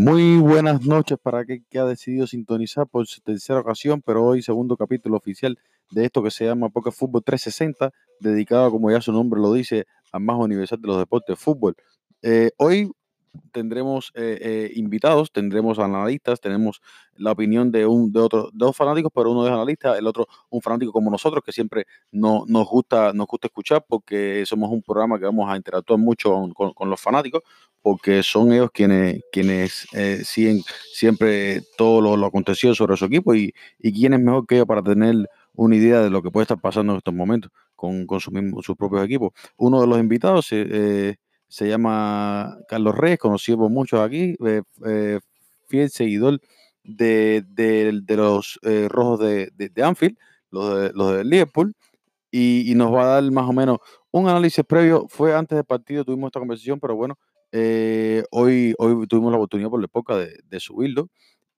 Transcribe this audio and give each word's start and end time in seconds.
Muy 0.00 0.38
buenas 0.38 0.86
noches 0.86 1.18
para 1.22 1.40
aquel 1.40 1.62
que 1.68 1.78
ha 1.78 1.84
decidido 1.84 2.26
sintonizar 2.26 2.86
por 2.88 3.06
su 3.06 3.20
tercera 3.20 3.60
ocasión, 3.60 4.00
pero 4.00 4.24
hoy 4.24 4.40
segundo 4.40 4.74
capítulo 4.76 5.18
oficial 5.18 5.58
de 5.90 6.06
esto 6.06 6.22
que 6.22 6.30
se 6.30 6.46
llama 6.46 6.70
Poker 6.70 6.92
Fútbol 6.92 7.22
360, 7.22 7.92
dedicado, 8.18 8.70
como 8.70 8.90
ya 8.90 9.02
su 9.02 9.12
nombre 9.12 9.38
lo 9.38 9.52
dice, 9.52 9.84
al 10.10 10.22
más 10.22 10.38
universal 10.38 10.80
de 10.80 10.88
los 10.88 10.98
deportes, 10.98 11.38
fútbol. 11.38 11.76
Eh, 12.22 12.50
hoy 12.56 12.90
tendremos 13.52 14.12
eh, 14.14 14.38
eh, 14.40 14.72
invitados, 14.74 15.32
tendremos 15.32 15.78
analistas, 15.78 16.40
tenemos 16.40 16.80
la 17.16 17.32
opinión 17.32 17.70
de 17.70 17.86
un 17.86 18.12
de 18.12 18.20
otros 18.20 18.50
dos 18.52 18.76
fanáticos, 18.76 19.12
pero 19.14 19.30
uno 19.30 19.46
es 19.46 19.52
analista, 19.52 19.96
el 19.98 20.06
otro 20.06 20.26
un 20.50 20.62
fanático 20.62 20.92
como 20.92 21.10
nosotros, 21.10 21.42
que 21.44 21.52
siempre 21.52 21.86
no, 22.12 22.44
nos 22.46 22.66
gusta 22.68 23.12
nos 23.12 23.26
gusta 23.26 23.48
escuchar 23.48 23.84
porque 23.88 24.44
somos 24.46 24.70
un 24.70 24.82
programa 24.82 25.18
que 25.18 25.24
vamos 25.26 25.50
a 25.50 25.56
interactuar 25.56 25.98
mucho 25.98 26.48
con, 26.54 26.90
los 26.90 27.00
fanáticos, 27.00 27.42
porque 27.82 28.22
son 28.22 28.52
ellos 28.52 28.70
quienes, 28.72 29.20
quienes 29.32 29.86
eh, 29.92 30.22
siguen 30.24 30.62
siempre 30.92 31.62
todo 31.76 32.00
lo, 32.00 32.16
lo, 32.16 32.26
acontecido 32.26 32.74
sobre 32.74 32.96
su 32.96 33.04
equipo 33.06 33.34
y, 33.34 33.52
y 33.78 33.92
quién 33.92 34.14
es 34.14 34.20
mejor 34.20 34.46
que 34.46 34.56
ellos 34.56 34.66
para 34.66 34.82
tener 34.82 35.28
una 35.54 35.76
idea 35.76 36.00
de 36.00 36.10
lo 36.10 36.22
que 36.22 36.30
puede 36.30 36.44
estar 36.44 36.60
pasando 36.60 36.92
en 36.92 36.98
estos 36.98 37.14
momentos 37.14 37.50
con, 37.76 38.06
con 38.06 38.20
su 38.20 38.30
sus 38.62 38.76
propios 38.76 39.04
equipos. 39.04 39.32
Uno 39.56 39.80
de 39.80 39.86
los 39.86 39.98
invitados 39.98 40.48
eh, 40.52 41.16
se 41.50 41.68
llama 41.68 42.56
Carlos 42.68 42.96
Reyes, 42.96 43.18
conocido 43.18 43.58
por 43.58 43.70
muchos 43.70 44.00
aquí, 44.00 44.36
eh, 44.46 44.62
eh 44.86 45.18
fiel 45.68 45.90
seguidor 45.90 46.40
de, 46.82 47.44
de, 47.48 48.16
los 48.16 48.58
eh, 48.62 48.88
rojos 48.88 49.20
de, 49.20 49.50
de, 49.54 49.82
Anfield, 49.82 50.16
los 50.50 50.80
de, 50.80 50.92
los 50.94 51.24
Liverpool, 51.26 51.74
y, 52.30 52.72
nos 52.76 52.92
va 52.94 53.02
a 53.02 53.20
dar 53.20 53.30
más 53.30 53.48
o 53.48 53.52
menos 53.52 53.78
un 54.10 54.28
análisis 54.28 54.64
previo. 54.64 55.06
Fue 55.08 55.34
antes 55.34 55.56
del 55.56 55.64
partido, 55.64 56.04
tuvimos 56.04 56.28
esta 56.28 56.40
conversación, 56.40 56.80
pero 56.80 56.96
bueno, 56.96 57.18
hoy, 58.30 58.74
hoy 58.78 59.06
tuvimos 59.08 59.32
la 59.32 59.38
oportunidad 59.38 59.70
por 59.70 59.80
la 59.80 59.86
época 59.86 60.16
de, 60.16 60.38
de 60.44 60.60
subirlo 60.60 61.08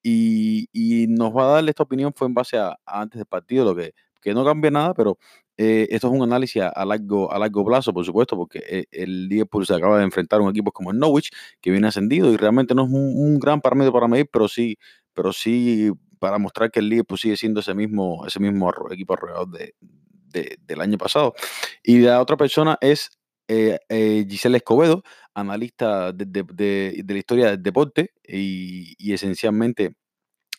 y, 0.03 0.69
y, 0.73 1.07
nos 1.07 1.35
va 1.35 1.45
a 1.45 1.55
dar 1.55 1.69
esta 1.69 1.85
opinión 1.85 2.13
fue 2.15 2.27
en 2.27 2.35
base 2.35 2.59
a, 2.59 2.71
a, 2.85 3.01
antes 3.01 3.19
del 3.19 3.27
partido, 3.27 3.65
lo 3.65 3.77
que, 3.77 3.93
que 4.23 4.33
no 4.33 4.45
cambia 4.45 4.71
nada, 4.71 4.95
pero 4.95 5.19
eh, 5.59 5.87
esto 5.91 6.07
es 6.07 6.13
un 6.15 6.23
análisis 6.23 6.63
a, 6.63 6.85
largo, 6.85 7.31
a 7.31 7.39
largo 7.39 7.65
plazo, 7.65 7.93
por 7.93 8.05
supuesto, 8.05 8.37
porque 8.37 8.61
eh, 8.67 8.85
el 8.91 9.29
Liverpool 9.29 9.67
se 9.67 9.75
acaba 9.75 9.99
de 9.99 10.05
enfrentar 10.05 10.41
a 10.41 10.43
un 10.43 10.51
equipo 10.51 10.73
como 10.73 10.93
el 10.93 10.99
Norwich, 10.99 11.31
que 11.61 11.71
viene 11.71 11.89
ascendido 11.89 12.33
y 12.33 12.37
realmente 12.37 12.75
no 12.75 12.85
es 12.85 12.91
un, 12.91 13.39
gran 13.39 13.61
parámetro 13.61 13.93
para 13.93 14.09
medir, 14.09 14.29
pero 14.33 14.49
sí, 14.49 14.79
pero 15.13 15.33
sí 15.33 15.91
para 16.19 16.39
mostrar 16.39 16.71
que 16.71 16.81
el 16.81 16.89
Liverpool 16.89 17.19
sigue 17.19 17.37
siendo 17.37 17.61
ese 17.61 17.75
mismo, 17.75 18.25
ese 18.27 18.41
mismo 18.41 18.73
equipo 18.91 19.15
alrededor 19.15 19.51
de, 19.51 19.75
de, 19.81 20.57
del 20.67 20.81
año 20.81 20.97
pasado. 20.97 21.35
Y 21.83 21.99
la 21.99 22.21
otra 22.23 22.37
persona 22.37 22.79
es 22.81 23.11
eh, 23.49 23.79
Giselle 24.29 24.57
Escobedo, 24.57 25.03
analista 25.35 26.13
de, 26.13 26.25
de, 26.25 27.05
la 27.07 27.19
historia 27.19 27.51
del 27.51 27.63
deporte 27.63 28.13
y, 28.27 28.95
y 28.99 29.13
esencialmente 29.13 29.97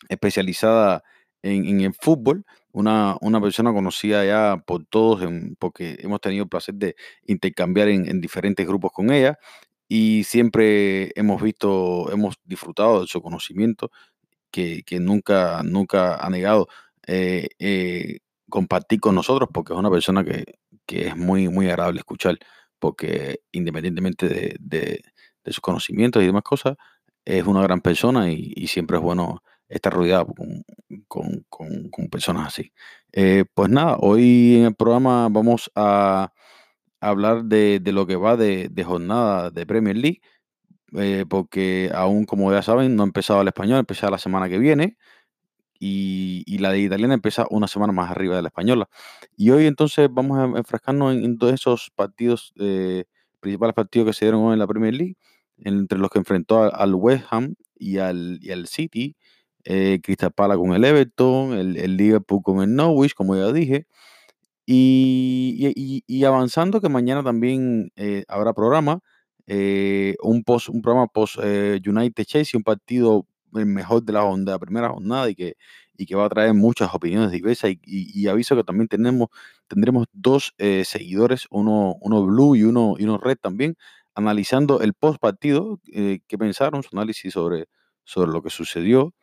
especializada 0.09 1.03
en, 1.43 1.65
en, 1.65 1.81
el 1.81 1.93
fútbol, 1.93 2.45
una, 2.71 3.17
una 3.21 3.39
persona 3.41 3.73
conocida 3.73 4.25
ya 4.25 4.63
por 4.65 4.85
todos 4.85 5.21
porque 5.59 5.97
hemos 5.99 6.21
tenido 6.21 6.43
el 6.43 6.49
placer 6.49 6.75
de 6.75 6.95
intercambiar 7.27 7.89
en, 7.89 8.07
en, 8.09 8.21
diferentes 8.21 8.65
grupos 8.65 8.91
con 8.91 9.11
ella 9.11 9.37
y 9.87 10.23
siempre 10.23 11.11
hemos 11.19 11.41
visto, 11.41 12.11
hemos 12.11 12.35
disfrutado 12.45 13.01
de 13.01 13.07
su 13.07 13.21
conocimiento 13.21 13.91
que, 14.51 14.83
que 14.83 14.99
nunca, 14.99 15.61
nunca 15.63 16.15
ha 16.15 16.29
negado 16.29 16.67
eh, 17.07 17.49
eh, 17.59 18.19
compartir 18.49 18.99
con 18.99 19.15
nosotros 19.15 19.49
porque 19.53 19.73
es 19.73 19.79
una 19.79 19.91
persona 19.91 20.23
que, 20.23 20.45
que 20.85 21.07
es 21.09 21.17
muy, 21.17 21.49
muy 21.49 21.67
agradable 21.69 21.99
escuchar 21.99 22.39
porque 22.79 23.41
independientemente 23.51 24.27
de, 24.29 24.55
de, 24.59 25.01
de, 25.43 25.53
sus 25.53 25.61
conocimientos 25.61 26.21
y 26.23 26.27
demás 26.27 26.43
cosas, 26.43 26.75
es 27.25 27.45
una 27.45 27.61
gran 27.63 27.81
persona 27.81 28.31
y, 28.31 28.53
y 28.55 28.67
siempre 28.67 28.97
es 28.97 29.03
bueno 29.03 29.41
estar 29.73 29.93
rodeado 29.93 30.27
con, 31.07 31.45
con, 31.49 32.07
personas 32.09 32.47
así. 32.47 32.71
Eh, 33.11 33.45
pues 33.53 33.69
nada, 33.69 33.97
hoy 33.99 34.57
en 34.57 34.65
el 34.65 34.75
programa 34.75 35.29
vamos 35.31 35.71
a 35.75 36.31
hablar 37.01 37.45
de, 37.45 37.79
de 37.79 37.91
lo 37.91 38.07
que 38.07 38.15
va 38.15 38.37
de, 38.37 38.69
jornada 38.85 39.51
de 39.51 39.65
Premier 39.65 39.97
League, 39.97 40.21
eh, 40.95 41.25
porque 41.29 41.91
aún 41.93 42.25
como 42.25 42.51
ya 42.51 42.61
saben, 42.61 42.95
no 42.95 43.03
ha 43.03 43.05
empezado 43.07 43.41
el 43.41 43.47
español, 43.47 43.79
empezará 43.79 44.11
la 44.11 44.17
semana 44.19 44.49
que 44.49 44.59
viene 44.59 44.97
y, 45.79 46.43
y, 46.45 46.59
la 46.59 46.71
de 46.71 46.79
italiana 46.79 47.13
empieza 47.15 47.45
una 47.49 47.67
semana 47.67 47.93
más 47.93 48.09
arriba 48.11 48.35
de 48.35 48.41
la 48.41 48.47
española. 48.49 48.89
Y 49.35 49.51
hoy 49.51 49.65
entonces 49.67 50.07
vamos 50.11 50.37
a 50.39 50.57
enfrascarnos 50.59 51.13
en, 51.15 51.25
en 51.25 51.37
todos 51.37 51.53
esos 51.53 51.91
partidos, 51.95 52.53
eh, 52.59 53.05
principales 53.41 53.75
partidos 53.75 54.07
que 54.07 54.13
se 54.13 54.25
dieron 54.25 54.41
hoy 54.43 54.53
en 54.53 54.59
la 54.59 54.67
Premier 54.67 54.93
League, 54.93 55.17
entre 55.57 55.99
los 55.99 56.09
que 56.09 56.19
enfrentó 56.19 56.73
al 56.73 56.95
West 56.95 57.25
Ham 57.31 57.55
y 57.77 57.97
al, 57.97 58.39
y 58.41 58.51
al 58.51 58.67
City, 58.67 59.15
eh, 59.65 59.99
Crystal 60.03 60.31
Palace 60.31 60.59
con 60.59 60.73
el 60.73 60.83
Everton, 60.85 61.53
el, 61.53 61.77
el, 61.77 61.97
Liverpool 61.97 62.41
con 62.43 62.61
el 62.61 62.75
Norwich, 62.75 63.13
como 63.15 63.35
ya 63.35 63.51
dije. 63.51 63.87
Y, 64.65 65.73
y, 65.75 66.03
y 66.07 66.23
avanzando 66.25 66.79
que 66.81 66.89
mañana 66.89 67.23
también 67.23 67.91
eh, 67.97 68.23
habrá 68.29 68.53
programa, 68.53 68.99
eh, 69.47 70.15
un, 70.23 70.43
post, 70.43 70.69
un 70.69 70.81
programa 70.81 71.07
post 71.07 71.37
eh, 71.43 71.81
United 71.85 72.23
Chelsea, 72.25 72.57
un 72.57 72.63
partido 72.63 73.27
mejor 73.51 74.03
de 74.03 74.13
la, 74.13 74.23
de 74.37 74.45
la 74.51 74.59
primera 74.59 74.89
jornada 74.89 75.29
y 75.29 75.35
que, 75.35 75.55
y 75.97 76.05
que 76.05 76.15
va 76.15 76.25
a 76.25 76.29
traer 76.29 76.53
muchas 76.53 76.93
opiniones 76.93 77.31
diversas. 77.31 77.71
Y, 77.71 77.79
y 77.83 78.27
aviso 78.27 78.55
que 78.55 78.63
también 78.63 78.87
tenemos, 78.87 79.27
tendremos 79.67 80.07
dos 80.13 80.53
eh, 80.57 80.83
seguidores, 80.85 81.45
uno, 81.51 81.95
uno 82.01 82.25
blue 82.25 82.55
y 82.55 82.63
uno, 82.63 82.95
y 82.97 83.03
uno 83.03 83.17
red 83.17 83.37
también, 83.41 83.75
analizando 84.15 84.81
el 84.81 84.93
post 84.93 85.19
partido, 85.19 85.79
eh, 85.93 86.19
qué 86.27 86.37
pensaron, 86.37 86.83
su 86.83 86.89
análisis 86.93 87.33
sobre, 87.33 87.65
sobre 88.05 88.31
lo 88.31 88.41
que 88.41 88.49
sucedió. 88.49 89.13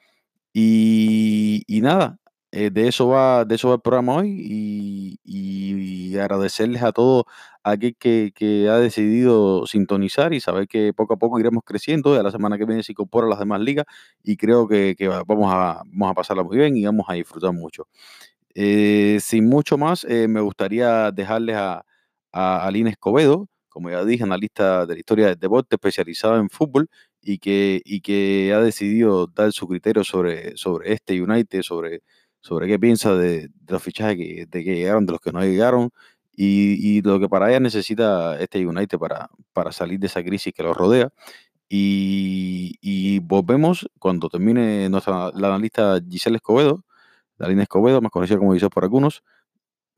Y, 0.53 1.81
nada, 1.83 2.19
eh, 2.53 2.71
de, 2.71 2.89
eso 2.89 3.09
va, 3.09 3.45
de 3.45 3.55
eso 3.55 3.69
va 3.69 3.75
el 3.77 3.81
programa 3.81 4.17
hoy 4.17 5.19
y, 5.25 6.17
agradecerles 6.19 6.83
a 6.83 6.93
todos 6.93 7.25
aquel 7.63 7.97
que, 7.97 8.33
que, 8.35 8.69
ha 8.69 8.77
decidido 8.79 9.65
sintonizar 9.67 10.35
y 10.35 10.41
saber 10.41 10.69
que 10.69 10.93
poco 10.93 11.15
a 11.15 11.17
poco 11.17 11.39
iremos 11.41 11.63
creciendo. 11.65 12.15
a 12.19 12.23
la 12.23 12.31
semana 12.31 12.59
que 12.59 12.67
viene 12.67 12.83
se 12.83 12.93
incorpora 12.93 13.27
a 13.27 13.31
las 13.31 13.39
demás 13.39 13.61
ligas 13.61 13.87
y 14.23 14.37
creo 14.37 14.69
que, 14.69 14.95
que 14.99 15.09
vamos, 15.09 15.53
a, 15.53 15.83
vamos 15.87 16.11
a 16.11 16.15
pasarla 16.15 16.43
muy 16.43 16.59
bien 16.59 16.77
y 16.77 16.85
vamos 16.85 17.07
a 17.09 17.15
disfrutar 17.15 17.53
mucho. 17.53 17.87
Eh, 18.55 19.19
sin 19.21 19.49
mucho 19.49 19.79
más, 19.79 20.05
eh, 20.05 20.29
me 20.29 20.41
gustaría 20.41 21.13
dejarles 21.13 21.57
a, 21.57 21.85
a 22.33 22.67
Aline 22.67 22.91
Escobedo, 22.91 23.49
como 23.69 23.91
ya 23.91 24.05
dije, 24.05 24.25
analista 24.25 24.87
de 24.87 24.95
la 24.95 24.99
historia 24.99 25.27
del 25.29 25.39
deporte, 25.39 25.77
especializada 25.77 26.39
en 26.39 26.51
fútbol 26.51 26.89
y 27.23 27.39
que, 27.39 27.83
y 27.85 28.01
que 28.01 28.53
ha 28.55 28.61
decidido 28.61 29.27
dar 29.29 29.53
su 29.53 29.69
criterio 29.69 30.05
sobre, 30.05 30.57
sobre 30.57 30.93
este 30.93 31.21
United, 31.23 31.63
sobre, 31.63 32.03
sobre 32.41 32.69
qué 32.69 32.79
piensa 32.79 33.15
de, 33.15 33.49
de 33.49 33.73
los 33.73 33.83
fichajes 33.83 34.17
que, 34.17 34.47
de 34.47 34.65
que 34.65 34.77
llegaron, 34.77 35.07
de 35.07 35.13
los 35.13 35.21
que 35.21 35.33
no 35.33 35.41
llegaron 35.43 35.91
y, 36.33 36.99
y, 36.99 37.03
lo 37.03 37.21
que 37.21 37.29
para 37.29 37.51
ella 37.51 37.61
necesita 37.61 38.39
este 38.41 38.67
United 38.67 38.99
para, 38.99 39.29
para 39.53 39.73
salir 39.73 39.99
de 40.01 40.07
esa 40.07 40.23
crisis 40.25 40.53
que 40.55 40.63
lo 40.63 40.73
rodea. 40.75 41.11
Y, 41.69 42.77
y 42.81 43.21
volvemos 43.21 43.89
cuando 43.99 44.29
termine 44.29 44.89
nuestra, 44.89 45.31
la 45.35 45.49
analista 45.49 46.01
Giselle 46.09 46.37
Escobedo, 46.37 46.85
línea 47.39 47.65
Escobedo, 47.65 48.01
más 48.01 48.11
conocida 48.13 48.39
como 48.39 48.53
Giselle 48.53 48.71
por 48.71 48.85
algunos, 48.85 49.23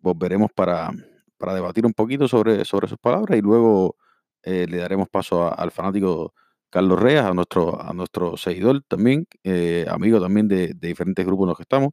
volveremos 0.00 0.50
para, 0.53 0.91
para 1.39 1.54
debatir 1.54 1.87
un 1.87 1.94
poquito 1.94 2.28
sobre, 2.28 2.65
sobre 2.65 2.89
sus 2.89 2.99
palabras 2.99 3.39
y 3.39 3.43
luego 3.43 3.97
eh, 4.43 4.66
le 4.69 4.78
daremos 4.78 5.09
paso 5.09 5.44
a, 5.44 5.50
al 5.50 5.71
fanático 5.71 6.34
Carlos 6.72 6.99
Reas, 6.99 7.27
a 7.27 7.34
nuestro, 7.34 7.78
a 7.83 7.93
nuestro 7.93 8.38
seguidor 8.38 8.83
también, 8.88 9.27
eh, 9.45 9.84
amigo 9.91 10.19
también 10.19 10.48
de, 10.48 10.72
diferentes 10.72 11.27
grupos 11.27 11.45
en 11.45 11.48
los 11.48 11.57
que 11.59 11.65
estamos, 11.65 11.91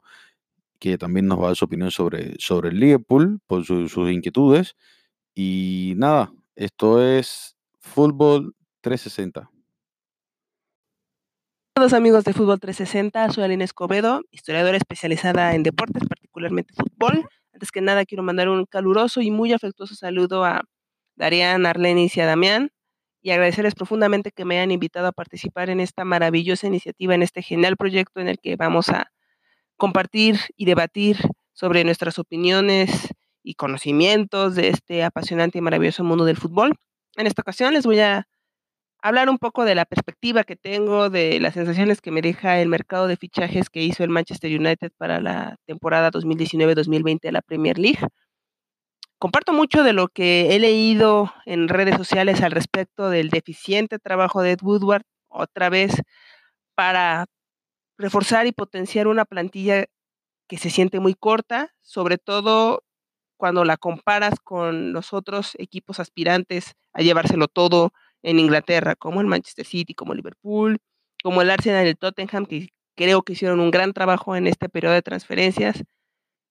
que 0.78 0.96
también 0.96 1.26
nos 1.26 1.38
va 1.38 1.44
a 1.44 1.46
dar 1.48 1.56
su 1.56 1.66
opinión 1.66 1.90
sobre, 1.90 2.34
sobre 2.38 2.70
el 2.70 2.80
Liverpool, 2.80 3.40
por 3.46 3.62
su, 3.66 3.90
sus 3.90 4.10
inquietudes. 4.10 4.76
Y 5.34 5.92
nada, 5.98 6.32
esto 6.56 7.04
es 7.04 7.56
Fútbol 7.78 8.54
360. 8.80 9.50
Todos 11.74 11.92
amigos 11.92 12.24
de 12.24 12.32
Fútbol 12.32 12.58
360, 12.58 13.32
soy 13.32 13.44
Aline 13.44 13.64
Escobedo, 13.64 14.22
historiadora 14.30 14.78
especializada 14.78 15.54
en 15.54 15.62
deportes, 15.62 16.08
particularmente 16.08 16.72
fútbol. 16.72 17.28
Antes 17.52 17.70
que 17.70 17.82
nada, 17.82 18.06
quiero 18.06 18.22
mandar 18.22 18.48
un 18.48 18.64
caluroso 18.64 19.20
y 19.20 19.30
muy 19.30 19.52
afectuoso 19.52 19.94
saludo 19.94 20.42
a 20.46 20.62
Darían, 21.16 21.66
Arlenis 21.66 22.16
y 22.16 22.22
a 22.22 22.26
Damián 22.26 22.70
y 23.22 23.30
agradecerles 23.30 23.74
profundamente 23.74 24.32
que 24.32 24.44
me 24.44 24.56
hayan 24.56 24.70
invitado 24.70 25.06
a 25.06 25.12
participar 25.12 25.70
en 25.70 25.80
esta 25.80 26.04
maravillosa 26.04 26.66
iniciativa, 26.66 27.14
en 27.14 27.22
este 27.22 27.42
genial 27.42 27.76
proyecto 27.76 28.20
en 28.20 28.28
el 28.28 28.38
que 28.38 28.56
vamos 28.56 28.88
a 28.88 29.12
compartir 29.76 30.38
y 30.56 30.64
debatir 30.64 31.18
sobre 31.52 31.84
nuestras 31.84 32.18
opiniones 32.18 33.08
y 33.42 33.54
conocimientos 33.54 34.54
de 34.54 34.68
este 34.68 35.02
apasionante 35.02 35.58
y 35.58 35.60
maravilloso 35.60 36.04
mundo 36.04 36.24
del 36.24 36.36
fútbol. 36.36 36.74
En 37.16 37.26
esta 37.26 37.42
ocasión 37.42 37.74
les 37.74 37.86
voy 37.86 38.00
a 38.00 38.26
hablar 39.02 39.28
un 39.28 39.38
poco 39.38 39.64
de 39.64 39.74
la 39.74 39.84
perspectiva 39.84 40.44
que 40.44 40.56
tengo, 40.56 41.10
de 41.10 41.40
las 41.40 41.54
sensaciones 41.54 42.00
que 42.00 42.10
me 42.10 42.22
deja 42.22 42.60
el 42.60 42.68
mercado 42.68 43.06
de 43.06 43.16
fichajes 43.16 43.70
que 43.70 43.82
hizo 43.82 44.04
el 44.04 44.10
Manchester 44.10 44.58
United 44.58 44.92
para 44.96 45.20
la 45.20 45.56
temporada 45.66 46.10
2019-2020 46.10 47.20
de 47.22 47.32
la 47.32 47.42
Premier 47.42 47.78
League. 47.78 48.00
Comparto 49.20 49.52
mucho 49.52 49.82
de 49.82 49.92
lo 49.92 50.08
que 50.08 50.56
he 50.56 50.58
leído 50.58 51.30
en 51.44 51.68
redes 51.68 51.94
sociales 51.98 52.40
al 52.40 52.52
respecto 52.52 53.10
del 53.10 53.28
deficiente 53.28 53.98
trabajo 53.98 54.40
de 54.40 54.52
Ed 54.52 54.60
Woodward, 54.62 55.02
otra 55.28 55.68
vez 55.68 55.92
para 56.74 57.26
reforzar 57.98 58.46
y 58.46 58.52
potenciar 58.52 59.08
una 59.08 59.26
plantilla 59.26 59.84
que 60.48 60.56
se 60.56 60.70
siente 60.70 61.00
muy 61.00 61.14
corta, 61.14 61.74
sobre 61.82 62.16
todo 62.16 62.82
cuando 63.36 63.66
la 63.66 63.76
comparas 63.76 64.40
con 64.40 64.94
los 64.94 65.12
otros 65.12 65.52
equipos 65.58 66.00
aspirantes 66.00 66.72
a 66.94 67.02
llevárselo 67.02 67.46
todo 67.46 67.92
en 68.22 68.38
Inglaterra, 68.38 68.96
como 68.96 69.20
el 69.20 69.26
Manchester 69.26 69.66
City, 69.66 69.92
como 69.92 70.14
Liverpool, 70.14 70.78
como 71.22 71.42
el 71.42 71.50
Arsenal 71.50 71.84
y 71.84 71.90
el 71.90 71.98
Tottenham, 71.98 72.46
que 72.46 72.70
creo 72.96 73.20
que 73.20 73.34
hicieron 73.34 73.60
un 73.60 73.70
gran 73.70 73.92
trabajo 73.92 74.34
en 74.34 74.46
este 74.46 74.70
periodo 74.70 74.94
de 74.94 75.02
transferencias. 75.02 75.84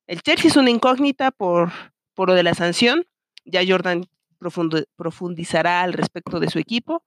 El 0.06 0.22
Chelsea 0.22 0.50
es 0.52 0.56
una 0.56 0.70
incógnita 0.70 1.32
por, 1.32 1.72
por 2.20 2.28
lo 2.28 2.36
de 2.36 2.44
la 2.44 2.54
sanción. 2.54 3.06
Ya 3.46 3.62
Jordan 3.66 4.04
profundizará 4.98 5.84
al 5.84 5.94
respecto 5.94 6.42
de 6.42 6.50
su 6.50 6.60
equipo. 6.60 7.02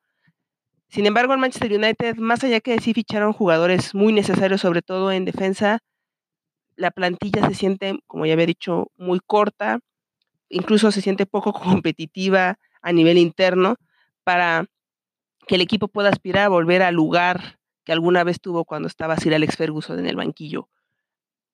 Sin 0.89 1.05
embargo, 1.05 1.35
el 1.35 1.39
Manchester 1.39 1.71
United, 1.71 2.17
más 2.17 2.43
allá 2.45 2.61
que 2.61 2.81
sí 2.81 2.95
ficharon 2.95 3.35
jugadores 3.35 3.95
muy 3.95 4.15
necesarios, 4.15 4.63
sobre 4.63 4.81
todo 4.81 5.13
en 5.13 5.27
defensa, 5.27 5.81
la 6.77 6.91
plantilla 6.91 7.47
se 7.47 7.53
siente, 7.55 7.99
como 8.07 8.25
ya 8.25 8.33
había 8.33 8.47
dicho, 8.47 8.91
muy 8.97 9.21
corta, 9.21 9.81
incluso 10.49 10.91
se 10.91 11.03
siente 11.03 11.27
poco 11.27 11.53
competitiva 11.83 12.59
a 12.81 12.93
nivel 12.93 13.19
interno 13.19 13.77
para 14.25 14.65
que 15.47 15.57
el 15.57 15.61
equipo 15.61 15.89
pueda 15.89 16.09
aspirar 16.09 16.45
a 16.45 16.49
volver 16.49 16.81
al 16.81 16.95
lugar 16.95 17.59
que 17.85 17.93
alguna 17.93 18.25
vez 18.25 18.41
tuvo 18.41 18.65
cuando 18.65 18.89
estaba 18.89 19.19
Sir 19.19 19.35
Alex 19.35 19.59
Ferguson 19.59 19.99
en 19.99 20.07
el 20.07 20.17
banquillo. 20.17 20.71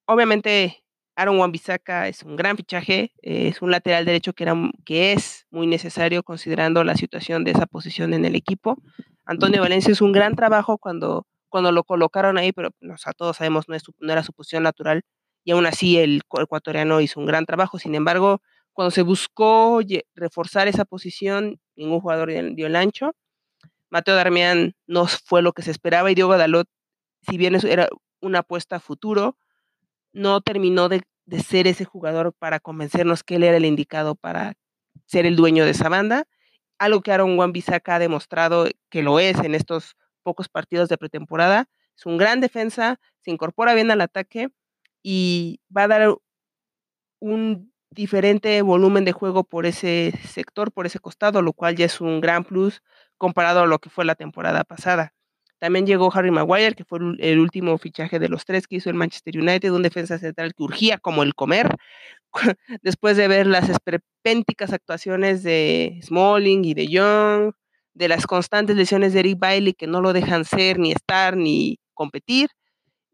Obviamente, 0.06 0.84
Aaron 1.18 1.40
wan 1.40 1.52
es 1.52 2.22
un 2.22 2.36
gran 2.36 2.56
fichaje, 2.56 3.12
es 3.22 3.60
un 3.60 3.72
lateral 3.72 4.04
derecho 4.04 4.34
que, 4.34 4.44
era, 4.44 4.54
que 4.84 5.12
es 5.12 5.48
muy 5.50 5.66
necesario 5.66 6.22
considerando 6.22 6.84
la 6.84 6.94
situación 6.94 7.42
de 7.42 7.50
esa 7.50 7.66
posición 7.66 8.14
en 8.14 8.24
el 8.24 8.36
equipo. 8.36 8.80
Antonio 9.24 9.60
Valencia 9.60 9.90
es 9.90 10.00
un 10.00 10.12
gran 10.12 10.36
trabajo 10.36 10.78
cuando, 10.78 11.26
cuando 11.48 11.72
lo 11.72 11.82
colocaron 11.82 12.38
ahí, 12.38 12.52
pero 12.52 12.70
todos 13.16 13.36
sabemos 13.36 13.68
no, 13.68 13.76
no 13.98 14.12
era 14.12 14.22
su 14.22 14.32
posición 14.32 14.62
natural 14.62 15.02
y 15.42 15.50
aún 15.50 15.66
así 15.66 15.98
el 15.98 16.22
ecuatoriano 16.40 17.00
hizo 17.00 17.18
un 17.18 17.26
gran 17.26 17.46
trabajo. 17.46 17.80
Sin 17.80 17.96
embargo, 17.96 18.40
cuando 18.72 18.92
se 18.92 19.02
buscó 19.02 19.80
reforzar 20.14 20.68
esa 20.68 20.84
posición, 20.84 21.58
ningún 21.74 22.00
jugador 22.00 22.30
dio 22.54 22.68
el 22.68 22.76
ancho. 22.76 23.10
Mateo 23.90 24.14
Darmian 24.14 24.76
no 24.86 25.08
fue 25.08 25.42
lo 25.42 25.52
que 25.52 25.62
se 25.62 25.72
esperaba 25.72 26.12
y 26.12 26.14
Diego 26.14 26.38
Dalot, 26.38 26.68
si 27.28 27.38
bien 27.38 27.56
era 27.66 27.88
una 28.20 28.38
apuesta 28.40 28.76
a 28.76 28.80
futuro, 28.80 29.36
no 30.12 30.40
terminó 30.40 30.88
de, 30.88 31.02
ser 31.44 31.66
ese 31.66 31.84
jugador 31.84 32.32
para 32.32 32.58
convencernos 32.60 33.22
que 33.22 33.36
él 33.36 33.44
era 33.44 33.56
el 33.56 33.66
indicado 33.66 34.14
para 34.14 34.54
ser 35.06 35.26
el 35.26 35.36
dueño 35.36 35.64
de 35.64 35.72
esa 35.72 35.88
banda. 35.88 36.24
Algo 36.78 37.02
que 37.02 37.12
Aaron 37.12 37.38
Wan 37.38 37.52
ha 37.84 37.98
demostrado 37.98 38.66
que 38.88 39.02
lo 39.02 39.20
es 39.20 39.38
en 39.40 39.54
estos 39.54 39.96
pocos 40.22 40.48
partidos 40.48 40.88
de 40.88 40.96
pretemporada. 40.96 41.68
Es 41.96 42.06
un 42.06 42.16
gran 42.16 42.40
defensa, 42.40 42.98
se 43.20 43.30
incorpora 43.30 43.74
bien 43.74 43.90
al 43.90 44.00
ataque 44.00 44.48
y 45.02 45.60
va 45.74 45.84
a 45.84 45.88
dar 45.88 46.14
un 47.20 47.72
diferente 47.90 48.62
volumen 48.62 49.04
de 49.04 49.12
juego 49.12 49.44
por 49.44 49.66
ese 49.66 50.12
sector, 50.24 50.72
por 50.72 50.86
ese 50.86 51.00
costado, 51.00 51.42
lo 51.42 51.52
cual 51.52 51.76
ya 51.76 51.86
es 51.86 52.00
un 52.00 52.20
gran 52.20 52.44
plus 52.44 52.82
comparado 53.16 53.60
a 53.60 53.66
lo 53.66 53.78
que 53.78 53.90
fue 53.90 54.04
la 54.04 54.14
temporada 54.14 54.64
pasada. 54.64 55.14
También 55.58 55.86
llegó 55.86 56.10
Harry 56.14 56.30
Maguire, 56.30 56.74
que 56.74 56.84
fue 56.84 56.98
el 57.18 57.38
último 57.38 57.76
fichaje 57.78 58.18
de 58.18 58.28
los 58.28 58.44
tres 58.44 58.66
que 58.66 58.76
hizo 58.76 58.90
el 58.90 58.96
Manchester 58.96 59.38
United, 59.38 59.72
un 59.72 59.82
defensa 59.82 60.18
central 60.18 60.54
que 60.54 60.62
urgía 60.62 60.98
como 60.98 61.22
el 61.22 61.34
comer, 61.34 61.76
después 62.82 63.16
de 63.16 63.28
ver 63.28 63.46
las 63.46 63.68
esperpénticas 63.68 64.72
actuaciones 64.72 65.42
de 65.42 66.00
Smalling 66.02 66.64
y 66.64 66.74
de 66.74 66.88
Young, 66.88 67.52
de 67.94 68.08
las 68.08 68.26
constantes 68.26 68.76
lesiones 68.76 69.12
de 69.12 69.20
Eric 69.20 69.38
Bailey 69.38 69.74
que 69.74 69.86
no 69.86 70.00
lo 70.00 70.12
dejan 70.12 70.44
ser, 70.44 70.78
ni 70.78 70.92
estar, 70.92 71.36
ni 71.36 71.78
competir 71.94 72.50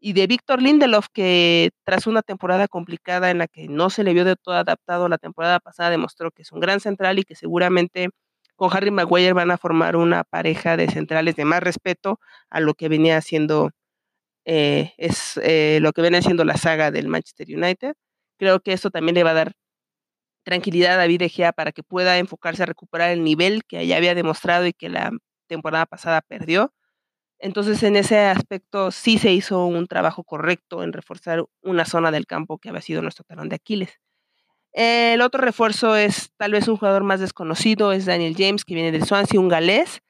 y 0.05 0.13
de 0.13 0.27
Víctor 0.27 0.61
Lindelof, 0.61 1.07
que 1.11 1.71
tras 1.83 2.05
una 2.05 2.21
temporada 2.21 2.67
complicada 2.67 3.31
en 3.31 3.39
la 3.39 3.47
que 3.47 3.67
no 3.67 3.89
se 3.89 4.03
le 4.03 4.13
vio 4.13 4.23
de 4.23 4.35
todo 4.35 4.53
adaptado 4.53 5.09
la 5.09 5.17
temporada 5.17 5.59
pasada, 5.59 5.89
demostró 5.89 6.29
que 6.29 6.43
es 6.43 6.51
un 6.51 6.59
gran 6.59 6.79
central 6.79 7.17
y 7.17 7.23
que 7.23 7.33
seguramente 7.33 8.09
con 8.55 8.75
Harry 8.75 8.91
Maguire 8.91 9.33
van 9.33 9.51
a 9.51 9.57
formar 9.57 9.95
una 9.95 10.23
pareja 10.23 10.77
de 10.77 10.89
centrales 10.89 11.35
de 11.35 11.45
más 11.45 11.61
respeto 11.61 12.19
a 12.49 12.59
lo 12.59 12.73
que 12.73 12.89
venía 12.89 13.17
haciendo 13.17 13.71
eh, 14.45 14.93
es 14.97 15.37
eh, 15.43 15.79
lo 15.81 15.91
que 15.93 16.01
viene 16.01 16.19
haciendo 16.19 16.45
la 16.45 16.57
saga 16.57 16.91
del 16.91 17.07
Manchester 17.07 17.47
United. 17.49 17.95
Creo 18.37 18.59
que 18.61 18.73
esto 18.73 18.91
también 18.91 19.15
le 19.15 19.23
va 19.23 19.31
a 19.31 19.33
dar 19.33 19.53
tranquilidad 20.43 20.93
a 20.93 20.97
David 20.97 21.19
De 21.19 21.29
Gea 21.29 21.53
para 21.53 21.71
que 21.71 21.83
pueda 21.83 22.17
enfocarse 22.19 22.63
a 22.63 22.67
recuperar 22.67 23.11
el 23.11 23.23
nivel 23.23 23.63
que 23.65 23.85
ya 23.87 23.97
había 23.97 24.15
demostrado 24.15 24.67
y 24.67 24.73
que 24.73 24.89
la 24.89 25.11
temporada 25.47 25.85
pasada 25.87 26.21
perdió. 26.21 26.73
Entonces, 27.39 27.83
en 27.83 27.95
ese 27.97 28.19
aspecto 28.19 28.91
sí 28.91 29.17
se 29.17 29.33
hizo 29.33 29.65
un 29.65 29.87
trabajo 29.87 30.23
correcto 30.23 30.83
en 30.83 30.93
reforzar 30.93 31.45
una 31.61 31.85
zona 31.85 32.11
del 32.11 32.27
campo 32.27 32.59
que 32.59 32.69
había 32.69 32.81
sido 32.81 33.01
nuestro 33.01 33.25
talón 33.25 33.49
de 33.49 33.55
Aquiles. 33.57 33.99
El 34.77 35.21
otro 35.21 35.39
refuerzo 35.39 35.95
es 35.95 36.33
tal 36.35 36.51
vez 36.51 36.67
un 36.67 36.75
jugador 36.75 37.05
más 37.05 37.21
desconocido, 37.21 37.93
es 37.93 38.05
Daniel 38.05 38.35
James, 38.37 38.65
que 38.65 38.75
viene 38.75 38.91
del 38.91 39.05
Swansea, 39.05 39.39
un 39.39 39.47
galés, 39.47 40.01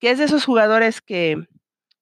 que 0.00 0.10
es 0.10 0.18
de 0.18 0.24
esos 0.24 0.44
jugadores 0.44 1.00
que, 1.00 1.46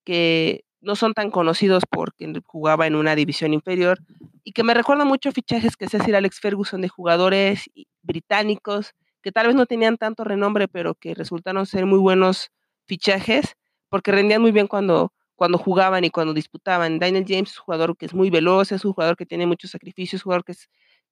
que 0.03 0.65
no 0.81 0.97
son 0.97 1.13
tan 1.13 1.31
conocidos 1.31 1.83
porque 1.91 2.33
jugaba 2.47 2.87
en 2.87 2.95
una 2.95 3.15
división 3.15 3.53
inferior 3.53 3.99
y 4.45 4.53
que 4.53 4.65
me 4.65 4.73
recuerda 4.73 5.05
mucho 5.05 5.31
fichajes 5.31 5.77
que 5.77 5.91
se 5.91 5.99
hacía 5.99 6.17
Alex 6.17 6.41
Ferguson 6.41 6.81
de 6.81 6.89
jugadores 6.89 7.69
británicos 8.01 8.95
que 9.21 9.31
tal 9.31 9.49
vez 9.49 9.55
no 9.55 9.67
tenían 9.67 9.99
tanto 9.99 10.25
renombre, 10.25 10.69
pero 10.69 10.95
que 10.95 11.15
resultaron 11.15 11.67
ser 11.67 11.85
muy 11.85 11.99
buenos 11.99 12.51
fichajes 12.87 13.57
porque 13.91 14.11
rendían 14.11 14.41
muy 14.41 14.53
bien 14.53 14.69
cuando, 14.69 15.13
cuando 15.35 15.59
jugaban 15.59 16.03
y 16.05 16.09
cuando 16.09 16.33
disputaban. 16.33 16.99
Daniel 16.99 17.27
James 17.29 17.51
es 17.51 17.59
un 17.59 17.65
jugador 17.65 17.95
que 17.99 18.07
es 18.07 18.15
muy 18.15 18.31
veloz, 18.31 18.73
es 18.73 18.87
un 18.87 18.95
jugador 18.95 19.17
que 19.17 19.27
tiene 19.27 19.47
muchos 19.47 19.73
sacrificios, 19.73 20.21
es 20.21 20.25
un 20.25 20.31
jugador 20.31 20.45
que, 20.45 20.53
es, 20.53 20.71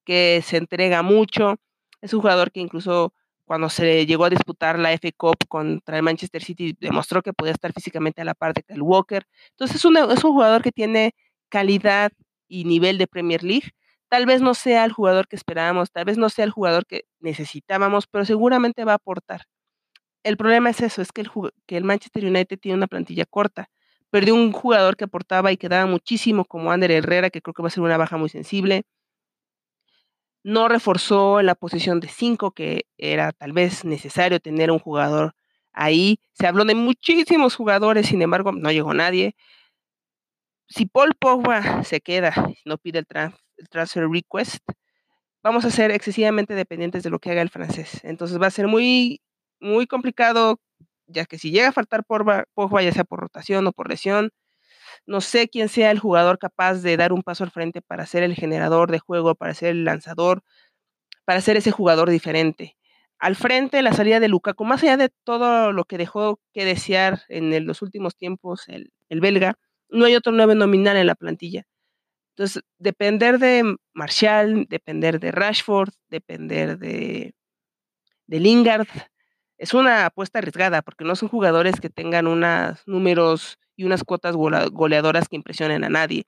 que 0.08 0.42
se 0.42 0.56
entrega 0.56 1.02
mucho, 1.02 1.56
es 2.00 2.14
un 2.14 2.22
jugador 2.22 2.50
que 2.50 2.60
incluso 2.60 3.12
cuando 3.44 3.68
se 3.68 4.06
llegó 4.06 4.24
a 4.24 4.30
disputar 4.30 4.78
la 4.78 4.92
FA 4.92 5.10
Cup 5.16 5.36
contra 5.48 5.98
el 5.98 6.02
Manchester 6.02 6.42
City 6.42 6.74
demostró 6.80 7.22
que 7.22 7.34
podía 7.34 7.52
estar 7.52 7.72
físicamente 7.74 8.22
a 8.22 8.24
la 8.24 8.34
par 8.34 8.54
de 8.54 8.62
Kyle 8.62 8.82
Walker. 8.82 9.26
Entonces 9.50 9.76
es, 9.76 9.84
es 9.84 10.24
un 10.24 10.32
jugador 10.32 10.62
que 10.62 10.72
tiene 10.72 11.14
calidad 11.50 12.12
y 12.48 12.64
nivel 12.64 12.96
de 12.96 13.06
Premier 13.06 13.42
League. 13.42 13.72
Tal 14.08 14.24
vez 14.24 14.40
no 14.40 14.54
sea 14.54 14.84
el 14.86 14.92
jugador 14.92 15.28
que 15.28 15.36
esperábamos, 15.36 15.90
tal 15.90 16.06
vez 16.06 16.16
no 16.16 16.30
sea 16.30 16.46
el 16.46 16.50
jugador 16.50 16.86
que 16.86 17.04
necesitábamos, 17.20 18.06
pero 18.06 18.24
seguramente 18.24 18.84
va 18.84 18.92
a 18.92 18.96
aportar 18.96 19.42
el 20.28 20.36
problema 20.36 20.70
es 20.70 20.80
eso, 20.80 21.02
es 21.02 21.12
que 21.12 21.22
el, 21.22 21.30
que 21.66 21.76
el 21.76 21.84
Manchester 21.84 22.24
United 22.24 22.58
tiene 22.58 22.76
una 22.76 22.86
plantilla 22.86 23.24
corta. 23.24 23.70
Perdió 24.10 24.34
un 24.34 24.52
jugador 24.52 24.96
que 24.96 25.04
aportaba 25.04 25.52
y 25.52 25.56
que 25.56 25.68
daba 25.68 25.86
muchísimo, 25.86 26.44
como 26.44 26.70
Ander 26.70 26.90
Herrera, 26.90 27.30
que 27.30 27.42
creo 27.42 27.54
que 27.54 27.62
va 27.62 27.68
a 27.68 27.70
ser 27.70 27.82
una 27.82 27.96
baja 27.96 28.16
muy 28.16 28.28
sensible. 28.28 28.84
No 30.44 30.68
reforzó 30.68 31.42
la 31.42 31.54
posición 31.54 32.00
de 32.00 32.08
5, 32.08 32.52
que 32.52 32.86
era 32.96 33.32
tal 33.32 33.52
vez 33.52 33.84
necesario 33.84 34.40
tener 34.40 34.70
un 34.70 34.78
jugador 34.78 35.34
ahí. 35.72 36.20
Se 36.32 36.46
habló 36.46 36.64
de 36.64 36.74
muchísimos 36.74 37.56
jugadores, 37.56 38.06
sin 38.06 38.22
embargo, 38.22 38.52
no 38.52 38.70
llegó 38.72 38.94
nadie. 38.94 39.34
Si 40.68 40.86
Paul 40.86 41.14
Pogba 41.18 41.82
se 41.84 42.00
queda, 42.00 42.32
no 42.64 42.78
pide 42.78 42.98
el, 43.00 43.06
transfer 43.70 44.08
request, 44.08 44.62
vamos 45.42 45.64
a 45.64 45.70
ser 45.70 45.90
excesivamente 45.90 46.54
dependientes 46.54 47.02
de 47.02 47.10
lo 47.10 47.18
que 47.18 47.30
haga 47.30 47.42
el 47.42 47.50
francés. 47.50 48.00
Entonces 48.04 48.40
va 48.40 48.46
a 48.48 48.50
ser 48.50 48.68
muy 48.68 49.20
muy 49.60 49.86
complicado, 49.86 50.60
ya 51.06 51.24
que 51.26 51.38
si 51.38 51.50
llega 51.50 51.68
a 51.68 51.72
faltar 51.72 52.04
por 52.04 52.46
Pogba, 52.54 52.82
ya 52.82 52.92
sea 52.92 53.04
por 53.04 53.20
rotación 53.20 53.66
o 53.66 53.72
por 53.72 53.88
lesión, 53.88 54.30
no 55.06 55.20
sé 55.20 55.48
quién 55.48 55.68
sea 55.68 55.90
el 55.90 55.98
jugador 55.98 56.38
capaz 56.38 56.82
de 56.82 56.96
dar 56.96 57.12
un 57.12 57.22
paso 57.22 57.44
al 57.44 57.50
frente 57.50 57.82
para 57.82 58.06
ser 58.06 58.22
el 58.22 58.34
generador 58.34 58.90
de 58.90 58.98
juego, 58.98 59.34
para 59.34 59.54
ser 59.54 59.70
el 59.70 59.84
lanzador, 59.84 60.42
para 61.24 61.40
ser 61.40 61.56
ese 61.56 61.70
jugador 61.70 62.10
diferente. 62.10 62.76
Al 63.18 63.36
frente, 63.36 63.82
la 63.82 63.92
salida 63.92 64.20
de 64.20 64.28
Lukaku, 64.28 64.64
más 64.64 64.82
allá 64.82 64.96
de 64.96 65.10
todo 65.24 65.72
lo 65.72 65.84
que 65.84 65.98
dejó 65.98 66.40
que 66.52 66.64
desear 66.64 67.22
en 67.28 67.66
los 67.66 67.82
últimos 67.82 68.16
tiempos 68.16 68.68
el, 68.68 68.92
el 69.08 69.20
belga, 69.20 69.58
no 69.88 70.04
hay 70.04 70.14
otro 70.14 70.32
9 70.32 70.54
nominal 70.54 70.96
en 70.96 71.06
la 71.06 71.14
plantilla. 71.14 71.66
Entonces, 72.36 72.62
depender 72.78 73.38
de 73.38 73.76
Marshall, 73.94 74.66
depender 74.68 75.18
de 75.18 75.32
Rashford, 75.32 75.90
depender 76.08 76.78
de, 76.78 77.34
de 78.28 78.40
Lingard, 78.40 78.86
es 79.58 79.74
una 79.74 80.06
apuesta 80.06 80.38
arriesgada 80.38 80.82
porque 80.82 81.04
no 81.04 81.16
son 81.16 81.28
jugadores 81.28 81.80
que 81.80 81.90
tengan 81.90 82.28
unos 82.28 82.86
números 82.86 83.58
y 83.78 83.84
unas 83.84 84.02
cuotas 84.02 84.34
goleadoras 84.34 85.28
que 85.28 85.36
impresionen 85.36 85.84
a 85.84 85.88
nadie. 85.88 86.24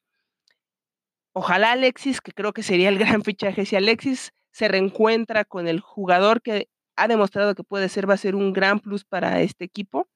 Ojalá 1.32 1.72
Alexis, 1.72 2.20
que 2.20 2.30
creo 2.30 2.52
que 2.52 2.62
sería 2.62 2.88
el 2.88 2.98
gran 2.98 3.24
fichaje, 3.24 3.66
si 3.66 3.74
Alexis 3.76 4.32
se 4.52 4.68
reencuentra 4.68 5.44
con 5.44 5.66
el 5.66 5.80
jugador 5.80 6.42
que 6.42 6.68
ha 6.96 7.08
demostrado 7.08 7.54
que 7.56 7.64
puede 7.64 7.88
ser, 7.88 8.08
va 8.08 8.14
a 8.14 8.18
ser 8.18 8.36
un 8.36 8.52
gran 8.52 8.78
plus 8.78 9.04
para 9.04 9.40
este 9.40 9.64
equipo. 9.64 10.08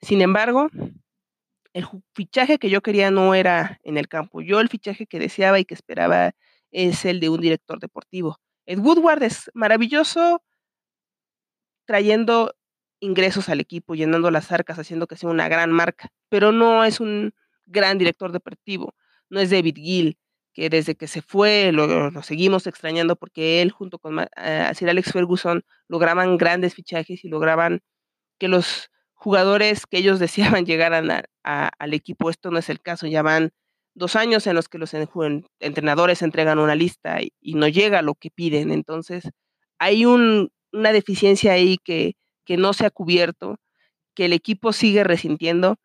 Sin 0.00 0.22
embargo, 0.22 0.68
el 1.74 1.86
fichaje 2.14 2.58
que 2.58 2.70
yo 2.70 2.80
quería 2.80 3.10
no 3.10 3.34
era 3.34 3.78
en 3.82 3.98
el 3.98 4.08
campo. 4.08 4.40
Yo 4.40 4.60
el 4.60 4.68
fichaje 4.68 5.06
que 5.06 5.18
deseaba 5.18 5.60
y 5.60 5.66
que 5.66 5.74
esperaba 5.74 6.32
es 6.70 7.04
el 7.04 7.20
de 7.20 7.28
un 7.28 7.40
director 7.40 7.78
deportivo. 7.78 8.38
Ed 8.64 8.78
Woodward 8.78 9.22
es 9.22 9.50
maravilloso 9.52 10.42
trayendo 11.84 12.54
ingresos 13.00 13.48
al 13.48 13.60
equipo, 13.60 13.94
llenando 13.94 14.30
las 14.30 14.52
arcas, 14.52 14.78
haciendo 14.78 15.06
que 15.06 15.16
sea 15.16 15.30
una 15.30 15.48
gran 15.48 15.72
marca, 15.72 16.10
pero 16.28 16.52
no 16.52 16.84
es 16.84 17.00
un 17.00 17.32
gran 17.66 17.98
director 17.98 18.32
deportivo. 18.32 18.94
No 19.30 19.40
es 19.40 19.50
David 19.50 19.76
Gill, 19.76 20.18
que 20.52 20.68
desde 20.70 20.94
que 20.96 21.06
se 21.06 21.22
fue 21.22 21.72
lo, 21.72 22.22
seguimos 22.22 22.66
extrañando 22.66 23.16
porque 23.16 23.62
él 23.62 23.70
junto 23.70 23.98
con 23.98 24.18
Sir 24.74 24.90
Alex 24.90 25.12
Ferguson 25.12 25.64
lograban 25.88 26.36
grandes 26.36 26.74
fichajes 26.74 27.24
y 27.24 27.28
lograban 27.28 27.80
que 28.38 28.48
los 28.48 28.90
jugadores 29.14 29.86
que 29.86 29.98
ellos 29.98 30.18
deseaban 30.20 30.66
llegar 30.66 30.92
al 30.94 31.94
equipo, 31.94 32.30
esto 32.30 32.50
no 32.50 32.58
es 32.58 32.68
el 32.68 32.80
caso, 32.80 33.06
ya 33.06 33.22
van 33.22 33.52
dos 33.94 34.16
años 34.16 34.46
en 34.46 34.54
los 34.54 34.68
que 34.68 34.78
los 34.78 34.94
entrenadores 34.94 36.22
entregan 36.22 36.58
una 36.58 36.74
lista 36.74 37.20
y, 37.20 37.54
no 37.54 37.68
llega 37.68 38.02
lo 38.02 38.14
que 38.14 38.30
piden, 38.30 38.70
entonces 38.72 39.30
hay 39.78 40.06
un, 40.06 40.50
una 40.72 40.92
deficiencia 40.92 41.52
ahí 41.52 41.78
que, 41.82 42.16
que 42.50 42.56
no 42.56 42.72
se 42.72 42.84
ha 42.84 42.90
cubierto, 42.90 43.60
que 44.12 44.24
el 44.24 44.32
equipo 44.32 44.72
sigue 44.72 45.04
resintiendo 45.04 45.76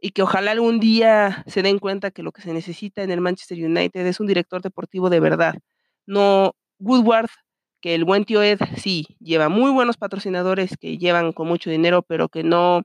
y 0.00 0.10
que 0.10 0.22
ojalá 0.22 0.50
algún 0.50 0.80
día 0.80 1.44
se 1.46 1.62
den 1.62 1.78
cuenta 1.78 2.10
que 2.10 2.24
lo 2.24 2.32
que 2.32 2.42
se 2.42 2.52
necesita 2.52 3.04
en 3.04 3.12
el 3.12 3.20
Manchester 3.20 3.56
United 3.56 4.04
es 4.04 4.18
un 4.18 4.26
director 4.26 4.60
deportivo 4.60 5.10
de 5.10 5.20
verdad, 5.20 5.54
no 6.06 6.56
Woodward, 6.80 7.28
que 7.80 7.94
el 7.94 8.04
buen 8.04 8.24
tío 8.24 8.42
Ed 8.42 8.58
sí 8.76 9.06
lleva 9.20 9.48
muy 9.48 9.70
buenos 9.70 9.96
patrocinadores 9.96 10.76
que 10.76 10.98
llevan 10.98 11.30
con 11.30 11.46
mucho 11.46 11.70
dinero, 11.70 12.02
pero 12.02 12.28
que 12.28 12.42
no 12.42 12.82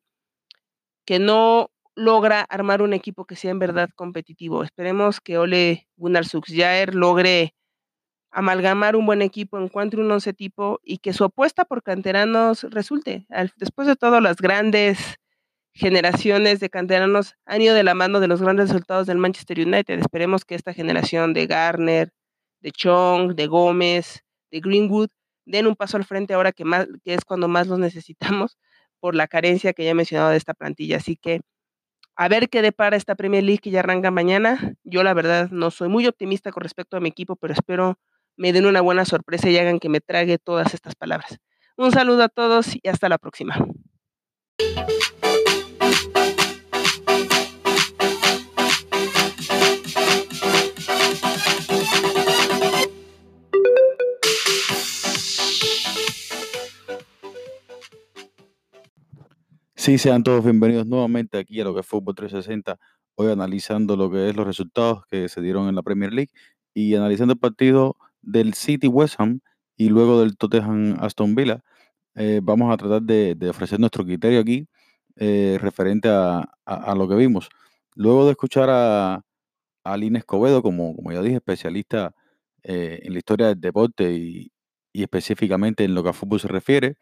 que 1.04 1.18
no 1.18 1.72
logra 1.96 2.42
armar 2.42 2.84
un 2.84 2.94
equipo 2.94 3.26
que 3.26 3.36
sea 3.36 3.50
en 3.50 3.58
verdad 3.58 3.90
competitivo. 3.96 4.64
Esperemos 4.64 5.22
que 5.22 5.40
Ole 5.40 5.88
Gunnar 5.96 6.26
Solskjaer 6.26 6.94
logre 6.94 7.56
amalgamar 8.34 8.96
un 8.96 9.06
buen 9.06 9.22
equipo, 9.22 9.60
encuentre 9.60 10.02
un 10.02 10.12
once 10.12 10.34
tipo 10.34 10.80
y 10.84 10.98
que 10.98 11.14
su 11.14 11.24
apuesta 11.24 11.66
por 11.66 11.84
canteranos 11.84 12.64
resulte. 12.64 13.28
después 13.58 13.88
de 13.88 13.96
todo, 13.96 14.20
las 14.22 14.38
grandes 14.38 15.20
generaciones 15.74 16.60
de 16.60 16.70
canteranos 16.70 17.36
han 17.46 17.62
ido 17.62 17.76
de 17.76 17.84
la 17.84 17.94
mano 17.94 18.20
de 18.20 18.28
los 18.28 18.42
grandes 18.42 18.70
resultados 18.70 19.08
del 19.08 19.20
Manchester 19.20 19.60
United. 19.60 20.00
Esperemos 20.00 20.46
que 20.46 20.56
esta 20.56 20.74
generación 20.74 21.34
de 21.34 21.46
Garner, 21.48 22.12
de 22.62 22.72
Chong, 22.72 23.36
de 23.36 23.48
Gómez, 23.48 24.24
de 24.52 24.60
Greenwood 24.60 25.10
den 25.46 25.68
un 25.68 25.76
paso 25.76 25.98
al 25.98 26.06
frente 26.06 26.34
ahora 26.34 26.52
que, 26.54 26.66
más, 26.66 26.88
que 27.04 27.14
es 27.14 27.26
cuando 27.26 27.48
más 27.48 27.68
los 27.68 27.80
necesitamos 27.80 28.58
por 29.00 29.16
la 29.16 29.28
carencia 29.28 29.74
que 29.74 29.84
ya 29.84 29.92
he 29.92 29.96
mencionado 29.96 30.32
de 30.32 30.38
esta 30.38 30.56
plantilla. 30.56 30.98
Así 30.98 31.18
que 31.18 31.42
a 32.16 32.28
ver 32.30 32.50
qué 32.50 32.62
depara 32.62 32.98
esta 32.98 33.16
Premier 33.16 33.44
League 33.44 33.60
que 33.60 33.72
ya 33.72 33.80
arranca 33.82 34.10
mañana. 34.10 34.76
Yo 34.84 35.04
la 35.04 35.14
verdad 35.14 35.50
no 35.52 35.72
soy 35.72 35.90
muy 35.90 36.08
optimista 36.08 36.52
con 36.52 36.62
respecto 36.64 36.98
a 36.98 37.00
mi 37.00 37.10
equipo, 37.10 37.36
pero 37.36 37.54
espero 37.54 38.00
me 38.38 38.54
den 38.54 38.66
una 38.66 38.82
buena 38.82 39.06
sorpresa 39.06 39.50
y 39.50 39.58
hagan 39.58 39.80
que 39.80 39.90
me 39.90 40.02
trague 40.02 40.38
todas 40.38 40.74
estas 40.74 40.96
palabras. 40.96 41.38
Un 41.78 41.92
saludo 41.92 42.24
a 42.24 42.30
todos 42.30 42.76
y 42.76 42.88
hasta 42.88 43.10
la 43.10 43.18
próxima. 43.18 43.56
Sí, 59.76 59.98
sean 59.98 60.24
todos 60.24 60.46
bienvenidos 60.46 60.88
nuevamente 60.88 61.38
aquí 61.38 61.60
a 61.60 61.66
lo 61.66 61.74
que 61.74 61.82
es 61.82 61.86
Fútbol 61.86 62.16
360. 62.16 62.80
Hoy 63.16 63.30
analizando 63.30 63.98
lo 63.98 64.10
que 64.10 64.30
es 64.30 64.36
los 64.36 64.48
resultados 64.48 65.06
que 65.08 65.28
se 65.28 65.42
dieron 65.42 65.68
en 65.68 65.76
la 65.76 65.82
Premier 65.82 66.14
League 66.14 66.32
y 66.74 66.96
analizando 66.96 67.34
el 67.34 67.40
partido 67.40 67.98
del 68.24 68.54
City 68.56 68.88
West 68.88 69.16
Ham 69.20 69.42
y 69.78 69.90
luego 69.90 70.22
del 70.22 70.38
Tottenham 70.38 70.98
Aston 71.00 71.36
Villa. 71.36 71.62
Eh, 72.16 72.42
vamos 72.44 72.74
a 72.74 72.78
tratar 72.78 73.02
de, 73.04 73.50
ofrecer 73.50 73.80
nuestro 73.80 74.06
criterio 74.06 74.40
aquí 74.40 74.68
eh, 75.18 75.58
referente 75.62 76.10
a, 76.10 76.96
lo 76.96 77.08
que 77.08 77.16
vimos. 77.16 77.50
Luego 77.96 78.26
de 78.26 78.32
escuchar 78.32 78.70
a, 78.72 79.22
a 79.84 79.98
Lina 79.98 80.20
Escobedo, 80.20 80.62
como, 80.64 80.96
ya 81.12 81.22
dije, 81.22 81.36
especialista 81.38 82.14
eh, 82.64 83.02
en 83.04 83.14
la 83.14 83.20
historia 83.20 83.48
del 83.48 83.62
deporte 83.62 84.12
y, 84.14 84.52
y 84.94 85.04
específicamente 85.04 85.84
en 85.84 85.96
lo 85.96 86.04
que 86.04 86.10
a 86.10 86.14
fútbol 86.14 86.40
se 86.40 86.48
refiere, 86.48 86.98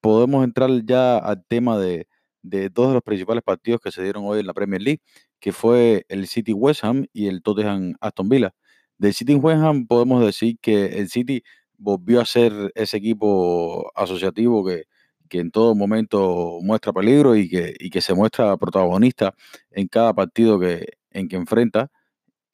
podemos 0.00 0.44
entrar 0.44 0.70
ya 0.84 1.18
al 1.18 1.44
tema 1.46 1.78
de, 1.78 2.08
de 2.46 2.70
dos 2.70 2.88
de 2.88 2.94
los 2.94 3.02
principales 3.02 3.42
partidos 3.42 3.80
que 3.80 3.92
se 3.92 4.02
dieron 4.02 4.24
hoy 4.26 4.40
en 4.40 4.46
la 4.46 4.54
Premier 4.54 4.80
League, 4.82 5.00
que 5.40 5.52
fue 5.52 6.06
el 6.08 6.26
City 6.28 6.52
West 6.52 6.84
Ham 6.84 7.06
y 7.12 7.28
el 7.28 7.42
Tottenham 7.42 7.94
Aston 8.00 8.28
Villa. 8.28 8.54
Del 8.98 9.14
City 9.14 9.34
West 9.34 9.62
Ham 9.62 9.86
podemos 9.86 10.24
decir 10.24 10.58
que 10.60 10.86
el 10.98 11.08
City 11.08 11.42
volvió 11.78 12.20
a 12.20 12.26
ser 12.26 12.72
ese 12.74 12.96
equipo 12.96 13.90
asociativo 13.94 14.64
que, 14.64 14.84
que 15.28 15.40
en 15.40 15.50
todo 15.50 15.74
momento 15.74 16.58
muestra 16.62 16.92
peligro 16.92 17.36
y 17.36 17.48
que, 17.48 17.74
y 17.78 17.90
que 17.90 18.00
se 18.00 18.14
muestra 18.14 18.56
protagonista 18.56 19.34
en 19.70 19.88
cada 19.88 20.14
partido 20.14 20.58
que, 20.58 20.86
en 21.10 21.28
que 21.28 21.36
enfrenta, 21.36 21.90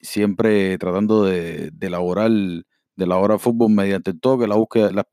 siempre 0.01 0.77
tratando 0.77 1.23
de, 1.25 1.71
de 1.71 1.87
elaborar 1.87 2.31
de 2.31 3.07
la 3.07 3.39
fútbol 3.39 3.71
mediante 3.71 4.11
el 4.11 4.19
toque, 4.19 4.47
la 4.47 4.55
búsqueda, 4.55 4.91
la, 4.91 5.07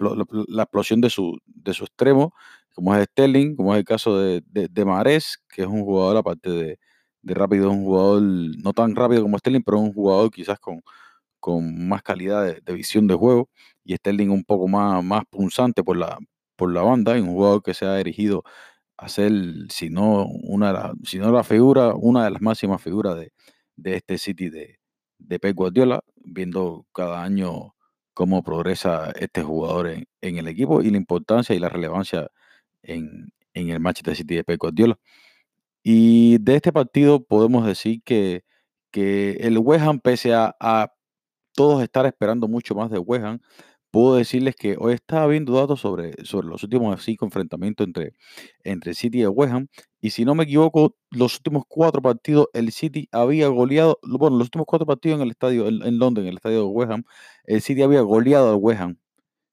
la 0.48 0.62
explosión 0.64 1.00
de 1.00 1.10
su, 1.10 1.38
de 1.46 1.74
su 1.74 1.84
extremo 1.84 2.34
como 2.74 2.94
es 2.96 3.04
Sterling, 3.04 3.56
como 3.56 3.74
es 3.74 3.80
el 3.80 3.84
caso 3.84 4.18
de, 4.18 4.42
de, 4.46 4.84
Mares, 4.84 5.38
que 5.48 5.62
es 5.62 5.68
un 5.68 5.82
jugador, 5.84 6.16
aparte 6.16 6.50
de, 6.50 6.78
de 7.22 7.34
rápido, 7.34 7.70
un 7.70 7.84
jugador 7.84 8.22
no 8.22 8.72
tan 8.72 8.96
rápido 8.96 9.22
como 9.22 9.38
Sterling, 9.38 9.62
pero 9.62 9.78
un 9.78 9.92
jugador 9.92 10.30
quizás 10.30 10.58
con, 10.58 10.80
con 11.40 11.88
más 11.88 12.02
calidad 12.02 12.56
de, 12.62 12.74
visión 12.74 13.06
de 13.06 13.14
juego, 13.14 13.50
y 13.84 13.96
Sterling 13.96 14.30
un 14.30 14.44
poco 14.44 14.68
más, 14.68 15.02
más 15.04 15.24
punzante 15.30 15.82
por 15.84 15.96
la, 15.96 16.18
por 16.56 16.72
la 16.72 16.82
banda, 16.82 17.18
y 17.18 17.20
un 17.20 17.28
jugador 17.32 17.62
que 17.62 17.74
se 17.74 17.86
ha 17.86 18.00
erigido 18.00 18.44
a 18.96 19.08
ser, 19.08 19.32
si 19.70 19.90
no, 19.90 20.26
una, 20.26 20.92
si 21.04 21.18
no 21.18 21.32
la 21.32 21.44
figura, 21.44 21.94
una 21.94 22.24
de 22.24 22.30
las 22.30 22.42
máximas 22.42 22.82
figuras 22.82 23.16
de, 23.16 23.32
de 23.76 23.96
este 23.96 24.18
City 24.18 24.50
de, 24.50 24.78
de 25.18 25.38
Pep 25.40 25.56
Guardiola, 25.56 26.02
viendo 26.16 26.86
cada 26.92 27.22
año 27.22 27.74
cómo 28.14 28.42
progresa 28.42 29.12
este 29.12 29.42
jugador 29.42 29.88
en, 29.88 30.06
en, 30.20 30.38
el 30.38 30.48
equipo 30.48 30.82
y 30.82 30.90
la 30.90 30.98
importancia 30.98 31.54
y 31.54 31.58
la 31.58 31.68
relevancia 31.70 32.28
en, 32.82 33.32
en 33.54 33.70
el 33.70 33.80
Manchester 33.80 34.16
City 34.16 34.36
de 34.36 34.44
Pep 34.44 34.60
Guardiola. 34.60 34.98
Y 35.82 36.38
de 36.38 36.56
este 36.56 36.72
partido 36.72 37.24
podemos 37.24 37.66
decir 37.66 38.02
que, 38.04 38.44
que 38.90 39.32
el 39.40 39.58
West 39.58 39.84
Ham, 39.84 40.00
pese 40.00 40.34
a, 40.34 40.54
a, 40.60 40.92
todos 41.54 41.82
estar 41.82 42.06
esperando 42.06 42.48
mucho 42.48 42.74
más 42.74 42.90
de 42.90 42.98
West 42.98 43.40
puedo 43.90 44.16
decirles 44.16 44.54
que 44.56 44.76
hoy 44.78 44.94
estaba 44.94 45.26
viendo 45.26 45.52
datos 45.54 45.80
sobre, 45.80 46.12
sobre 46.24 46.48
los 46.48 46.62
últimos 46.62 47.02
cinco 47.02 47.24
enfrentamientos 47.24 47.86
entre, 47.86 48.14
entre 48.62 48.94
City 48.94 49.22
y 49.22 49.26
West. 49.26 49.54
Y 50.00 50.10
si 50.10 50.24
no 50.24 50.34
me 50.34 50.44
equivoco, 50.44 50.96
los 51.10 51.36
últimos 51.36 51.64
cuatro 51.68 52.00
partidos, 52.00 52.46
el 52.52 52.72
City 52.72 53.08
había 53.12 53.48
goleado, 53.48 53.98
bueno, 54.02 54.38
los 54.38 54.46
últimos 54.46 54.66
cuatro 54.66 54.86
partidos 54.86 55.16
en 55.18 55.22
el 55.22 55.30
estadio, 55.30 55.66
en, 55.68 55.98
Londres, 55.98 56.24
en 56.24 56.30
el 56.30 56.36
estadio 56.36 56.58
de 56.60 56.64
West 56.66 56.92
el 57.44 57.60
City 57.62 57.82
había 57.82 58.00
goleado 58.02 58.50
al 58.50 58.56
West 58.56 58.82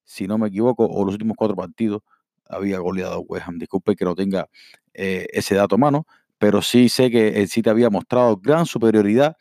si 0.04 0.26
no 0.26 0.38
me 0.38 0.48
equivoco, 0.48 0.86
o 0.86 1.04
los 1.04 1.16
últimos 1.16 1.36
cuatro 1.36 1.56
partidos 1.56 2.02
había 2.48 2.80
goleado 2.80 3.16
a 3.16 3.20
West 3.20 3.48
Ham. 3.48 3.58
Disculpe 3.58 3.96
que 3.96 4.06
no 4.06 4.16
tenga 4.16 4.48
eh, 4.94 5.28
ese 5.34 5.56
dato 5.56 5.76
a 5.76 5.78
mano, 5.78 6.08
pero 6.38 6.62
sí 6.62 6.88
sé 6.90 7.12
que 7.12 7.42
el 7.42 7.50
City 7.50 7.70
había 7.70 7.90
mostrado 7.90 8.38
gran 8.38 8.66
superioridad 8.66 9.36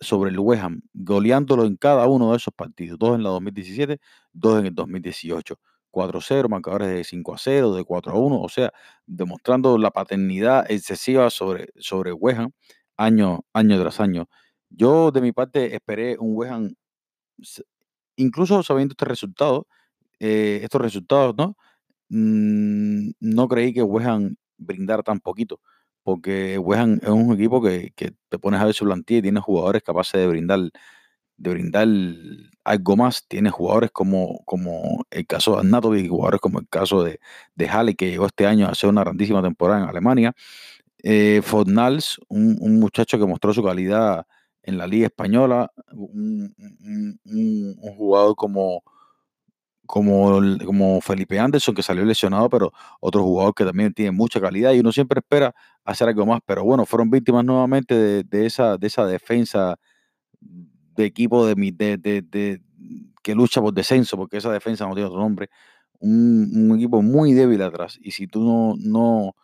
sobre 0.00 0.30
el 0.30 0.38
West 0.38 0.62
Ham, 0.64 0.82
goleándolo 0.94 1.64
en 1.66 1.76
cada 1.76 2.06
uno 2.08 2.30
de 2.32 2.36
esos 2.38 2.54
partidos, 2.54 2.98
dos 2.98 3.14
en 3.16 3.22
la 3.22 3.30
2017, 3.30 3.98
dos 4.32 4.60
en 4.60 4.66
el 4.66 4.74
2018. 4.74 5.56
4-0, 5.92 6.48
marcadores 6.48 6.88
de 6.88 7.02
5 7.04 7.36
0, 7.36 7.74
de 7.74 7.82
4 7.84 8.16
1, 8.18 8.40
o 8.40 8.48
sea, 8.48 8.72
demostrando 9.06 9.76
la 9.76 9.90
paternidad 9.90 10.70
excesiva 10.70 11.30
sobre, 11.30 11.70
sobre 11.78 12.12
West 12.12 12.38
Ham 12.40 12.52
año, 12.96 13.40
año 13.52 13.80
tras 13.80 13.98
año. 14.00 14.28
Yo 14.68 15.10
de 15.10 15.20
mi 15.20 15.32
parte 15.32 15.74
esperé 15.74 16.16
un 16.18 16.36
West 16.36 16.52
Ham, 16.52 16.74
incluso 18.16 18.62
sabiendo 18.62 18.92
este 18.92 19.04
resultado, 19.04 19.66
eh, 20.20 20.60
estos 20.62 20.80
resultados, 20.82 21.34
¿no? 21.36 21.56
Mm, 22.10 23.12
no 23.20 23.48
creí 23.48 23.74
que 23.74 23.82
West 23.82 24.08
Ham 24.08 24.36
brindara 24.58 25.02
tan 25.02 25.20
poquito, 25.20 25.60
porque 26.10 26.58
West 26.58 27.02
es 27.02 27.08
un 27.08 27.32
equipo 27.32 27.62
que, 27.62 27.92
que 27.94 28.12
te 28.28 28.38
pones 28.38 28.60
a 28.60 28.64
ver 28.64 28.74
su 28.74 28.84
plantilla 28.84 29.18
y 29.18 29.22
tiene 29.22 29.40
jugadores 29.40 29.82
capaces 29.82 30.20
de 30.20 30.26
brindar, 30.26 30.58
de 31.36 31.50
brindar 31.50 31.88
algo 32.64 32.96
más. 32.96 33.26
Tiene 33.28 33.50
jugadores 33.50 33.90
como, 33.92 34.42
como 34.44 35.04
el 35.10 35.26
caso 35.26 35.52
de 35.52 35.58
Arnautovic, 35.60 36.08
jugadores 36.08 36.40
como 36.40 36.58
el 36.60 36.68
caso 36.68 37.04
de, 37.04 37.20
de 37.54 37.68
Halle, 37.68 37.94
que 37.94 38.10
llegó 38.10 38.26
este 38.26 38.46
año 38.46 38.66
a 38.66 38.70
hacer 38.70 38.90
una 38.90 39.02
grandísima 39.02 39.42
temporada 39.42 39.84
en 39.84 39.88
Alemania. 39.88 40.34
Eh, 41.02 41.40
Fornals, 41.42 42.20
un, 42.28 42.58
un, 42.60 42.80
muchacho 42.80 43.18
que 43.18 43.26
mostró 43.26 43.54
su 43.54 43.62
calidad 43.62 44.26
en 44.62 44.78
la 44.78 44.86
Liga 44.86 45.06
Española, 45.06 45.72
un, 45.92 46.54
un 47.24 47.94
jugador 47.96 48.36
como 48.36 48.82
como, 49.90 50.40
como 50.64 51.00
Felipe 51.00 51.40
Anderson, 51.40 51.74
que 51.74 51.82
salió 51.82 52.04
lesionado, 52.04 52.48
pero 52.48 52.72
otro 53.00 53.24
jugador 53.24 53.54
que 53.54 53.64
también 53.64 53.92
tiene 53.92 54.12
mucha 54.12 54.40
calidad 54.40 54.72
y 54.72 54.78
uno 54.78 54.92
siempre 54.92 55.18
espera 55.18 55.52
hacer 55.84 56.08
algo 56.08 56.26
más. 56.26 56.40
Pero 56.46 56.64
bueno, 56.64 56.86
fueron 56.86 57.10
víctimas 57.10 57.44
nuevamente 57.44 58.24
de, 58.24 58.46
esa, 58.46 58.76
de 58.76 58.86
esa 58.86 59.06
defensa 59.06 59.76
de 60.40 61.04
equipo 61.04 61.46
de, 61.46 61.54
de, 61.54 61.96
de- 61.96 62.22
de- 62.22 62.60
que 63.22 63.34
lucha 63.34 63.60
por 63.60 63.74
descenso, 63.74 64.16
porque 64.16 64.38
esa 64.38 64.50
defensa 64.52 64.86
no 64.86 64.94
tiene 64.94 65.08
otro 65.08 65.20
nombre. 65.20 65.48
Un, 66.00 66.50
un 66.70 66.76
equipo 66.76 67.02
muy 67.02 67.34
débil 67.34 67.62
atrás. 67.62 67.98
Y 68.02 68.12
si 68.12 68.26
tú 68.26 68.40
no, 68.42 68.74
no, 68.78 69.34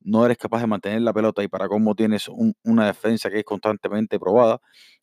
no 0.00 0.24
eres 0.26 0.38
capaz 0.38 0.60
de 0.60 0.66
mantener 0.68 1.02
la 1.02 1.12
pelota 1.12 1.42
y 1.42 1.48
para 1.48 1.68
cómo 1.68 1.94
tienes 1.96 2.28
un- 2.28 2.54
una 2.64 2.86
defensa 2.86 3.30
que 3.30 3.40
es 3.40 3.44
constantemente 3.44 4.18
probada, 4.20 4.60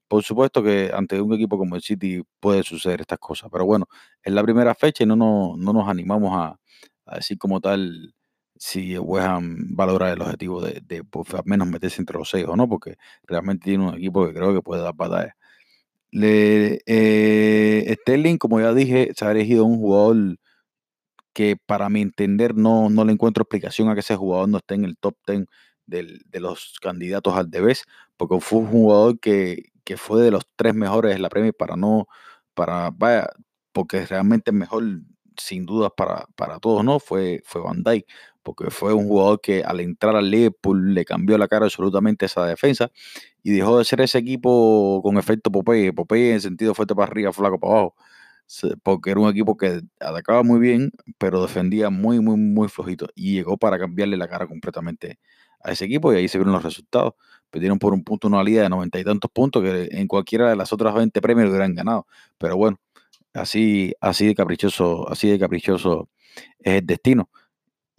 por 0.07 0.23
supuesto 0.23 0.63
que 0.63 0.91
ante 0.93 1.21
un 1.21 1.33
equipo 1.33 1.57
como 1.57 1.75
el 1.75 1.81
City 1.81 2.21
puede 2.39 2.63
suceder 2.63 3.01
estas 3.01 3.19
cosas. 3.19 3.49
Pero 3.51 3.65
bueno, 3.65 3.87
es 4.23 4.33
la 4.33 4.43
primera 4.43 4.75
fecha 4.75 5.03
y 5.03 5.07
no 5.07 5.15
nos, 5.17 5.57
no 5.57 5.73
nos 5.73 5.89
animamos 5.89 6.31
a, 6.35 6.57
a 7.05 7.15
decir 7.17 7.37
como 7.37 7.59
tal 7.61 8.13
si 8.61 8.97
West 8.99 9.27
Ham 9.27 9.57
valora 9.75 10.11
el 10.13 10.21
objetivo 10.21 10.61
de, 10.61 10.81
de 10.85 11.03
por 11.03 11.25
al 11.35 11.43
menos 11.45 11.67
meterse 11.67 12.01
entre 12.01 12.17
los 12.19 12.29
seis 12.29 12.45
o 12.47 12.55
no, 12.55 12.69
porque 12.69 12.95
realmente 13.25 13.65
tiene 13.65 13.85
un 13.87 13.95
equipo 13.95 14.27
que 14.27 14.33
creo 14.33 14.53
que 14.53 14.61
puede 14.61 14.83
dar 14.83 14.93
batalla. 14.95 15.35
Le, 16.11 16.81
eh, 16.87 17.95
Sterling, 18.01 18.37
como 18.37 18.59
ya 18.61 18.73
dije, 18.73 19.11
se 19.15 19.25
ha 19.25 19.31
elegido 19.31 19.65
un 19.65 19.77
jugador 19.79 20.37
que 21.33 21.55
para 21.65 21.89
mi 21.89 22.01
entender 22.01 22.55
no, 22.55 22.89
no 22.89 23.05
le 23.05 23.13
encuentro 23.13 23.43
explicación 23.43 23.89
a 23.89 23.93
que 23.93 24.01
ese 24.01 24.15
jugador 24.15 24.49
no 24.49 24.57
esté 24.57 24.75
en 24.75 24.85
el 24.85 24.97
top 24.97 25.15
10 25.27 25.45
del- 25.85 26.21
de 26.27 26.39
los 26.39 26.77
candidatos 26.81 27.35
al 27.35 27.49
Debes, 27.49 27.83
porque 28.17 28.39
fue 28.39 28.59
un 28.59 28.67
jugador 28.67 29.19
que, 29.19 29.71
que 29.83 29.97
fue 29.97 30.21
de 30.23 30.31
los 30.31 30.43
tres 30.55 30.75
mejores 30.75 31.13
de 31.15 31.19
la 31.19 31.29
Premier 31.29 31.53
para 31.53 31.75
no, 31.75 32.07
para, 32.53 32.91
vaya, 32.91 33.29
porque 33.73 34.05
realmente 34.05 34.51
mejor 34.51 34.83
sin 35.37 35.65
dudas 35.65 35.91
para, 35.97 36.25
para 36.35 36.59
todos, 36.59 36.83
¿no? 36.83 36.99
Fue, 36.99 37.41
fue 37.45 37.61
Van 37.61 37.83
Dijk, 37.83 38.05
porque 38.43 38.69
fue 38.71 38.93
un 38.93 39.07
jugador 39.07 39.41
que 39.41 39.63
al 39.63 39.79
entrar 39.79 40.15
al 40.15 40.29
Liverpool 40.31 40.93
le 40.93 41.05
cambió 41.05 41.37
la 41.37 41.47
cara 41.47 41.65
absolutamente 41.65 42.25
esa 42.25 42.45
defensa 42.45 42.91
y 43.43 43.51
dejó 43.51 43.77
de 43.79 43.85
ser 43.85 44.01
ese 44.01 44.17
equipo 44.17 45.01
con 45.03 45.17
efecto 45.17 45.51
Popeye, 45.51 45.93
Popeye 45.93 46.33
en 46.33 46.41
sentido 46.41 46.73
fuerte 46.73 46.95
para 46.95 47.07
arriba, 47.11 47.33
flaco 47.33 47.59
para 47.59 47.73
abajo, 47.73 47.95
porque 48.83 49.11
era 49.11 49.19
un 49.19 49.29
equipo 49.29 49.57
que 49.57 49.81
atacaba 49.99 50.43
muy 50.43 50.59
bien, 50.59 50.91
pero 51.17 51.41
defendía 51.41 51.89
muy, 51.89 52.19
muy, 52.19 52.37
muy 52.37 52.67
flojito. 52.67 53.07
Y 53.15 53.33
llegó 53.33 53.57
para 53.57 53.79
cambiarle 53.79 54.17
la 54.17 54.27
cara 54.27 54.47
completamente 54.47 55.19
a 55.63 55.71
ese 55.71 55.85
equipo 55.85 56.13
y 56.13 56.17
ahí 56.17 56.27
se 56.27 56.37
vieron 56.37 56.53
los 56.53 56.63
resultados. 56.63 57.13
Perdieron 57.49 57.79
por 57.79 57.93
un 57.93 58.03
punto 58.03 58.27
una 58.27 58.43
liga 58.43 58.63
de 58.63 58.69
noventa 58.69 58.99
y 58.99 59.03
tantos 59.03 59.29
puntos 59.31 59.63
que 59.63 59.89
en 59.91 60.07
cualquiera 60.07 60.49
de 60.49 60.55
las 60.55 60.71
otras 60.73 60.93
20 60.93 61.21
premios 61.21 61.45
lo 61.45 61.51
hubieran 61.51 61.75
ganado. 61.75 62.07
Pero 62.37 62.57
bueno, 62.57 62.79
así, 63.33 63.93
así 64.01 64.27
de 64.27 64.35
caprichoso, 64.35 65.09
así 65.09 65.29
de 65.29 65.39
caprichoso 65.39 66.09
es 66.59 66.75
el 66.79 66.85
destino. 66.85 67.29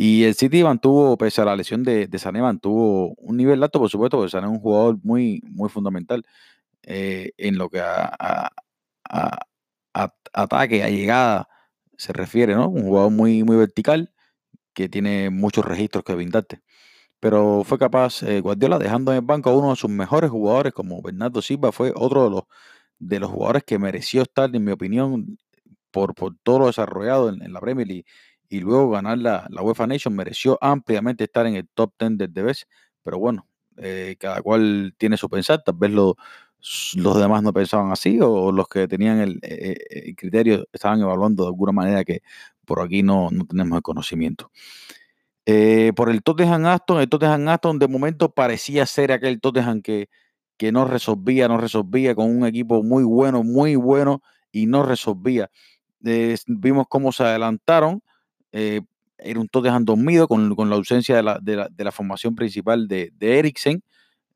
Y 0.03 0.25
el 0.25 0.35
City 0.35 0.65
mantuvo, 0.65 1.17
pese 1.17 1.43
a 1.43 1.45
la 1.47 1.55
lesión 1.57 1.83
de, 1.85 2.07
de 2.09 2.19
Sané, 2.19 2.41
mantuvo 2.43 3.15
un 3.19 3.37
nivel 3.37 3.63
alto, 3.63 3.79
por 3.81 3.91
supuesto, 3.91 4.17
porque 4.19 4.31
Sané 4.31 4.47
es 4.49 4.53
un 4.53 4.61
jugador 4.61 4.99
muy, 5.03 5.41
muy 5.51 5.69
fundamental 5.71 6.25
eh, 6.85 7.33
en 7.39 7.59
lo 7.59 7.71
que 7.71 7.81
a, 7.81 8.51
a- 9.95 10.15
ataque, 10.33 10.83
a 10.83 10.89
llegada 10.91 11.49
se 11.97 12.13
refiere, 12.13 12.55
¿no? 12.55 12.69
Un 12.69 12.83
jugador 12.85 13.11
muy, 13.13 13.43
muy 13.45 13.57
vertical 13.57 14.13
que 14.75 14.89
tiene 14.89 15.31
muchos 15.31 15.65
registros 15.65 16.05
que 16.05 16.15
brindarte. 16.15 16.63
Pero 17.21 17.65
fue 17.65 17.79
capaz, 17.79 18.23
eh, 18.25 18.41
Guardiola, 18.41 18.79
dejando 18.79 19.13
en 19.13 19.19
el 19.19 19.25
banco 19.25 19.51
a 19.51 19.57
uno 19.57 19.71
de 19.71 19.77
sus 19.77 19.91
mejores 19.91 20.31
jugadores, 20.31 20.73
como 20.75 21.03
Bernardo 21.03 21.43
Silva, 21.43 21.73
fue 21.73 21.93
otro 21.97 22.25
de 22.25 22.31
los, 22.31 22.43
de 22.99 23.21
los 23.21 23.31
jugadores 23.31 23.65
que 23.65 23.79
mereció 23.79 24.23
estar, 24.23 24.55
en 24.55 24.65
mi 24.65 24.73
opinión, 24.73 25.39
por, 25.91 26.15
por 26.15 26.37
todo 26.43 26.61
lo 26.61 26.67
desarrollado 26.69 27.29
en, 27.31 27.43
en 27.43 27.53
la 27.53 27.61
Premier 27.61 27.87
League 27.89 28.07
y 28.53 28.61
luego 28.61 28.91
ganar 28.91 29.19
la, 29.19 29.47
la 29.51 29.63
UEFA 29.63 29.87
Nation, 29.87 30.15
mereció 30.15 30.59
ampliamente 30.61 31.25
estar 31.25 31.47
en 31.47 31.55
el 31.57 31.69
top 31.75 31.95
10 31.99 32.19
del 32.19 32.33
DBS. 32.33 32.67
Pero 33.03 33.19
bueno, 33.19 33.47
eh, 33.79 34.17
cada 34.21 34.43
cual 34.43 34.95
tiene 34.99 35.17
su 35.17 35.29
pensar, 35.31 35.63
tal 35.65 35.77
vez 35.79 35.91
lo- 35.91 36.17
los 36.97 37.19
demás 37.19 37.43
no 37.43 37.53
pensaban 37.53 37.91
así 37.93 38.19
o 38.23 38.53
los 38.53 38.69
que 38.69 38.87
tenían 38.89 39.19
el, 39.21 39.39
eh, 39.43 39.77
eh, 39.91 40.03
el 40.11 40.17
criterio 40.17 40.65
estaban 40.73 41.01
evaluando 41.01 41.43
de 41.45 41.49
alguna 41.49 41.73
manera 41.73 42.05
que 42.05 42.23
por 42.65 42.81
aquí 42.81 43.03
no, 43.03 43.29
no 43.33 43.45
tenemos 43.47 43.77
el 43.77 43.83
conocimiento. 43.83 44.51
Por 45.97 46.09
el 46.11 46.23
Tottenham 46.23 46.67
Aston, 46.67 47.01
el 47.01 47.09
Tottenham 47.09 47.49
Aston 47.49 47.79
de 47.79 47.89
momento 47.89 48.31
parecía 48.33 48.87
ser 48.87 49.13
aquel 49.13 49.41
Tottenham 49.41 49.83
que, 49.83 50.09
que 50.57 50.73
no 50.73 50.85
resolvía, 50.85 51.49
no 51.49 51.59
resolvía 51.59 52.15
con 52.15 52.31
un 52.31 52.47
equipo 52.47 52.83
muy 52.83 53.05
bueno, 53.05 53.43
muy 53.43 53.77
bueno 53.77 54.23
y 54.53 54.67
no 54.67 54.83
resolvía. 54.85 55.51
Vimos 56.47 56.87
cómo 56.89 57.13
se 57.13 57.25
adelantaron. 57.25 58.03
Eh, 58.53 58.83
era 59.19 59.41
un 59.41 59.49
Tottenham 59.49 59.85
dormido 59.85 60.29
con, 60.29 60.55
con 60.55 60.71
la 60.71 60.77
ausencia 60.77 61.17
de 61.17 61.23
la, 61.23 61.39
de 61.41 61.57
la, 61.57 61.69
de 61.69 61.85
la 61.85 61.93
formación 61.93 62.35
principal 62.35 62.89
de, 62.89 63.13
de 63.17 63.39
Eriksen. 63.39 63.83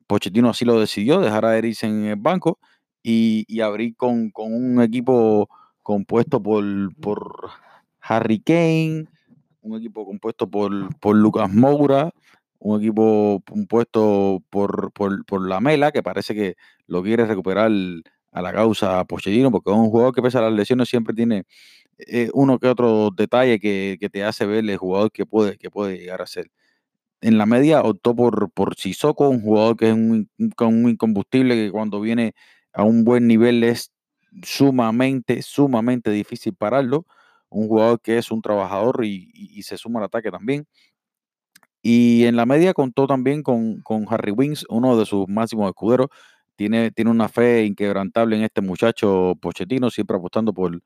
Pochettino 0.07 0.49
así 0.49 0.65
lo 0.65 0.79
decidió, 0.79 1.19
dejar 1.19 1.45
a 1.45 1.57
Eriksen 1.57 1.91
en 1.91 2.05
el 2.05 2.15
banco 2.15 2.59
y, 3.03 3.45
y 3.47 3.61
abrir 3.61 3.95
con, 3.95 4.31
con 4.31 4.53
un 4.53 4.81
equipo 4.81 5.49
compuesto 5.83 6.41
por, 6.41 6.63
por 7.01 7.49
Harry 8.01 8.39
Kane, 8.39 9.07
un 9.61 9.77
equipo 9.77 10.05
compuesto 10.05 10.49
por, 10.49 10.71
por 10.99 11.15
Lucas 11.15 11.53
Moura, 11.53 12.11
un 12.59 12.81
equipo 12.81 13.43
compuesto 13.47 14.41
por, 14.49 14.91
por, 14.93 15.25
por 15.25 15.47
Lamela, 15.47 15.91
que 15.91 16.01
parece 16.03 16.33
que 16.33 16.55
lo 16.87 17.03
quiere 17.03 17.25
recuperar 17.25 17.69
a 18.31 18.41
la 18.41 18.53
causa 18.53 19.03
Pochettino, 19.05 19.51
porque 19.51 19.71
es 19.71 19.75
un 19.77 19.89
jugador 19.89 20.13
que 20.13 20.21
pese 20.21 20.37
a 20.37 20.41
las 20.41 20.53
lesiones 20.53 20.89
siempre 20.89 21.13
tiene 21.13 21.43
eh, 21.99 22.29
uno 22.33 22.59
que 22.59 22.67
otro 22.67 23.09
detalle 23.15 23.59
que, 23.59 23.97
que 23.99 24.09
te 24.09 24.23
hace 24.23 24.45
ver 24.45 24.59
el 24.69 24.77
jugador 24.77 25.11
que 25.11 25.25
puede, 25.25 25.57
que 25.57 25.69
puede 25.71 25.97
llegar 25.97 26.21
a 26.21 26.27
ser. 26.27 26.51
En 27.21 27.37
la 27.37 27.45
media 27.45 27.81
optó 27.81 28.15
por, 28.15 28.51
por 28.51 28.75
Sissoko, 28.75 29.29
un 29.29 29.41
jugador 29.41 29.77
que 29.77 29.89
es 29.89 29.93
un, 29.95 30.29
con 30.55 30.69
un 30.83 30.89
incombustible 30.91 31.55
que 31.55 31.71
cuando 31.71 31.99
viene 32.01 32.33
a 32.73 32.83
un 32.83 33.03
buen 33.03 33.27
nivel 33.27 33.63
es 33.63 33.91
sumamente, 34.43 35.41
sumamente 35.41 36.11
difícil 36.11 36.55
pararlo. 36.55 37.05
Un 37.49 37.67
jugador 37.67 38.01
que 38.01 38.17
es 38.19 38.31
un 38.31 38.41
trabajador 38.41 39.03
y, 39.05 39.31
y- 39.33 39.59
y 39.59 39.63
se 39.63 39.77
suma 39.77 39.99
al 39.99 40.05
ataque 40.05 40.31
también. 40.31 40.67
Y 41.81 42.25
en 42.25 42.35
la 42.35 42.45
media 42.45 42.73
contó 42.73 43.07
también 43.07 43.43
con, 43.43 43.81
con 43.81 44.05
Harry 44.09 44.31
Wings, 44.31 44.65
uno 44.69 44.97
de 44.97 45.05
sus 45.05 45.27
máximos 45.27 45.69
escuderos. 45.69 46.07
Tiene, 46.55 46.91
tiene 46.91 47.11
una 47.11 47.29
fe 47.29 47.65
inquebrantable 47.65 48.35
en 48.35 48.43
este 48.43 48.61
muchacho 48.61 49.33
Pochettino, 49.41 49.89
siempre 49.91 50.17
apostando 50.17 50.53
por, 50.53 50.81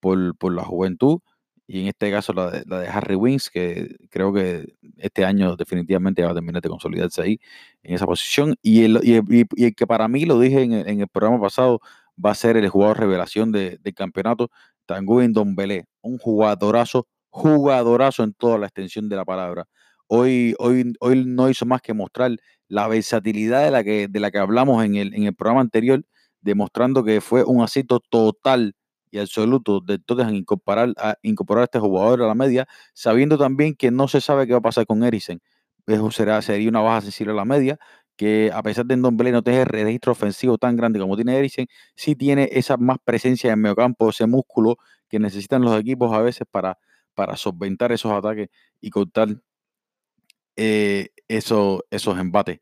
por, 0.00 0.36
por 0.36 0.54
la 0.54 0.64
juventud. 0.64 1.18
Y 1.68 1.80
en 1.80 1.88
este 1.88 2.10
caso 2.12 2.32
la 2.32 2.50
de, 2.50 2.62
la 2.66 2.78
de 2.80 2.88
Harry 2.88 3.16
Wings, 3.16 3.50
que 3.50 3.96
creo 4.10 4.32
que 4.32 4.74
este 4.98 5.24
año 5.24 5.56
definitivamente 5.56 6.22
va 6.22 6.30
a 6.30 6.34
terminar 6.34 6.62
de 6.62 6.68
consolidarse 6.68 7.22
ahí 7.22 7.40
en 7.82 7.94
esa 7.96 8.06
posición. 8.06 8.54
Y 8.62 8.84
el, 8.84 9.00
y 9.02 9.14
el- 9.14 9.24
y- 9.56 9.64
el 9.64 9.74
que 9.74 9.86
para 9.86 10.06
mí, 10.08 10.24
lo 10.26 10.38
dije 10.38 10.62
en 10.62 10.72
el, 10.72 10.88
en 10.88 11.00
el 11.00 11.08
programa 11.08 11.40
pasado, 11.40 11.80
va 12.24 12.30
a 12.30 12.34
ser 12.34 12.56
el 12.56 12.68
jugador 12.68 12.98
revelación 13.00 13.50
de- 13.52 13.78
del 13.82 13.94
campeonato, 13.94 14.50
Tanguy 14.86 15.26
Ndombele, 15.28 15.86
un 16.02 16.18
jugadorazo, 16.18 17.06
jugadorazo 17.30 18.22
en 18.24 18.32
toda 18.34 18.58
la 18.58 18.66
extensión 18.66 19.08
de 19.08 19.16
la 19.16 19.24
palabra. 19.24 19.64
Hoy, 20.08 20.54
hoy, 20.58 20.92
hoy 21.00 21.24
no 21.26 21.50
hizo 21.50 21.66
más 21.66 21.82
que 21.82 21.92
mostrar 21.94 22.36
la 22.68 22.86
versatilidad 22.88 23.64
de 23.64 23.70
la 23.72 23.82
que, 23.84 24.06
de 24.08 24.20
la 24.20 24.30
que 24.30 24.38
hablamos 24.38 24.84
en 24.84 24.94
el, 24.96 25.14
en 25.14 25.24
el 25.24 25.34
programa 25.34 25.60
anterior, 25.62 26.04
demostrando 26.40 27.02
que 27.04 27.20
fue 27.20 27.42
un 27.44 27.62
acierto 27.62 28.00
total 28.00 28.74
absoluto 29.20 29.80
de 29.80 29.98
Tottenham 29.98 30.34
incorporar 30.34 30.92
a, 30.98 31.16
incorporar 31.22 31.62
a 31.62 31.64
este 31.64 31.78
jugador 31.78 32.22
a 32.22 32.26
la 32.26 32.34
media, 32.34 32.66
sabiendo 32.94 33.38
también 33.38 33.74
que 33.74 33.90
no 33.90 34.08
se 34.08 34.20
sabe 34.20 34.46
qué 34.46 34.52
va 34.52 34.58
a 34.58 34.62
pasar 34.62 34.86
con 34.86 35.02
Eriksen. 35.04 35.40
Eso 35.86 36.10
será, 36.10 36.42
sería 36.42 36.68
una 36.68 36.80
baja 36.80 37.02
sensible 37.02 37.32
a 37.32 37.36
la 37.36 37.44
media, 37.44 37.78
que 38.16 38.50
a 38.52 38.62
pesar 38.62 38.86
de 38.86 38.96
Ndombele 38.96 39.30
no 39.32 39.42
tener 39.42 39.68
registro 39.68 40.12
ofensivo 40.12 40.58
tan 40.58 40.76
grande 40.76 40.98
como 40.98 41.16
tiene 41.16 41.36
Eriksen, 41.38 41.66
sí 41.94 42.16
tiene 42.16 42.48
esa 42.52 42.76
más 42.76 42.98
presencia 43.04 43.52
en 43.52 43.60
mediocampo, 43.60 44.08
ese 44.10 44.26
músculo 44.26 44.76
que 45.08 45.18
necesitan 45.18 45.62
los 45.62 45.78
equipos 45.78 46.12
a 46.12 46.20
veces 46.22 46.46
para, 46.50 46.78
para 47.14 47.36
solventar 47.36 47.92
esos 47.92 48.10
ataques 48.12 48.48
y 48.80 48.90
cortar 48.90 49.28
eh, 50.56 51.08
eso- 51.28 51.84
esos 51.90 52.18
embates. 52.18 52.60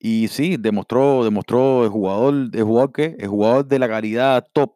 Y 0.00 0.28
sí, 0.28 0.56
demostró, 0.58 1.24
demostró 1.24 1.84
el 1.84 1.90
jugador, 1.90 2.34
el 2.54 2.64
jugador 2.64 2.92
que, 2.92 3.16
el 3.20 3.28
jugador 3.28 3.66
de 3.68 3.80
la 3.80 3.88
calidad 3.88 4.46
top, 4.54 4.74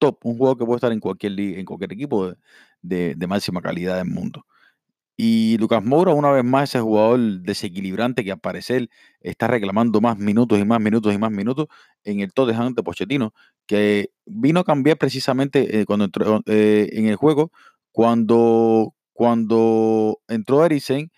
top, 0.00 0.18
un 0.24 0.36
jugador 0.38 0.58
que 0.58 0.66
puede 0.66 0.76
estar 0.78 0.92
en 0.92 1.00
cualquier 1.00 1.38
en 1.40 1.64
cualquier 1.66 1.92
equipo 1.92 2.34
de 2.82 3.26
máxima 3.28 3.62
calidad 3.62 3.96
del 3.98 4.08
mundo. 4.08 4.44
Y 5.22 5.58
Lucas 5.58 5.84
Moura, 5.84 6.14
una 6.14 6.30
vez 6.30 6.42
más, 6.44 6.70
ese 6.70 6.80
jugador 6.80 7.20
desequilibrante 7.42 8.24
que 8.24 8.32
al 8.32 8.40
parecer 8.40 8.88
está 9.20 9.48
reclamando 9.48 10.00
más 10.00 10.16
minutos 10.16 10.58
y 10.58 10.64
más 10.64 10.80
minutos 10.80 11.12
y 11.12 11.18
más 11.18 11.30
minutos 11.30 11.66
en 12.04 12.20
el 12.20 12.32
Tottenham 12.32 12.72
de 12.72 12.82
Pochettino, 12.82 13.34
que 13.66 14.12
vino 14.24 14.60
a 14.60 14.64
cambiar 14.64 14.96
precisamente 14.96 15.80
eh, 15.80 15.84
cuando 15.84 16.06
entró 16.06 16.40
eh, 16.46 16.88
en 16.92 17.04
el 17.06 17.16
juego, 17.16 17.52
cuando, 17.92 18.94
cuando 19.12 20.18
entró 20.26 20.64
Eriksen, 20.64 21.12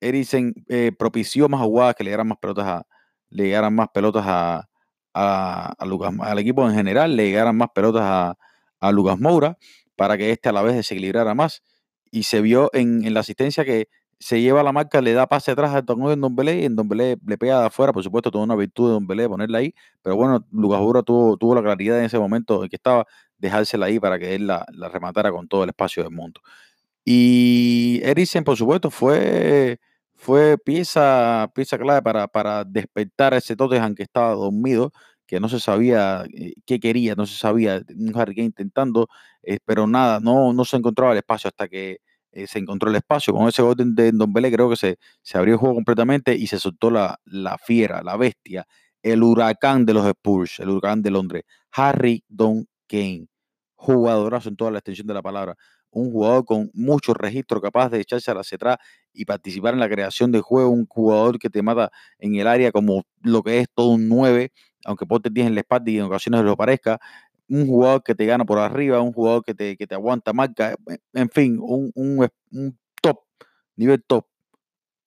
Eriksen 0.00 0.54
eh, 0.68 0.92
propició 0.96 1.48
más 1.48 1.60
jugadas 1.62 1.96
que 1.96 2.04
le 2.04 2.10
dieran 2.10 2.28
más 2.28 2.38
pelotas 2.38 2.66
a, 2.68 2.86
le 3.30 3.46
llegaran 3.46 3.74
más 3.74 3.88
pelotas 3.92 4.24
a, 4.28 4.68
a, 5.14 5.74
Lucas, 5.86 6.12
al 6.20 6.38
equipo 6.38 6.68
en 6.68 6.74
general, 6.74 7.16
le 7.16 7.26
llegaran 7.26 7.56
más 7.56 7.70
pelotas 7.74 8.02
a, 8.04 8.36
a 8.80 8.92
Lucas 8.92 9.18
Moura 9.18 9.58
para 9.96 10.16
que 10.16 10.30
éste 10.30 10.48
a 10.48 10.52
la 10.52 10.62
vez 10.62 10.74
desequilibrara 10.76 11.34
más. 11.34 11.62
Y 12.10 12.24
se 12.24 12.40
vio 12.40 12.70
en, 12.72 13.04
en 13.04 13.14
la 13.14 13.20
asistencia 13.20 13.64
que 13.64 13.88
se 14.20 14.40
lleva 14.42 14.62
la 14.62 14.72
marca, 14.72 15.00
le 15.00 15.14
da 15.14 15.26
pase 15.26 15.50
atrás 15.50 15.74
a 15.74 15.82
Tongo 15.82 16.12
en 16.12 16.20
Dombelé 16.20 16.60
y 16.60 16.64
en 16.66 16.76
Dombelé 16.76 17.16
le 17.26 17.38
pega 17.38 17.60
de 17.60 17.66
afuera, 17.66 17.92
por 17.92 18.04
supuesto, 18.04 18.30
toda 18.30 18.44
una 18.44 18.54
virtud 18.54 18.88
de 18.88 18.92
Dombelé 18.92 19.28
ponerla 19.28 19.58
ahí, 19.58 19.74
pero 20.02 20.14
bueno, 20.14 20.46
Lucas 20.52 20.78
Jura 20.78 21.02
tuvo, 21.02 21.38
tuvo 21.38 21.54
la 21.54 21.62
claridad 21.62 21.98
en 21.98 22.04
ese 22.04 22.18
momento 22.18 22.62
en 22.62 22.68
que 22.68 22.76
estaba, 22.76 23.06
dejársela 23.38 23.86
ahí 23.86 23.98
para 23.98 24.18
que 24.18 24.34
él 24.34 24.46
la, 24.46 24.66
la 24.72 24.90
rematara 24.90 25.32
con 25.32 25.48
todo 25.48 25.64
el 25.64 25.70
espacio 25.70 26.02
del 26.02 26.12
mundo. 26.12 26.42
Y 27.04 28.00
Eriksen, 28.04 28.44
por 28.44 28.56
supuesto, 28.58 28.90
fue, 28.90 29.80
fue 30.20 30.58
pieza, 30.58 31.50
pieza 31.54 31.78
clave 31.78 32.02
para, 32.02 32.28
para 32.28 32.64
despertar 32.64 33.32
a 33.34 33.38
ese 33.38 33.56
Tottenham 33.56 33.94
que 33.94 34.02
estaba 34.02 34.34
dormido, 34.34 34.92
que 35.26 35.40
no 35.40 35.48
se 35.48 35.60
sabía 35.60 36.24
eh, 36.34 36.52
qué 36.66 36.78
quería, 36.78 37.14
no 37.14 37.24
se 37.26 37.36
sabía, 37.38 37.82
un 37.96 38.12
Harry 38.16 38.34
Kane 38.34 38.46
intentando, 38.46 39.08
eh, 39.42 39.58
pero 39.64 39.86
nada, 39.86 40.20
no, 40.20 40.52
no 40.52 40.64
se 40.66 40.76
encontraba 40.76 41.12
el 41.12 41.18
espacio 41.18 41.48
hasta 41.48 41.68
que 41.68 41.98
eh, 42.32 42.46
se 42.46 42.58
encontró 42.58 42.90
el 42.90 42.96
espacio. 42.96 43.32
Con 43.32 43.48
ese 43.48 43.62
gol 43.62 43.74
de 43.78 44.12
Don 44.12 44.32
Belé 44.32 44.52
creo 44.52 44.68
que 44.68 44.76
se, 44.76 44.98
se 45.22 45.38
abrió 45.38 45.54
el 45.54 45.58
juego 45.60 45.74
completamente 45.76 46.34
y 46.34 46.46
se 46.46 46.58
soltó 46.58 46.90
la, 46.90 47.18
la 47.24 47.56
fiera, 47.58 48.02
la 48.02 48.16
bestia, 48.18 48.66
el 49.02 49.22
huracán 49.22 49.86
de 49.86 49.94
los 49.94 50.06
Spurs, 50.06 50.60
el 50.60 50.68
huracán 50.70 51.00
de 51.02 51.10
Londres, 51.10 51.44
Harry 51.72 52.22
Don 52.28 52.66
Kane, 52.86 53.26
jugadorazo 53.76 54.50
en 54.50 54.56
toda 54.56 54.70
la 54.70 54.78
extensión 54.78 55.06
de 55.06 55.14
la 55.14 55.22
palabra 55.22 55.56
un 55.92 56.10
jugador 56.12 56.44
con 56.44 56.70
mucho 56.74 57.14
registro, 57.14 57.60
capaz 57.60 57.90
de 57.90 58.00
echarse 58.00 58.30
hacia 58.30 58.56
atrás 58.56 58.78
y 59.12 59.24
participar 59.24 59.74
en 59.74 59.80
la 59.80 59.88
creación 59.88 60.32
de 60.32 60.40
juego, 60.40 60.70
un 60.70 60.86
jugador 60.86 61.38
que 61.38 61.50
te 61.50 61.62
mata 61.62 61.90
en 62.18 62.34
el 62.36 62.46
área 62.46 62.72
como 62.72 63.04
lo 63.22 63.42
que 63.42 63.60
es 63.60 63.68
todo 63.74 63.88
un 63.90 64.08
9, 64.08 64.52
aunque 64.84 65.06
te 65.06 65.30
10 65.30 65.46
en 65.48 65.54
la 65.54 65.60
espalda 65.60 65.90
y 65.90 65.98
en 65.98 66.04
ocasiones 66.04 66.42
lo 66.42 66.56
parezca, 66.56 67.00
un 67.48 67.66
jugador 67.66 68.02
que 68.02 68.14
te 68.14 68.26
gana 68.26 68.44
por 68.44 68.58
arriba, 68.58 69.00
un 69.00 69.12
jugador 69.12 69.44
que 69.44 69.54
te, 69.54 69.76
que 69.76 69.86
te 69.86 69.94
aguanta 69.94 70.32
marca, 70.32 70.76
en 71.12 71.28
fin, 71.30 71.58
un, 71.60 71.90
un, 71.94 72.28
un 72.52 72.78
top, 73.02 73.20
nivel 73.76 74.02
top, 74.04 74.26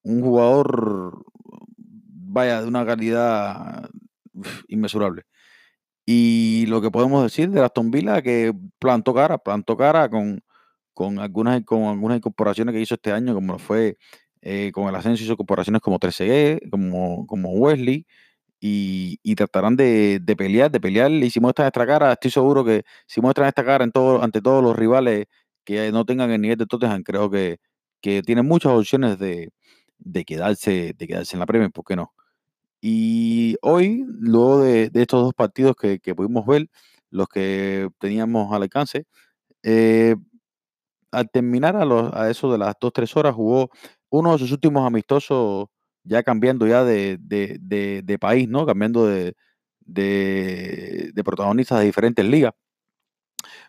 un 0.04 0.22
jugador, 0.22 1.24
vaya, 1.78 2.62
de 2.62 2.68
una 2.68 2.86
calidad 2.86 3.90
inmesurable. 4.68 5.24
Y 6.06 6.66
lo 6.68 6.82
que 6.82 6.92
podemos 6.92 7.24
decir 7.24 7.50
de 7.50 7.62
Aston 7.62 7.92
Villa, 7.92 8.22
que 8.22 8.54
plantó 8.80 9.14
cara, 9.14 9.38
plantó 9.38 9.78
cara 9.78 10.10
con, 10.10 10.42
con 10.94 11.20
algunas, 11.20 11.64
con 11.64 11.84
algunas 11.84 12.18
incorporaciones 12.18 12.74
que 12.74 12.82
hizo 12.82 12.96
este 12.96 13.12
año, 13.12 13.34
como 13.34 13.60
fue 13.60 13.98
eh, 14.42 14.72
con 14.74 14.88
el 14.90 14.96
ascenso, 14.96 15.24
hizo 15.24 15.34
incorporaciones 15.34 15.82
como 15.82 16.00
13 16.00 16.62
como, 16.72 17.26
como 17.28 17.52
Wesley, 17.52 18.06
y, 18.66 19.36
tratarán 19.36 19.76
de, 19.76 20.20
de, 20.22 20.36
pelear, 20.38 20.72
de 20.72 20.80
pelear, 20.80 21.12
y 21.12 21.30
si 21.30 21.40
muestran 21.42 21.68
esta 21.68 21.86
cara, 21.86 22.14
estoy 22.14 22.32
seguro 22.32 22.64
que 22.64 22.84
si 23.08 23.20
muestran 23.22 23.48
esta 23.50 23.66
cara 23.66 23.84
en 23.84 23.92
todo, 23.92 24.24
ante 24.24 24.42
todos 24.42 24.64
los 24.64 24.76
rivales 24.76 25.26
que 25.66 25.92
no 25.92 26.06
tengan 26.06 26.32
el 26.32 26.42
nivel 26.42 26.58
de 26.58 26.66
Tottenham, 26.66 27.04
creo 27.04 27.30
que, 27.30 27.58
que 28.02 28.22
tienen 28.24 28.48
muchas 28.48 28.72
opciones 28.74 29.20
de, 29.20 29.52
de, 29.98 30.26
quedarse, 30.26 30.94
de 30.98 31.08
quedarse 31.08 31.36
en 31.36 31.42
la 31.42 31.46
Premier, 31.46 31.72
¿por 31.72 31.86
qué 31.86 31.96
no? 31.98 32.14
Y 32.82 33.58
hoy, 33.62 34.06
luego 34.20 34.62
de, 34.62 34.90
de 34.90 35.02
estos 35.02 35.24
dos 35.24 35.34
partidos 35.34 35.76
que, 35.76 36.00
que, 36.00 36.16
pudimos 36.16 36.46
ver, 36.46 36.70
los 37.10 37.28
que 37.30 37.90
teníamos 38.00 38.54
al 38.54 38.64
alcance, 38.64 39.06
eh, 39.64 40.16
al 41.14 41.30
terminar 41.32 41.76
a, 41.78 41.86
los, 41.86 42.14
a 42.14 42.30
eso 42.30 42.52
de 42.52 42.58
las 42.58 42.76
2-3 42.80 43.16
horas, 43.18 43.36
jugó 43.36 43.70
uno 44.10 44.34
de 44.34 44.40
sus 44.40 44.52
últimos 44.52 44.86
amistosos, 44.88 45.68
ya 46.04 46.24
cambiando 46.24 46.68
ya 46.68 46.84
de, 46.84 47.18
de, 47.22 47.58
de, 47.62 48.02
de 48.04 48.20
país, 48.20 48.48
¿no? 48.50 48.66
Cambiando 48.66 49.08
de, 49.08 49.36
de, 49.82 51.12
protagonistas 51.24 51.80
de 51.80 51.86
diferentes 51.86 52.26
ligas. 52.26 52.54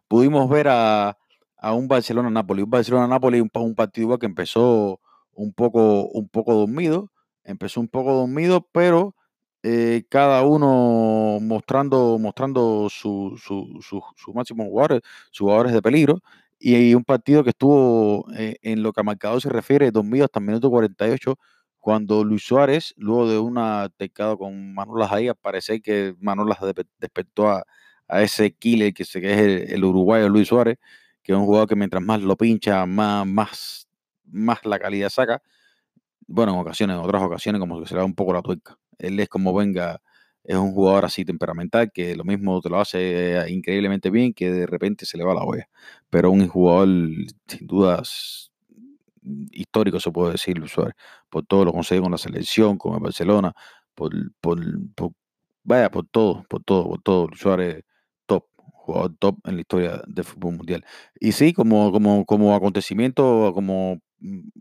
Pudimos 0.09 0.49
ver 0.49 0.69
a, 0.69 1.17
a 1.57 1.73
un 1.75 1.89
Barcelona-Napoli. 1.89 2.63
Un 2.63 2.71
Barcelona-Napoli, 2.71 3.41
un, 3.41 3.51
un 3.55 3.75
partido 3.75 4.19
que 4.19 4.27
empezó 4.27 5.01
un 5.33 5.53
poco, 5.53 6.05
un 6.09 6.29
poco 6.29 6.55
dormido. 6.55 7.11
Empezó 7.45 7.81
un 7.81 7.89
poco 7.89 8.13
dormido, 8.15 8.67
pero 8.73 9.15
eh, 9.63 10.05
cada 10.09 10.43
uno 10.45 11.39
mostrando, 11.41 12.19
mostrando 12.19 12.89
su, 12.91 13.39
su, 13.43 13.79
su, 13.83 14.03
su 14.17 14.33
máximo 14.35 14.65
jugadores, 14.65 15.01
sus 15.31 15.45
jugadores 15.47 15.73
de 15.73 15.83
peligro. 15.83 16.21
Y 16.67 16.95
un 16.95 17.05
partido 17.05 17.45
que 17.45 17.51
estuvo 17.51 18.25
eh, 18.35 18.57
en 18.63 18.83
lo 18.83 18.95
que 18.95 19.01
a 19.03 19.05
marcado 19.05 19.39
se 19.39 19.51
refiere, 19.51 19.91
dormido 19.91 20.25
hasta 20.25 20.39
el 20.39 20.47
minuto 20.47 20.71
48, 20.71 21.39
cuando 21.79 22.25
Luis 22.25 22.43
Suárez, 22.43 22.95
luego 22.97 23.29
de 23.29 23.39
una 23.39 23.91
tecada 23.99 24.35
con 24.35 24.73
Manolas 24.73 25.13
ahí, 25.13 25.29
parece 25.43 25.83
que 25.83 26.15
Manolas 26.21 26.57
despertó 26.99 27.51
a, 27.51 27.65
a, 28.09 28.23
ese 28.23 28.55
killer 28.55 28.95
que, 28.95 29.05
se, 29.05 29.21
que 29.21 29.35
es 29.35 29.73
el, 29.73 29.85
uruguayo 29.85 30.31
Luis 30.31 30.49
Suárez, 30.49 30.79
que 31.23 31.33
es 31.33 31.39
un 31.39 31.45
jugador 31.45 31.69
que 31.69 31.77
mientras 31.77 32.03
más 32.03 32.23
lo 32.23 32.35
pincha, 32.35 32.87
más, 32.87 33.27
más, 33.27 33.87
más 34.25 34.65
la 34.65 34.79
calidad 34.79 35.11
saca. 35.11 35.43
Bueno, 36.27 36.55
en 36.55 36.61
ocasiones, 36.61 36.97
en 36.97 37.03
otras 37.03 37.23
ocasiones, 37.23 37.61
como 37.61 37.79
que 37.79 37.87
se 37.87 37.95
un 37.99 38.15
poco 38.15 38.33
la 38.33 38.41
tuerca. 38.41 38.79
Él 38.97 39.21
es 39.21 39.29
como 39.29 39.53
venga 39.53 40.01
es 40.45 40.57
un 40.57 40.73
jugador 40.73 41.07
así 41.07 41.25
temperamental 41.25 41.91
que 41.93 42.15
lo 42.17 42.25
mismo 42.25 42.61
te 42.61 42.69
lo 42.69 42.81
hace 42.81 43.39
eh, 43.39 43.51
increíblemente 43.51 44.11
bien 44.11 44.35
que 44.35 44.51
de 44.53 44.67
repente 44.67 45.07
se 45.07 45.17
le 45.19 45.25
va 45.25 45.35
la 45.35 45.43
olla. 45.43 45.69
Pero 46.11 46.31
un 46.31 46.47
jugador 46.49 46.89
sin 47.49 47.67
dudas 47.67 48.53
histórico, 49.53 50.01
se 50.01 50.11
puede 50.11 50.33
decir, 50.33 50.59
Luis 50.59 50.73
Suárez, 50.73 50.95
por 51.31 51.47
todo 51.47 51.65
lo 51.65 51.73
conseguido 51.73 52.03
con 52.05 52.13
la 52.13 52.19
selección, 52.19 52.77
con 52.79 52.95
el 52.95 53.01
Barcelona, 53.01 53.55
por, 53.95 54.13
por, 54.41 54.59
vaya, 55.63 55.91
por 55.91 56.07
todo, 56.07 56.45
por 56.49 56.63
todo, 56.63 56.89
por 56.89 57.03
todo. 57.03 57.27
Luis 57.29 57.41
Suárez 57.41 57.85
top, 58.27 58.45
jugador 58.57 59.17
top 59.19 59.39
en 59.45 59.55
la 59.57 59.61
historia 59.63 60.03
del 60.07 60.25
fútbol 60.25 60.57
mundial. 60.57 60.85
Y 61.21 61.33
sí, 61.33 61.53
como, 61.53 61.91
como, 61.93 62.25
como 62.27 62.55
acontecimiento, 62.55 63.53
como 63.55 64.01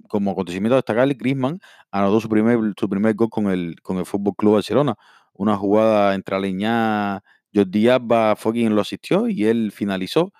como 0.09 0.31
acontecimiento 0.31 0.75
destacable, 0.75 1.13
Griezmann 1.13 1.59
anotó 1.91 2.19
su 2.19 2.29
primer, 2.29 2.59
su 2.77 2.89
primer 2.89 3.15
gol 3.15 3.29
con 3.29 3.49
el, 3.49 3.75
con 3.81 3.97
el 3.97 4.05
Fútbol 4.05 4.35
Club 4.35 4.53
Barcelona 4.55 4.95
una 5.33 5.57
jugada 5.57 6.15
entre 6.15 6.35
Aleñá, 6.35 7.23
Jordi 7.53 7.87
Alba 7.89 8.35
quien 8.35 8.75
lo 8.75 8.81
asistió 8.81 9.27
y 9.27 9.45
él 9.45 9.71
finalizó 9.71 10.33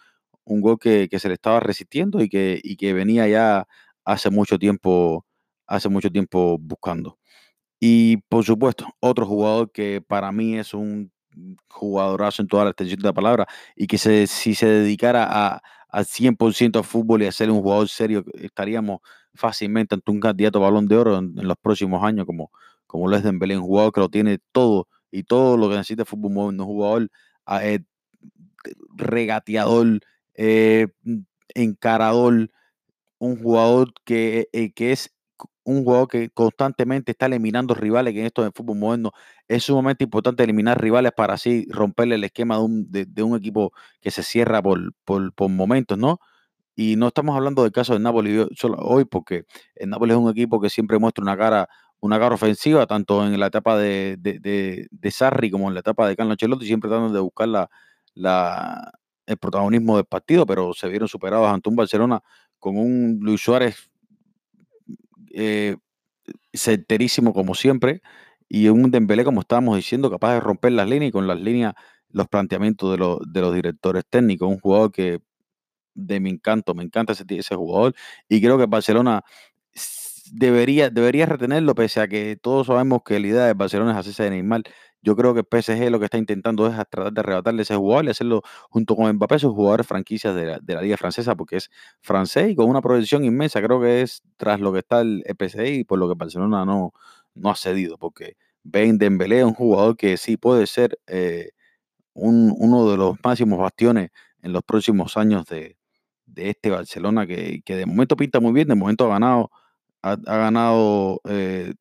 un 0.46 0.62
gol 0.62 0.78
que, 0.80 1.08
se 1.20 1.28
le 1.28 1.36
estaba 1.36 1.60
resistiendo 1.60 2.22
y 2.22 2.30
que, 2.30 2.60
y 2.64 2.76
que 2.76 2.94
venía 2.94 3.28
ya 3.28 3.68
hace 4.06 4.30
mucho 4.30 4.60
tiempo, 4.60 5.26
hace 5.68 5.90
mucho 5.90 6.12
tiempo 6.12 6.58
buscando. 6.60 7.18
Y 7.80 8.18
por 8.30 8.44
supuesto, 8.46 8.88
otro 9.00 9.26
jugador 9.26 9.72
que 9.72 10.02
para 10.02 10.32
mí 10.32 10.58
es 10.58 10.74
un 10.74 11.12
jugadorazo 11.70 12.42
en 12.42 12.48
toda 12.48 12.66
la 12.66 12.72
extensión 12.72 13.00
de 13.00 13.08
la 13.08 13.14
palabra 13.14 13.48
y 13.76 13.88
que 13.88 13.98
si 13.98 14.56
se 14.56 14.66
dedicara 14.68 15.28
a, 15.30 15.62
al 15.90 16.06
100% 16.06 16.78
al 16.78 16.84
fútbol 16.84 17.24
y 17.24 17.28
a 17.28 17.32
ser 17.32 17.52
un 17.52 17.62
jugador 17.62 17.90
serio, 17.90 18.24
estaríamos 18.36 19.00
fácilmente 19.34 19.96
ante 19.96 20.12
un 20.12 20.20
candidato 20.20 20.60
a 20.60 20.62
balón 20.64 20.88
de 20.88 20.98
oro 20.98 21.18
en, 21.18 21.38
en 21.38 21.48
los 21.48 21.58
próximos 21.58 22.04
años 22.04 22.26
como, 22.26 22.52
como 22.94 23.08
lo 23.08 23.18
es 23.18 23.24
Dembélé, 23.24 23.58
un 23.58 23.64
jugador 23.64 23.92
que 23.92 24.02
lo 24.02 24.10
tiene 24.10 24.38
todo 24.52 24.88
y 25.10 25.24
todo 25.24 25.58
lo 25.58 25.68
que 25.68 25.78
necesita 25.78 26.04
el 26.04 26.08
fútbol 26.08 26.32
moderno, 26.32 26.66
un 26.66 26.70
jugador 26.70 27.10
ah, 27.48 27.66
eh, 27.66 27.80
regateador, 28.96 30.00
eh, 30.36 30.90
encarador, 31.56 32.52
un 33.18 33.42
jugador 33.42 33.96
que, 34.06 34.48
eh, 34.54 34.74
que 34.74 34.92
es 34.92 35.12
un 35.64 35.84
jugador 35.84 36.08
que 36.08 36.30
constantemente 36.30 37.14
está 37.14 37.26
eliminando 37.26 37.74
rivales, 37.74 38.14
que 38.14 38.20
en 38.20 38.28
esto 38.28 38.44
del 38.44 38.52
fútbol 38.54 38.78
moderno 38.78 39.12
es 39.48 39.64
sumamente 39.64 40.04
importante 40.04 40.44
eliminar 40.44 40.80
rivales 40.80 41.14
para 41.18 41.34
así 41.34 41.66
romperle 41.72 42.14
el 42.14 42.24
esquema 42.26 42.58
de 42.58 42.62
un, 42.62 42.92
de, 42.92 43.24
un 43.24 43.36
equipo 43.36 43.74
que 44.02 44.12
se 44.12 44.22
cierra 44.22 44.62
por, 44.62 44.94
por, 45.04 45.50
momentos, 45.50 45.98
¿no? 45.98 46.20
Y 46.76 46.96
no 46.96 47.08
estamos 47.08 47.36
hablando 47.36 47.64
del 47.64 47.72
caso 47.72 47.94
del 47.94 48.04
Napoli 48.04 48.46
hoy, 48.78 49.06
porque 49.06 49.46
el 49.74 49.90
Napoli 49.90 50.12
es 50.12 50.20
un 50.20 50.30
equipo 50.30 50.62
que 50.62 50.70
siempre 50.70 51.00
muestra 51.00 51.24
una 51.24 51.36
cara 51.36 51.68
una 52.04 52.20
cara 52.20 52.36
ofensiva, 52.36 52.86
tanto 52.86 53.26
en 53.26 53.40
la 53.40 53.48
etapa 53.48 53.78
de, 53.78 54.18
de, 54.20 55.12
Sarri 55.12 55.50
como 55.50 55.70
en 55.70 55.74
la 55.74 55.80
etapa 55.80 56.06
de 56.06 56.18
Carlos 56.18 56.34
Ancelotti, 56.34 56.66
siempre 56.66 56.90
tratando 56.90 57.14
de 57.14 57.22
buscar 57.22 57.48
la, 57.48 58.92
el 59.26 59.38
protagonismo 59.38 59.96
del 59.96 60.06
partido, 60.06 60.46
pero 60.46 60.74
se 60.74 60.90
vieron 60.90 61.08
superados 61.08 61.48
ante 61.48 61.70
un 61.70 61.78
Barcelona 61.78 62.22
con 62.60 62.78
un 62.78 63.20
Luis 63.22 63.40
Suárez 63.40 63.90
eh, 65.34 65.78
certerísimo 66.52 67.34
como 67.34 67.56
siempre 67.56 68.02
y 68.50 68.68
un 68.68 68.92
Dembélé, 68.92 69.24
como 69.24 69.40
estábamos 69.40 69.78
diciendo, 69.78 70.12
capaz 70.12 70.34
de 70.34 70.42
romper 70.42 70.74
las 70.74 70.90
líneas 70.90 71.10
y 71.10 71.12
con 71.14 71.26
las 71.26 71.40
líneas 71.40 71.74
los 72.10 72.28
planteamientos 72.28 72.92
de, 72.92 72.98
los, 72.98 73.20
de 73.26 73.42
los 73.42 73.56
directores 73.56 74.04
técnicos. 74.10 74.50
Un 74.50 74.60
jugador 74.60 74.92
que 74.92 75.22
de 75.96 76.20
mi 76.20 76.32
encanto, 76.32 76.76
me 76.76 76.84
encanta 76.84 77.14
ese, 77.14 77.24
ese 77.30 77.56
jugador 77.56 77.96
y 78.28 78.42
creo 78.42 78.58
que 78.58 78.66
Barcelona 78.66 79.24
debería, 80.34 80.90
debería 80.90 81.28
retenerlo, 81.28 81.76
pese 81.76 82.02
a 82.02 82.08
que 82.08 82.36
todos 82.42 82.68
sabemos 82.68 83.02
que 83.06 83.20
la 83.20 83.28
idea 83.28 83.46
de 83.46 83.54
Barcelona 83.54 83.92
es 83.92 83.98
hacerse 83.98 84.24
de 84.24 84.32
Neymar. 84.32 84.64
Yo 85.02 85.16
creo 85.16 85.34
que 85.34 85.42
el 85.42 85.62
PSG 85.62 85.92
lo 85.92 86.00
que 86.00 86.06
está 86.06 86.18
intentando 86.18 86.66
es 86.66 86.74
tratar 86.90 87.14
de 87.14 87.20
arrebatarle 87.22 87.62
ese 87.62 87.76
jugador 87.76 88.06
y 88.06 88.10
hacerlo 88.10 88.42
junto 88.70 88.96
con 88.96 89.12
Mbappé, 89.14 89.38
sus 89.40 89.54
jugadores 89.54 89.86
franquicias 89.86 90.34
de 90.36 90.46
la, 90.46 90.60
de 90.60 90.74
la, 90.76 90.82
Liga 90.82 90.98
Francesa, 90.98 91.36
porque 91.36 91.58
es 91.58 91.70
francés 92.02 92.50
y 92.50 92.56
con 92.56 92.68
una 92.70 92.82
proyección 92.82 93.24
inmensa. 93.26 93.62
Creo 93.62 93.80
que 93.82 94.02
es 94.02 94.24
tras 94.38 94.60
lo 94.60 94.74
que 94.74 94.80
está 94.80 95.02
el, 95.02 95.24
PSG 95.38 95.66
y 95.68 95.84
por 95.84 96.00
lo 96.00 96.08
que 96.08 96.16
Barcelona 96.18 96.66
no, 96.66 96.94
no 97.36 97.50
ha 97.52 97.56
cedido, 97.56 97.98
porque 97.98 98.38
Ben 98.64 98.98
Dembélé 98.98 99.40
es 99.40 99.46
un 99.46 99.54
jugador 99.54 99.98
que 99.98 100.18
sí 100.18 100.38
puede 100.38 100.66
ser 100.68 100.98
eh, 101.08 101.52
un, 102.14 102.56
uno 102.58 102.90
de 102.90 102.98
los 102.98 103.18
máximos 103.24 103.60
bastiones 103.60 104.10
en 104.42 104.54
los 104.54 104.64
próximos 104.64 105.18
años 105.18 105.46
de, 105.48 105.78
de 106.26 106.50
este 106.50 106.72
Barcelona, 106.72 107.28
que, 107.28 107.62
que 107.64 107.76
de 107.76 107.86
momento 107.86 108.16
pinta 108.16 108.40
muy 108.40 108.54
bien, 108.54 108.68
de 108.68 108.76
momento 108.76 109.06
ha 109.06 109.10
ganado 109.10 109.52
ha, 110.04 110.16
ganado 110.16 111.22
eh, 111.26 111.74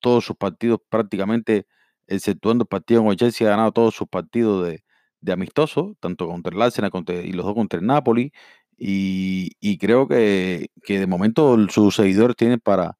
todos 0.00 0.24
sus 0.24 0.36
partidos 0.36 0.80
prácticamente, 0.88 1.66
exceptuando 2.06 2.64
el 2.64 2.68
partido 2.68 3.04
con 3.04 3.12
ha 3.14 3.44
ganado 3.50 3.72
todos 3.72 3.94
sus 3.94 4.08
partidos 4.08 4.66
de, 4.66 4.84
de 5.20 5.32
amistoso, 5.32 5.96
tanto 6.00 6.28
contra 6.28 6.54
el 6.54 6.62
Arsenal 6.62 6.90
y 7.24 7.32
los 7.32 7.46
dos 7.46 7.54
contra 7.54 7.80
el 7.80 7.86
Napoli. 7.86 8.32
Y, 8.78 9.78
creo 9.78 10.06
que, 10.08 10.70
de 10.88 11.06
momento 11.06 11.56
sus 11.68 11.96
seguidores 11.96 12.36
tienen 12.36 12.60
para 12.60 12.96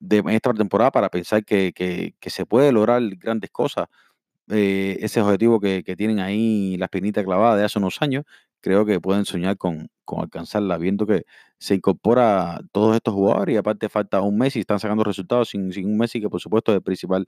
de 0.00 0.22
esta 0.28 0.54
temporada 0.54 0.90
para 0.92 1.10
pensar 1.10 1.44
que, 1.44 2.14
se 2.22 2.46
puede 2.46 2.72
lograr 2.72 3.02
grandes 3.16 3.50
cosas. 3.50 3.88
Eh, 4.50 4.98
ese 5.00 5.20
objetivo 5.20 5.60
que, 5.60 5.82
tienen 5.96 6.20
ahí, 6.20 6.76
la 6.78 6.86
espinita 6.86 7.22
clavada 7.24 7.56
de 7.56 7.64
hace 7.64 7.78
unos 7.78 8.00
años, 8.00 8.24
creo 8.60 8.86
que 8.86 9.00
pueden 9.00 9.24
soñar 9.24 9.58
con, 9.58 9.90
alcanzarla, 10.16 10.78
viendo 10.78 11.06
que 11.06 11.24
se 11.58 11.74
incorpora 11.74 12.60
todos 12.72 12.96
estos 12.96 13.14
jugadores 13.14 13.54
y 13.54 13.58
aparte 13.58 13.88
falta 13.88 14.22
un 14.22 14.38
Messi, 14.38 14.60
están 14.60 14.80
sacando 14.80 15.04
resultados 15.04 15.50
sin, 15.50 15.72
sin 15.72 15.86
un 15.86 15.98
Messi 15.98 16.20
que 16.20 16.30
por 16.30 16.40
supuesto 16.40 16.72
es 16.72 16.76
el 16.76 16.82
principal, 16.82 17.26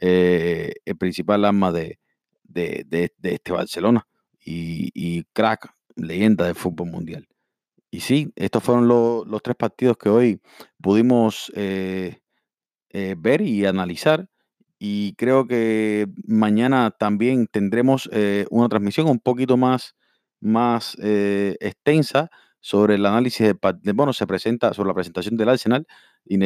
eh, 0.00 0.74
el 0.84 0.96
principal 0.96 1.44
arma 1.44 1.72
de, 1.72 1.98
de, 2.44 3.12
este 3.22 3.52
Barcelona 3.52 4.06
y, 4.44 5.24
crack, 5.32 5.74
leyenda 5.96 6.46
del 6.46 6.54
fútbol 6.54 6.90
mundial. 6.90 7.26
Y 7.90 8.00
sí, 8.00 8.32
estos 8.36 8.62
fueron 8.62 8.88
los 8.88 9.42
tres 9.42 9.56
partidos 9.56 9.96
que 9.96 10.10
hoy 10.10 10.40
pudimos 10.82 11.50
eh, 11.54 12.18
ver 12.90 13.40
y 13.40 13.64
analizar. 13.64 14.28
Y 14.78 15.14
creo 15.14 15.46
que 15.46 16.06
mañana 16.26 16.90
también 16.92 17.46
tendremos 17.48 18.08
eh, 18.12 18.46
una 18.50 18.68
transmisión 18.68 19.08
un 19.08 19.18
poquito 19.20 19.56
más, 19.56 19.96
más 20.40 20.96
extensa 21.00 22.30
sobre 22.60 22.94
el 22.96 23.06
análisis 23.06 23.54
de, 23.82 23.92
bueno, 23.92 24.12
se 24.12 24.26
presenta 24.26 24.74
sobre 24.74 24.88
la 24.88 24.94
presentación 24.94 25.36
del 25.36 25.48
Arsenal 25.48 25.86
y 26.24 26.38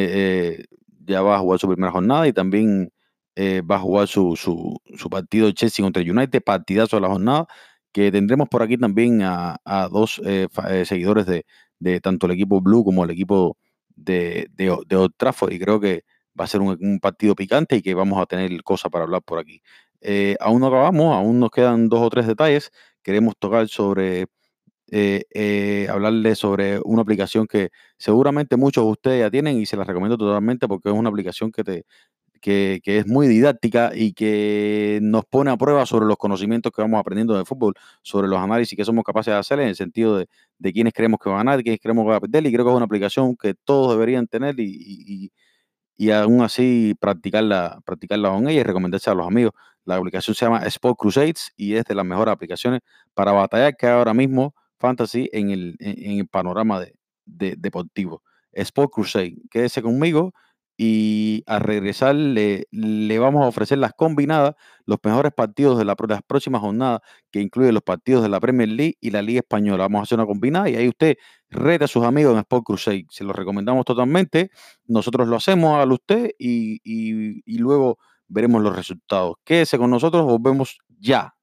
ya 1.05 1.21
va 1.21 1.35
a 1.35 1.39
jugar 1.39 1.59
su 1.59 1.67
primera 1.67 1.91
jornada 1.91 2.27
y 2.27 2.33
también 2.33 2.91
eh, 3.35 3.61
va 3.61 3.77
a 3.77 3.79
jugar 3.79 4.07
su, 4.07 4.35
su, 4.35 4.79
su, 4.95 5.09
partido 5.09 5.51
Chelsea 5.51 5.83
contra 5.83 6.03
United, 6.03 6.43
partidazo 6.43 6.97
de 6.97 7.01
la 7.01 7.07
jornada, 7.09 7.47
que 7.91 8.11
tendremos 8.11 8.47
por 8.49 8.61
aquí 8.61 8.77
también 8.77 9.21
a, 9.23 9.57
dos 9.91 10.21
eh, 10.25 10.47
eh, 10.69 10.85
seguidores 10.85 11.25
de, 11.25 11.45
de, 11.79 11.99
tanto 11.99 12.27
el 12.27 12.33
equipo 12.33 12.61
Blue 12.61 12.83
como 12.83 13.03
el 13.03 13.09
equipo 13.11 13.57
de, 13.95 14.47
de, 14.53 14.77
de 14.87 14.95
Old 14.95 15.13
Trafford, 15.17 15.51
y 15.53 15.59
creo 15.59 15.79
que 15.79 16.03
va 16.39 16.45
a 16.45 16.47
ser 16.47 16.61
un, 16.61 16.99
partido 16.99 17.35
picante 17.35 17.77
y 17.77 17.81
que 17.81 17.93
vamos 17.93 18.21
a 18.21 18.25
tener 18.25 18.63
cosas 18.63 18.91
para 18.91 19.03
hablar 19.05 19.21
por 19.23 19.39
aquí. 19.39 19.61
aún 20.39 20.61
no 20.61 20.67
acabamos, 20.67 21.15
aún 21.15 21.39
nos 21.39 21.51
quedan 21.51 21.89
dos 21.89 22.01
o 22.01 22.09
tres 22.09 22.27
detalles. 22.27 22.71
Queremos 23.03 23.35
tocar 23.39 23.67
sobre, 23.69 24.27
hablarles 25.89 26.39
sobre 26.39 26.79
una 26.83 27.01
aplicación 27.01 27.47
que 27.47 27.69
seguramente 27.97 28.57
muchos 28.57 28.85
de 28.85 28.91
ustedes 28.91 29.19
ya 29.21 29.31
tienen 29.31 29.57
y 29.59 29.65
se 29.65 29.77
las 29.77 29.87
recomiendo 29.87 30.17
totalmente 30.17 30.67
porque 30.67 30.89
es 30.89 30.95
una 30.95 31.09
aplicación 31.09 31.51
que 31.51 31.63
te, 31.63 31.85
que, 32.43 32.81
es 32.85 33.07
muy 33.07 33.27
didáctica 33.27 33.91
y 33.95 34.13
que 34.13 34.99
nos 35.01 35.25
pone 35.25 35.49
a 35.49 35.57
prueba 35.57 35.85
sobre 35.85 36.05
los 36.05 36.17
conocimientos 36.17 36.71
que 36.73 36.81
vamos 36.81 36.99
aprendiendo 36.99 37.37
de 37.37 37.45
fútbol, 37.45 37.73
sobre 38.01 38.27
los 38.27 38.39
análisis 38.39 38.75
que 38.77 38.83
somos 38.83 39.03
capaces 39.05 39.33
de 39.33 39.39
hacer 39.39 39.59
en 39.61 39.69
el 39.69 39.75
sentido 39.75 40.17
de, 40.17 40.27
de 40.59 40.73
quiénes 40.73 40.93
creemos 40.93 41.19
que 41.23 41.29
van 41.29 41.37
a 41.37 41.43
ganar, 41.43 41.63
quiénes 41.63 41.79
creemos 41.81 42.03
que 42.03 42.09
van 42.09 42.17
a 42.17 42.19
perder. 42.19 42.45
Y 42.45 42.51
creo 42.51 42.65
que 42.65 42.71
es 42.71 42.75
una 42.75 42.85
aplicación 42.85 43.37
que 43.37 43.53
todos 43.63 43.93
deberían 43.93 44.27
tener 44.27 44.59
y, 44.59 44.65
y, 44.65 45.31
aún 46.11 46.41
así 46.41 46.95
practicarla, 46.99 47.79
practicarla 47.85 48.29
con 48.29 48.47
ella 48.49 48.61
y 48.61 48.63
recomendarse 48.63 49.09
a 49.09 49.13
los 49.13 49.27
amigos. 49.27 49.53
La 49.85 49.95
aplicación 49.95 50.35
se 50.35 50.45
llama 50.45 50.59
Sport 50.65 50.97
Crusades 50.97 51.51
y 51.57 51.75
es 51.75 51.85
de 51.85 51.95
las 51.95 52.05
mejores 52.05 52.31
aplicaciones 52.31 52.81
para 53.13 53.31
batallar 53.31 53.75
que 53.75 53.87
ahora 53.87 54.13
mismo 54.13 54.55
fantasy 54.79 55.29
en 55.33 55.51
el, 55.51 55.75
en, 55.79 56.19
el 56.19 56.27
panorama 56.27 56.79
de, 56.79 56.95
de, 57.25 57.55
deportivo. 57.57 58.23
Sport 58.53 58.91
Crusade, 58.93 59.35
quédese 59.49 59.81
conmigo 59.81 60.33
y 60.77 61.43
a 61.45 61.59
regresar 61.59 62.15
le, 62.15 62.65
vamos 63.19 63.43
a 63.43 63.47
ofrecer 63.47 63.77
las 63.77 63.93
combinadas, 63.93 64.55
los 64.85 64.97
mejores 65.03 65.31
partidos 65.31 65.77
de, 65.77 65.85
la, 65.85 65.95
las 66.07 66.21
próximas 66.23 66.61
jornadas, 66.61 67.01
que 67.31 67.41
incluyen 67.41 67.73
los 67.73 67.83
partidos 67.83 68.23
de 68.23 68.29
la 68.29 68.39
Premier 68.39 68.69
League 68.69 68.97
y 68.99 69.11
la 69.11 69.21
Liga 69.21 69.39
Española. 69.39 69.83
Vamos 69.83 69.99
a 69.99 70.03
hacer 70.03 70.17
una 70.17 70.25
combinada 70.25 70.69
y 70.69 70.75
ahí 70.75 70.87
usted 70.87 71.15
reta 71.49 71.85
a 71.85 71.87
sus 71.87 72.03
amigos 72.03 72.33
en 72.33 72.39
Sport 72.39 72.65
Crusade. 72.65 73.05
Se 73.09 73.23
lo 73.23 73.33
recomendamos 73.33 73.85
totalmente. 73.85 74.49
Nosotros 74.85 75.27
lo 75.27 75.35
hacemos, 75.35 75.79
a 75.79 75.93
usted 75.93 76.31
y, 76.37 76.79
y 76.83 77.57
luego 77.59 77.99
veremos 78.27 78.61
los 78.61 78.75
resultados. 78.75 79.35
Quédese 79.43 79.77
con 79.77 79.91
nosotros, 79.91 80.25
volvemos 80.25 80.79
ya. 80.99 81.33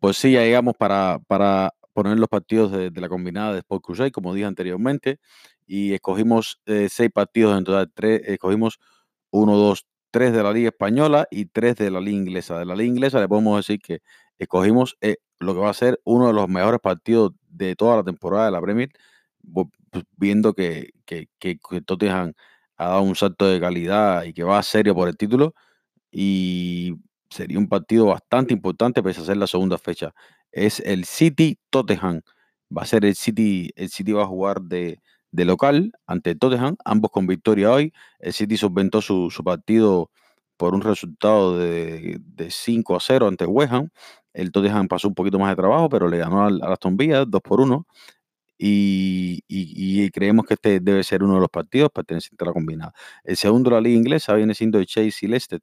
Pues 0.00 0.16
sí, 0.16 0.32
ya 0.32 0.42
llegamos 0.42 0.74
para, 0.76 1.18
para 1.26 1.74
poner 1.92 2.18
los 2.18 2.28
partidos 2.28 2.70
de, 2.70 2.90
la 3.00 3.08
combinada 3.08 3.52
de 3.52 3.58
Sport 3.60 3.82
Crusade, 3.84 4.12
como 4.12 4.32
dije 4.32 4.46
anteriormente, 4.46 5.18
y 5.66 5.92
escogimos 5.94 6.60
eh, 6.66 6.88
seis 6.90 7.10
partidos 7.12 7.58
en 7.58 7.64
total. 7.64 7.90
Tres, 7.92 8.22
escogimos 8.26 8.78
uno, 9.30 9.56
dos, 9.56 9.86
tres 10.12 10.32
de 10.32 10.42
la 10.44 10.52
Liga 10.52 10.68
Española 10.68 11.26
y 11.30 11.46
tres 11.46 11.76
de 11.76 11.90
la 11.90 12.00
Liga 12.00 12.16
Inglesa. 12.18 12.58
De 12.58 12.66
la 12.66 12.76
Liga 12.76 12.88
Inglesa 12.88 13.20
le 13.20 13.28
podemos 13.28 13.56
decir 13.56 13.80
que 13.80 14.00
escogimos 14.38 14.96
eh, 15.00 15.16
lo 15.40 15.54
que 15.54 15.60
va 15.60 15.70
a 15.70 15.74
ser 15.74 16.00
uno 16.04 16.28
de 16.28 16.34
los 16.34 16.48
mejores 16.48 16.80
partidos 16.80 17.32
de 17.48 17.74
toda 17.76 17.96
la 17.96 18.04
temporada 18.04 18.46
de 18.46 18.52
la 18.52 18.60
Premier, 18.60 18.90
pues, 19.52 19.66
viendo 20.16 20.54
que, 20.54 20.90
que, 21.04 21.28
que, 21.40 21.58
Tottenham 21.84 22.34
ha 22.76 22.88
dado 22.88 23.02
un 23.02 23.16
salto 23.16 23.46
de 23.46 23.60
calidad 23.60 24.24
y 24.24 24.32
que 24.34 24.44
va 24.44 24.62
serio 24.62 24.94
por 24.94 25.08
el 25.08 25.16
título. 25.16 25.54
Y 26.12 26.94
sería 27.30 27.58
un 27.58 27.68
partido 27.68 28.06
bastante 28.06 28.54
importante 28.54 29.02
pese 29.02 29.20
a 29.20 29.24
ser 29.24 29.36
la 29.36 29.46
segunda 29.46 29.78
fecha. 29.78 30.14
Es 30.52 30.80
el 30.80 31.04
City 31.04 31.58
Tottenham. 31.70 32.22
Va 32.76 32.82
a 32.82 32.86
ser 32.86 33.04
el 33.04 33.14
City, 33.14 33.70
el 33.76 33.88
City 33.90 34.12
va 34.12 34.24
a 34.24 34.26
jugar 34.26 34.62
de, 34.62 35.00
local 35.32 35.92
ante 36.06 36.34
Tottenham, 36.34 36.76
ambos 36.84 37.10
con 37.10 37.26
victoria 37.26 37.70
hoy. 37.72 37.92
El 38.18 38.32
City 38.32 38.56
solventó 38.56 39.00
su, 39.00 39.30
partido 39.44 40.10
por 40.56 40.74
un 40.74 40.82
resultado 40.82 41.58
de, 41.58 42.20
5 42.50 42.96
a 42.96 43.00
0 43.00 43.28
ante 43.28 43.46
West 43.46 43.72
Ham. 43.72 43.90
El 44.32 44.52
Tottenham 44.52 44.88
pasó 44.88 45.08
un 45.08 45.14
poquito 45.14 45.38
más 45.38 45.50
de 45.50 45.56
trabajo, 45.56 45.88
pero 45.88 46.08
le 46.08 46.18
ganó 46.18 46.44
al, 46.44 46.62
Aston 46.62 46.96
Villa 46.96 47.24
2 47.24 47.40
por 47.42 47.60
1. 47.60 47.86
Y, 48.58 50.10
creemos 50.10 50.46
que 50.46 50.54
este 50.54 50.80
debe 50.80 51.04
ser 51.04 51.22
uno 51.22 51.34
de 51.34 51.40
los 51.40 51.50
partidos 51.50 51.90
pertenecientes 51.94 52.44
a 52.44 52.50
la 52.50 52.52
combinada. 52.52 52.92
El 53.24 53.36
segundo 53.36 53.70
de 53.70 53.76
la 53.76 53.80
liga 53.80 53.96
inglesa 53.96 54.34
viene 54.34 54.54
siendo 54.54 54.78
el 54.78 54.86
Chelsea 54.86 55.26
y 55.26 55.30
Leicester. 55.30 55.60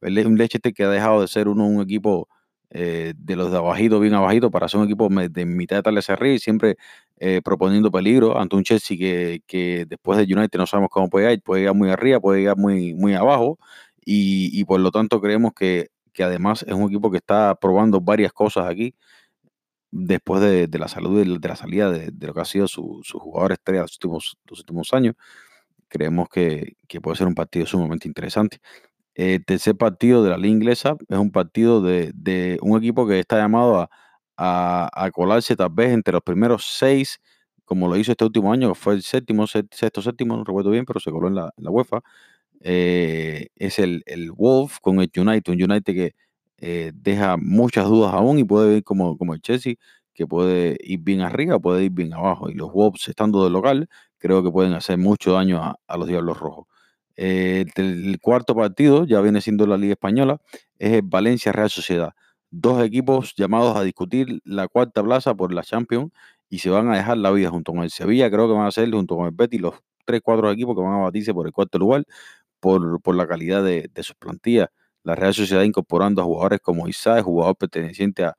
Un 0.00 0.36
Leicester 0.38 0.72
que 0.74 0.84
ha 0.84 0.88
dejado 0.90 1.20
de 1.20 1.28
ser 1.28 1.48
uno 1.48 1.66
un 1.66 1.82
equipo 1.82 2.28
eh, 2.70 3.14
de 3.16 3.36
los 3.36 3.52
de 3.52 3.58
abajito, 3.58 4.00
bien 4.00 4.14
abajito, 4.14 4.50
para 4.50 4.68
ser 4.68 4.80
un 4.80 4.86
equipo 4.86 5.08
de 5.08 5.46
mitad 5.46 5.76
de 5.76 5.82
tal 5.82 5.98
arriba 6.08 6.34
y 6.34 6.38
siempre 6.40 6.76
eh, 7.18 7.40
proponiendo 7.44 7.90
peligro 7.92 8.38
ante 8.38 8.56
un 8.56 8.64
Chelsea 8.64 8.96
que, 8.98 9.42
que, 9.46 9.86
después 9.86 10.18
de 10.18 10.24
United 10.24 10.58
no 10.58 10.66
sabemos 10.66 10.90
cómo 10.90 11.08
puede 11.08 11.32
ir, 11.32 11.42
puede 11.42 11.62
ir 11.62 11.74
muy 11.74 11.90
arriba, 11.90 12.20
puede 12.20 12.42
ir 12.42 12.56
muy, 12.56 12.94
muy 12.94 13.14
abajo 13.14 13.58
y, 14.04 14.64
por 14.64 14.80
lo 14.80 14.90
tanto 14.90 15.20
creemos 15.20 15.52
que, 15.54 15.88
que 16.12 16.24
además 16.24 16.64
es 16.66 16.74
un 16.74 16.84
equipo 16.84 17.10
que 17.10 17.18
está 17.18 17.54
probando 17.56 18.00
varias 18.00 18.32
cosas 18.32 18.66
aquí 18.66 18.94
después 20.04 20.42
de, 20.42 20.68
la 20.78 20.88
salud 20.88 21.18
de, 21.18 21.38
de 21.38 21.48
la 21.48 21.56
salida 21.56 21.90
de, 21.90 22.12
lo 22.26 22.34
que 22.34 22.40
ha 22.40 22.44
sido 22.44 22.68
su, 22.68 23.02
jugador 23.04 23.52
estrella 23.52 23.82
los 23.82 23.98
los 24.46 24.60
últimos 24.60 24.92
años, 24.92 25.14
creemos 25.88 26.28
que, 26.28 26.76
puede 27.02 27.16
ser 27.16 27.26
un 27.26 27.34
partido 27.34 27.66
sumamente 27.66 28.08
interesante. 28.08 28.58
El 29.14 29.44
tercer 29.44 29.76
partido 29.76 30.22
de 30.24 30.30
la 30.30 30.38
liga 30.38 30.50
inglesa 30.52 30.96
es 31.08 31.18
un 31.18 31.30
partido 31.32 31.82
de, 31.82 32.58
un 32.62 32.78
equipo 32.78 33.06
que 33.06 33.20
está 33.20 33.38
llamado 33.38 33.88
a, 34.36 35.10
colarse 35.12 35.56
tal 35.56 35.70
vez 35.72 35.92
entre 35.92 36.12
los 36.12 36.22
primeros 36.22 36.66
seis, 36.78 37.20
como 37.64 37.88
lo 37.88 37.96
hizo 37.96 38.12
este 38.12 38.24
último 38.24 38.52
año, 38.52 38.68
que 38.70 38.74
fue 38.78 38.94
el 38.94 39.02
séptimo, 39.02 39.46
sexto, 39.46 40.02
séptimo, 40.02 40.36
no 40.36 40.44
recuerdo 40.44 40.70
bien, 40.70 40.84
pero 40.84 41.00
se 41.00 41.10
coló 41.10 41.28
en 41.28 41.36
la, 41.36 41.52
UEFA. 41.58 42.00
Eh, 42.60 43.48
es 43.56 43.78
el, 43.78 44.02
el 44.06 44.32
Wolf 44.32 44.78
con 44.80 45.00
el 45.00 45.10
United, 45.14 45.52
un 45.52 45.62
United 45.62 45.94
que 45.94 46.14
eh, 46.58 46.92
deja 46.94 47.36
muchas 47.36 47.86
dudas 47.86 48.14
aún 48.14 48.38
y 48.38 48.44
puede 48.44 48.78
ir 48.78 48.84
como, 48.84 49.16
como 49.18 49.34
el 49.34 49.40
Chelsea, 49.40 49.74
que 50.14 50.26
puede 50.26 50.78
ir 50.80 51.00
bien 51.00 51.20
arriba, 51.20 51.58
puede 51.58 51.84
ir 51.84 51.90
bien 51.92 52.14
abajo. 52.14 52.48
Y 52.50 52.54
los 52.54 52.72
Wolves, 52.72 53.08
estando 53.08 53.44
de 53.44 53.50
local, 53.50 53.88
creo 54.18 54.42
que 54.42 54.50
pueden 54.50 54.72
hacer 54.72 54.98
mucho 54.98 55.32
daño 55.32 55.62
a, 55.62 55.96
los 55.96 56.08
Diablos 56.08 56.38
Rojos. 56.38 56.66
Eh, 57.16 57.66
el, 57.76 58.18
cuarto 58.20 58.54
partido, 58.54 59.04
ya 59.04 59.20
viene 59.20 59.40
siendo 59.40 59.66
la 59.66 59.76
Liga 59.76 59.92
Española, 59.92 60.40
es 60.78 60.92
el 60.92 61.02
Valencia 61.02 61.52
Real 61.52 61.70
Sociedad. 61.70 62.12
Dos 62.50 62.82
equipos 62.84 63.34
llamados 63.36 63.76
a 63.76 63.82
discutir 63.82 64.40
la 64.44 64.68
cuarta 64.68 65.02
plaza 65.02 65.34
por 65.34 65.52
la 65.52 65.62
Champions 65.62 66.10
y 66.48 66.58
se 66.60 66.70
van 66.70 66.88
a 66.90 66.96
dejar 66.96 67.18
la 67.18 67.30
vida 67.30 67.50
junto 67.50 67.72
con 67.72 67.82
el 67.82 67.90
Sevilla, 67.90 68.30
creo 68.30 68.48
que 68.48 68.54
van 68.54 68.66
a 68.66 68.70
ser 68.70 68.90
junto 68.90 69.16
con 69.16 69.26
el 69.26 69.32
Betis 69.32 69.60
los 69.60 69.74
tres, 70.04 70.20
cuatro 70.22 70.50
equipos 70.50 70.76
que 70.76 70.82
van 70.82 70.94
a 70.94 71.04
batirse 71.04 71.34
por 71.34 71.46
el 71.46 71.52
cuarto 71.52 71.78
lugar 71.78 72.04
por, 72.60 73.00
por 73.02 73.16
la 73.16 73.26
calidad 73.26 73.64
de, 73.64 73.90
de 73.92 74.02
sus 74.02 74.14
plantillas 74.16 74.68
la 75.06 75.14
Real 75.14 75.32
Sociedad 75.32 75.62
incorporando 75.62 76.20
a 76.20 76.24
jugadores 76.24 76.60
como 76.60 76.88
Isaac, 76.88 77.22
jugador 77.24 77.56
perteneciente 77.56 78.24
a, 78.24 78.36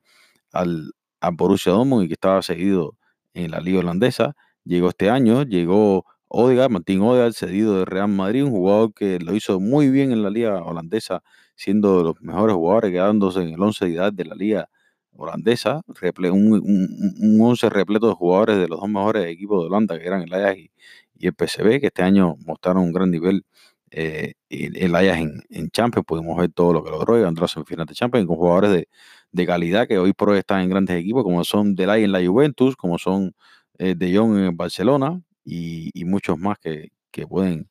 al, 0.52 0.92
Borussia 1.32 1.72
Dortmund 1.72 2.04
y 2.04 2.08
que 2.08 2.12
estaba 2.14 2.42
seguido 2.42 2.96
en 3.32 3.50
la 3.50 3.60
liga 3.60 3.80
holandesa. 3.80 4.36
Llegó 4.64 4.90
este 4.90 5.08
año, 5.08 5.44
llegó 5.44 6.04
Odegaard, 6.28 6.70
Martín 6.70 7.00
Odegaard, 7.00 7.32
cedido 7.32 7.78
de 7.78 7.84
Real 7.86 8.08
Madrid, 8.08 8.44
un 8.44 8.50
jugador 8.50 8.92
que 8.92 9.18
lo 9.18 9.34
hizo 9.34 9.60
muy 9.60 9.88
bien 9.88 10.12
en 10.12 10.22
la 10.22 10.28
liga 10.28 10.62
holandesa, 10.62 11.22
siendo 11.56 11.98
de 11.98 12.04
los 12.04 12.20
mejores 12.20 12.54
jugadores, 12.54 12.92
quedándose 12.92 13.40
en 13.40 13.54
el 13.54 13.62
11 13.62 13.86
de 13.86 13.94
edad 13.94 14.12
de 14.12 14.24
la 14.26 14.34
liga 14.34 14.68
holandesa, 15.12 15.80
un, 16.30 16.52
un, 16.52 17.40
11 17.40 17.70
repleto 17.70 18.08
de 18.08 18.14
jugadores 18.14 18.58
de 18.58 18.68
los 18.68 18.78
dos 18.78 18.90
mejores 18.90 19.24
equipos 19.26 19.62
de 19.62 19.68
Holanda, 19.68 19.98
que 19.98 20.06
eran 20.06 20.22
el 20.22 20.34
Ajax 20.34 20.58
y, 20.58 21.26
el 21.26 21.32
PSV, 21.32 21.80
que 21.80 21.86
este 21.86 22.02
año 22.02 22.36
mostraron 22.46 22.82
un 22.84 22.92
gran 22.92 23.10
nivel 23.10 23.44
eh, 23.90 24.34
el 24.48 24.94
Ajax 24.94 25.18
en, 25.18 25.42
en, 25.50 25.70
Champions, 25.70 26.06
pudimos 26.06 26.36
ver 26.36 26.50
todo 26.52 26.72
lo 26.72 26.84
que 26.84 26.90
logró 26.90 27.18
y 27.18 27.22
ganó 27.22 27.46
en 27.56 27.66
final 27.66 27.86
de 27.86 27.94
Champions 27.94 28.26
con 28.26 28.36
jugadores 28.36 28.86
de, 29.32 29.46
calidad 29.46 29.86
que 29.88 29.98
hoy 29.98 30.12
por 30.12 30.30
hoy 30.30 30.38
están 30.38 30.62
en 30.62 30.70
grandes 30.70 30.96
equipos, 30.96 31.22
como 31.24 31.44
son 31.44 31.74
Delay 31.74 32.04
en 32.04 32.12
la 32.12 32.24
Juventus, 32.24 32.76
como 32.76 32.98
son 32.98 33.34
eh, 33.78 33.94
De 33.96 34.16
Jong 34.16 34.38
en 34.38 34.56
Barcelona, 34.56 35.20
y, 35.44 35.92
muchos 36.04 36.38
más 36.38 36.58
que, 36.58 36.90
pueden, 37.28 37.70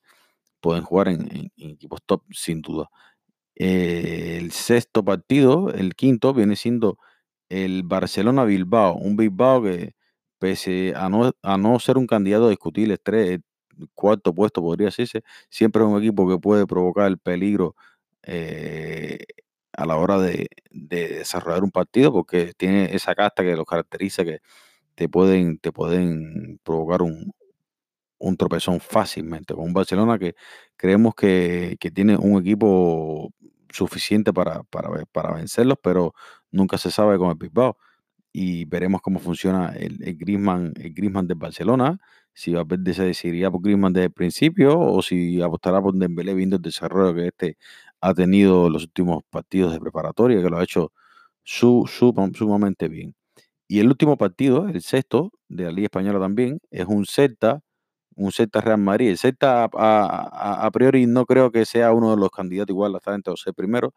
pueden 0.61 0.83
jugar 0.83 1.09
en, 1.09 1.51
equipos 1.57 2.01
top 2.05 2.23
sin 2.31 2.61
duda. 2.61 2.89
Eh, 3.55 4.37
el 4.39 4.51
sexto 4.51 5.03
partido, 5.03 5.71
el 5.73 5.95
quinto, 5.95 6.33
viene 6.33 6.55
siendo 6.55 6.97
el 7.49 7.83
Barcelona-Bilbao, 7.83 8.95
un 8.95 9.17
Bilbao 9.17 9.63
que 9.63 9.93
pese 10.39 10.93
a 10.95 11.09
no, 11.09 11.31
a 11.41 11.57
no 11.57 11.79
ser 11.79 11.97
un 11.97 12.07
candidato 12.07 12.49
discutible, 12.49 12.97
tres, 12.97 13.39
cuarto 13.95 14.33
puesto 14.33 14.61
podría 14.61 14.87
decirse, 14.87 15.23
siempre 15.49 15.83
es 15.83 15.89
un 15.89 15.97
equipo 15.97 16.27
que 16.29 16.39
puede 16.39 16.67
provocar 16.67 17.07
el 17.07 17.17
peligro 17.19 17.75
eh, 18.23 19.19
a 19.73 19.85
la 19.85 19.97
hora 19.97 20.19
de, 20.19 20.47
de, 20.71 21.07
desarrollar 21.09 21.63
un 21.63 21.71
partido 21.71 22.11
porque 22.11 22.53
tiene 22.57 22.95
esa 22.95 23.15
casta 23.15 23.43
que 23.43 23.55
los 23.55 23.65
caracteriza 23.65 24.25
que 24.25 24.39
te 24.95 25.09
pueden, 25.09 25.59
te 25.59 25.71
pueden 25.71 26.59
provocar 26.63 27.01
un, 27.03 27.33
un 28.19 28.37
tropezón 28.37 28.79
fácilmente 28.79 29.53
con 29.53 29.65
un 29.65 29.73
Barcelona 29.73 30.17
que 30.17 30.35
creemos 30.75 31.15
que, 31.15 31.77
tiene 31.93 32.17
un 32.17 32.39
equipo 32.41 33.31
suficiente 33.69 34.33
para, 34.33 34.63
para, 34.63 34.89
para, 35.11 35.33
vencerlos, 35.33 35.77
pero 35.81 36.13
nunca 36.51 36.77
se 36.77 36.91
sabe 36.91 37.17
con 37.17 37.29
el 37.29 37.35
Bilbao. 37.35 37.77
Y 38.33 38.65
veremos 38.65 39.01
cómo 39.01 39.19
funciona 39.19 39.69
el, 39.75 40.03
el 40.03 40.15
Griezmann, 40.17 40.73
el 40.77 40.93
Griezmann 40.93 41.27
de 41.27 41.33
Barcelona, 41.35 41.99
si 42.33 42.53
va 42.53 42.61
a 42.61 42.93
se 42.93 43.03
decidiría 43.03 43.49
por 43.49 43.61
Griezmann 43.61 43.93
desde 43.93 44.05
el 44.05 44.11
principio 44.13 44.79
o 44.79 45.01
si 45.01 45.41
apostará 45.41 45.81
por 45.81 45.95
Dembélé 45.95 46.35
viendo 46.35 46.57
el 46.57 46.61
desarrollo 46.61 47.15
que 47.15 47.27
este 47.27 47.57
ha 48.01 48.13
tenido 48.13 48.69
los 48.69 48.83
últimos 48.83 49.23
partidos 49.29 49.73
de 49.73 49.79
preparatoria, 49.79 50.41
que 50.41 50.49
lo 50.49 50.59
ha 50.59 50.63
hecho 50.63 50.91
su, 51.43 51.85
sumamente 52.35 52.87
bien. 52.89 53.15
Y 53.67 53.79
el 53.79 53.87
último 53.87 54.17
partido, 54.17 54.69
el 54.69 54.81
sexto 54.81 55.31
de 55.49 55.65
la 55.65 55.71
Liga 55.71 55.85
Española 55.87 56.19
también, 56.19 56.59
es 56.71 56.85
un 56.87 57.05
Celta 57.05 57.61
un 58.17 58.31
Celta 58.31 58.61
Real 58.61 58.79
Madrid. 58.79 59.09
El 59.09 59.17
Celta 59.17 59.69
a, 59.73 60.69
priori 60.73 61.05
no 61.07 61.25
creo 61.25 61.51
que 61.51 61.65
sea 61.65 61.93
uno 61.93 62.11
de 62.11 62.17
los 62.17 62.31
candidatos 62.31 62.73
igual 62.73 62.95
a 62.95 62.97
estar 62.97 63.13
entre 63.13 63.31
los 63.31 63.41
seis 63.41 63.55
primeros, 63.55 63.93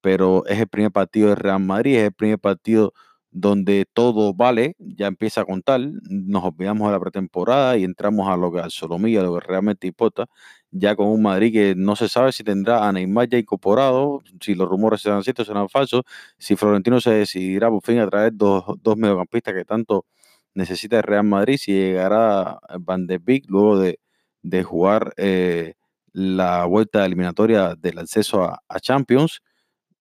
pero 0.00 0.46
es 0.46 0.60
el 0.60 0.68
primer 0.68 0.92
partido 0.92 1.30
de 1.30 1.36
Real 1.36 1.60
Madrid, 1.60 1.96
es 1.96 2.04
el 2.04 2.12
primer 2.12 2.38
partido 2.38 2.94
donde 3.38 3.84
todo 3.92 4.32
vale, 4.32 4.76
ya 4.78 5.08
empieza 5.08 5.42
a 5.42 5.44
contar, 5.44 5.80
nos 6.08 6.42
olvidamos 6.42 6.88
de 6.88 6.92
la 6.92 7.00
pretemporada 7.00 7.76
y 7.76 7.84
entramos 7.84 8.30
a 8.30 8.36
lo 8.38 8.50
que 8.50 8.60
al 8.60 8.70
Solomilla, 8.70 9.22
lo 9.22 9.34
que 9.34 9.46
realmente 9.46 9.86
importa, 9.86 10.24
ya 10.70 10.96
con 10.96 11.08
un 11.08 11.20
Madrid 11.20 11.52
que 11.52 11.74
no 11.76 11.96
se 11.96 12.08
sabe 12.08 12.32
si 12.32 12.44
tendrá 12.44 12.88
a 12.88 12.92
Neymar 12.92 13.28
ya 13.28 13.36
incorporado, 13.36 14.22
si 14.40 14.54
los 14.54 14.66
rumores 14.66 15.02
serán 15.02 15.22
ciertos, 15.22 15.48
serán 15.48 15.68
falsos, 15.68 16.02
si 16.38 16.56
Florentino 16.56 16.98
se 16.98 17.10
decidirá 17.10 17.68
por 17.68 17.82
fin 17.82 17.98
a 17.98 18.08
traer 18.08 18.32
dos, 18.34 18.64
dos 18.82 18.96
mediocampistas 18.96 19.52
que 19.52 19.66
tanto 19.66 20.06
necesita 20.54 20.96
el 20.96 21.02
Real 21.02 21.24
Madrid 21.24 21.58
si 21.58 21.72
llegará 21.72 22.58
Van 22.80 23.06
de 23.06 23.18
Beek 23.18 23.44
luego 23.50 23.78
de, 23.78 23.98
jugar 24.64 25.12
eh, 25.18 25.74
la 26.12 26.64
vuelta 26.64 27.04
eliminatoria 27.04 27.74
del 27.74 27.98
acceso 27.98 28.44
a, 28.44 28.80
Champions. 28.80 29.42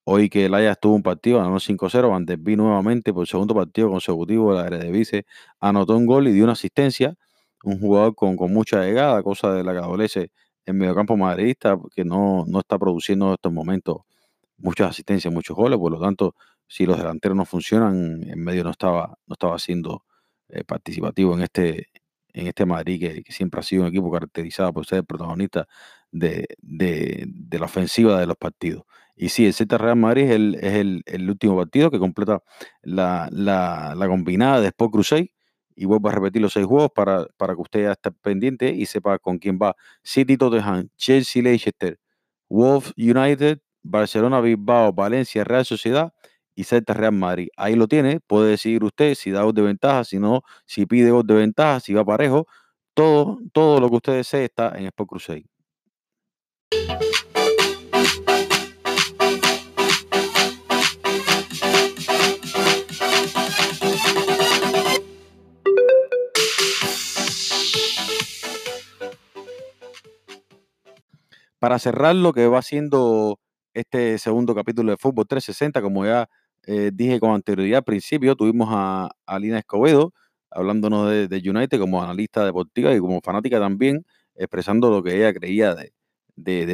Hoy 0.05 0.29
que 0.29 0.45
el 0.45 0.53
Ajax 0.53 0.79
tuvo 0.79 0.95
un 0.95 1.03
partido, 1.03 1.39
ganó 1.39 1.59
5-0, 1.59 2.09
Van 2.11 2.25
de 2.25 2.35
Beek 2.37 2.57
nuevamente 2.57 3.13
por 3.13 3.27
segundo 3.27 3.55
partido 3.55 3.89
consecutivo 3.89 4.53
de 4.55 4.61
la 4.61 4.67
Eredivisie 4.67 5.25
anotó 5.59 5.97
un 5.97 6.05
gol 6.05 6.27
y 6.27 6.31
dio 6.31 6.43
una 6.43 6.53
asistencia. 6.53 7.15
Un 7.63 7.79
jugador 7.79 8.15
con, 8.15 8.35
mucha 8.53 8.83
llegada, 8.83 9.23
cosa 9.23 9.53
de 9.53 9.63
la 9.63 9.73
que 9.73 9.79
adolece 9.79 10.31
en 10.65 10.77
mediocampo 10.77 11.17
madridista, 11.17 11.77
que 11.95 12.05
no, 12.05 12.45
no 12.47 12.59
está 12.59 12.77
produciendo 12.77 13.27
en 13.27 13.33
estos 13.33 13.51
momentos 13.51 13.97
muchas 14.57 14.89
asistencias, 14.91 15.33
muchos 15.33 15.55
goles, 15.55 15.79
por 15.79 15.91
lo 15.91 15.99
tanto, 15.99 16.35
si 16.67 16.85
los 16.85 16.97
delanteros 16.97 17.37
no 17.37 17.45
funcionan, 17.45 18.23
en 18.23 18.39
medio 18.43 18.63
no 18.63 18.71
estaba, 18.71 19.17
no 19.27 19.33
estaba 19.33 19.55
haciendo 19.55 20.03
eh, 20.49 20.63
participativo 20.63 21.33
en 21.35 21.41
este, 21.41 21.89
en 22.33 22.47
este 22.47 22.65
Madrid, 22.65 23.23
que, 23.23 23.31
siempre 23.31 23.59
ha 23.59 23.63
sido 23.63 23.83
un 23.83 23.89
equipo 23.89 24.11
caracterizado 24.11 24.73
por 24.73 24.85
ser 24.85 24.99
el 24.99 25.05
protagonista 25.05 25.67
de, 26.11 26.47
la 26.61 27.65
ofensiva 27.65 28.19
de 28.19 28.27
los 28.27 28.37
partidos. 28.37 28.83
Y 29.15 29.29
sí, 29.29 29.45
el 29.45 29.53
Z 29.53 29.77
Real 29.77 29.95
Madrid 29.95 30.29
es, 30.59 30.73
el, 30.73 31.29
último 31.29 31.55
partido 31.55 31.89
que 31.89 31.99
completa 31.99 32.43
la, 32.81 33.95
combinada 34.07 34.61
de 34.61 34.67
Sport 34.67 34.91
Crusade. 34.91 35.31
Y 35.77 35.85
vuelvo 35.85 36.09
a 36.09 36.11
repetir 36.13 36.41
los 36.41 36.53
seis 36.53 36.65
juegos 36.65 36.91
para, 36.95 37.25
para 37.37 37.53
que 37.53 37.61
usted 37.61 37.83
ya 37.83 37.91
esté 37.93 38.11
pendiente 38.11 38.69
y 38.69 38.85
sepa 38.85 39.19
con 39.19 39.37
quién 39.39 39.59
va. 39.61 39.75
City, 40.03 40.37
Tottenham, 40.37 40.87
Chelsea, 40.95 41.41
Leicester, 41.43 41.99
Wolves 42.49 42.93
United, 42.97 43.59
Barcelona, 43.83 44.39
Bilbao, 44.41 44.93
Valencia, 44.93 45.43
Real 45.43 45.65
Sociedad 45.65 46.13
y 46.55 46.63
Celta 46.63 46.93
Real 46.93 47.11
Madrid. 47.13 47.49
Ahí 47.57 47.75
lo 47.75 47.87
tiene, 47.87 48.19
puede 48.21 48.51
decidir 48.51 48.83
usted 48.83 49.15
si 49.15 49.31
da 49.31 49.43
gol 49.43 49.53
de 49.53 49.61
ventaja, 49.63 50.03
si 50.05 50.17
no, 50.19 50.43
si 50.65 50.85
pide 50.85 51.11
gol 51.11 51.27
de 51.27 51.35
ventaja, 51.35 51.79
si 51.79 51.93
va 51.93 52.05
parejo. 52.05 52.47
Todo, 52.93 53.39
todo 53.53 53.79
lo 53.81 53.89
que 53.89 53.95
usted 53.97 54.13
desee 54.13 54.45
está 54.45 54.73
en 54.77 54.85
Sport 54.85 55.09
Crusade. 55.09 55.45
Para 71.65 71.79
cerrar 71.79 72.15
lo 72.15 72.31
que 72.31 72.45
va 72.45 72.61
siendo 72.61 73.39
este 73.73 74.19
segundo 74.19 74.53
capítulo 74.53 74.91
de 74.91 74.97
Fútbol 74.97 75.25
360, 75.25 75.81
como 75.81 76.05
ya 76.05 76.29
eh, 76.67 76.91
dije 76.93 77.19
con 77.19 77.31
anterioridad 77.31 77.79
al 77.79 77.83
principio, 77.83 78.35
tuvimos 78.35 78.69
a, 78.71 79.09
a 79.25 79.39
Lina 79.39 79.57
Escobedo 79.57 80.13
hablándonos 80.51 81.09
de, 81.09 81.43
United 81.43 81.79
como 81.79 82.03
analista 82.03 82.45
deportiva 82.45 82.93
y 82.93 82.99
como 82.99 83.19
fanática 83.19 83.59
también, 83.59 84.05
expresando 84.35 84.91
lo 84.91 85.01
que 85.01 85.15
ella 85.17 85.33
creía 85.33 85.73
de, 85.73 85.91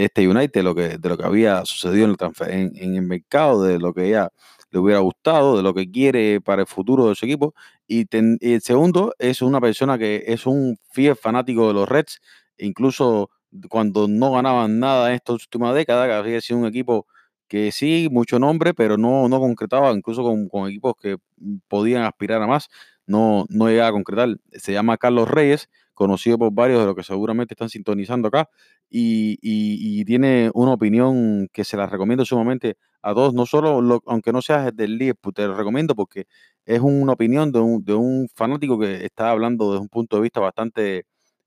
este 0.04 0.28
United, 0.28 0.62
lo 0.62 0.76
que, 0.76 0.98
de 0.98 1.08
lo 1.08 1.18
que 1.18 1.24
había 1.24 1.64
sucedido 1.64 2.14
en, 2.50 2.76
el 2.76 3.02
mercado, 3.02 3.64
de 3.64 3.80
lo 3.80 3.94
que 3.94 4.10
ella 4.10 4.28
le 4.72 4.80
hubiera 4.80 5.00
gustado, 5.00 5.56
de 5.56 5.64
lo 5.64 5.74
que 5.74 5.90
quiere 5.90 6.42
para 6.42 6.64
el 6.64 6.68
futuro 6.68 7.08
de 7.08 7.16
su 7.16 7.26
equipo. 7.26 7.54
Y, 7.88 8.08
el 8.12 8.60
segundo 8.60 9.14
es 9.20 9.42
una 9.42 9.62
persona 9.62 9.98
que 9.98 10.26
es 10.28 10.46
un 10.46 10.78
fiel 10.92 11.16
fanático 11.16 11.70
de 11.70 11.76
los 11.76 11.88
Reds, 11.88 12.20
incluso 12.58 13.30
cuando 13.70 14.08
no 14.08 14.32
ganaban 14.34 14.80
nada 14.80 15.10
en 15.10 15.16
esta 15.16 15.34
última 15.34 15.74
década, 15.74 16.08
que 16.08 16.14
había 16.14 16.42
sido 16.42 16.60
un 16.60 16.66
equipo 16.68 17.08
que 17.48 17.72
sí, 17.72 18.08
mucho 18.12 18.40
nombre, 18.40 18.74
pero 18.74 18.98
no, 18.98 19.28
no 19.28 19.40
concretaba, 19.40 19.92
incluso 19.92 20.24
con, 20.24 20.70
equipos 20.70 20.94
que 20.98 21.18
mm, 21.38 21.58
podían 21.68 22.04
aspirar 22.04 22.42
a 22.42 22.48
más, 22.48 22.70
no, 23.06 23.46
no 23.50 23.68
llegaba 23.68 23.90
a 23.90 23.92
concretar. 23.92 24.38
Se 24.54 24.72
llama 24.74 24.98
Carlos 24.98 25.28
Reyes, 25.30 25.70
conocido 25.94 26.38
por 26.38 26.54
varios 26.54 26.80
de 26.80 26.86
los 26.86 26.96
que 26.96 27.04
seguramente 27.04 27.54
están 27.54 27.70
sintonizando 27.70 28.30
acá, 28.30 28.50
y, 28.90 30.06
tiene 30.06 30.50
una 30.54 30.74
opinión 30.74 31.48
que 31.54 31.64
se 31.64 31.78
la 31.78 31.88
recomiendo 31.88 32.26
sumamente 32.26 32.78
a 33.02 33.14
todos, 33.14 33.34
no 33.34 33.46
solo, 33.46 34.02
aunque 34.06 34.32
no 34.32 34.42
seas 34.42 34.76
del 34.76 34.98
Liverpool, 34.98 35.34
te 35.34 35.48
lo 35.48 35.56
recomiendo 35.56 35.96
porque 35.96 36.28
es 36.66 36.80
una 36.82 37.14
opinión 37.14 37.52
de 37.52 37.60
un, 37.60 37.84
de 37.84 37.94
un 37.94 38.30
fanático 38.34 38.80
que 38.80 39.06
está 39.06 39.32
hablando 39.32 39.72
desde 39.72 39.82
un 39.82 39.90
punto 39.90 40.18
de 40.18 40.22
vista 40.24 40.40
bastante 40.40 41.06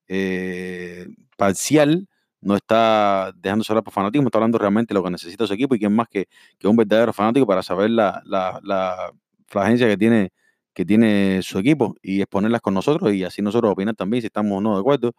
eh, 0.09 1.07
parcial 1.37 2.09
no 2.41 2.57
está 2.57 3.33
dejándose 3.37 3.73
hablar 3.73 3.85
por 3.85 3.95
fanatismo, 3.95 4.29
está 4.29 4.39
hablando 4.39 4.59
realmente 4.59 4.93
de 4.95 4.99
lo 5.01 5.05
que 5.05 5.11
necesita 5.11 5.47
su 5.47 5.55
equipo 5.55 5.75
y 5.75 5.79
quién 5.79 5.95
más 5.95 6.09
que, 6.09 6.27
que 6.59 6.69
un 6.69 6.77
verdadero 6.77 7.13
fanático 7.13 7.47
para 7.47 7.63
saber 7.63 7.91
la, 7.91 8.23
la, 8.27 8.61
la 8.63 9.11
flagencia 9.47 9.89
que 9.89 9.97
tiene, 9.97 10.31
que 10.75 10.85
tiene 10.85 11.41
su 11.43 11.59
equipo 11.59 11.95
y 12.03 12.21
exponerlas 12.21 12.61
con 12.61 12.75
nosotros 12.75 13.13
y 13.15 13.25
así 13.25 13.41
nosotros 13.43 13.73
opinar 13.73 13.95
también 13.97 14.21
si 14.23 14.27
estamos 14.27 14.59
o 14.59 14.61
no 14.61 14.75
de 14.75 14.81
acuerdo. 14.81 15.13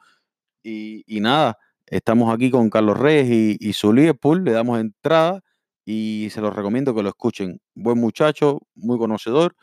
Y, 0.63 1.03
y 1.07 1.19
nada, 1.21 1.57
estamos 1.87 2.33
aquí 2.33 2.49
con 2.51 2.69
Carlos 2.69 2.97
Reyes 2.97 3.29
y, 3.29 3.57
y 3.69 3.73
su 3.73 3.93
Liverpool, 3.93 4.43
le 4.43 4.51
damos 4.51 4.79
entrada 4.79 5.41
y 5.85 6.29
se 6.31 6.41
los 6.41 6.55
recomiendo 6.55 6.95
que 6.95 7.03
lo 7.03 7.09
escuchen. 7.09 7.59
Buen 7.75 7.99
muchacho, 7.99 8.61
muy 8.75 8.97
conocedor 8.97 9.55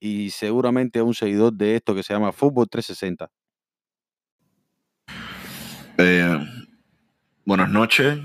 y 0.00 0.30
seguramente 0.30 1.02
un 1.02 1.14
seguidor 1.14 1.52
de 1.54 1.76
esto 1.76 1.94
que 1.94 2.02
se 2.02 2.12
llama 2.14 2.32
Fútbol 2.32 2.68
360. 2.68 3.30
Eh, 6.02 6.46
Buenas 7.44 7.68
noches. 7.68 8.18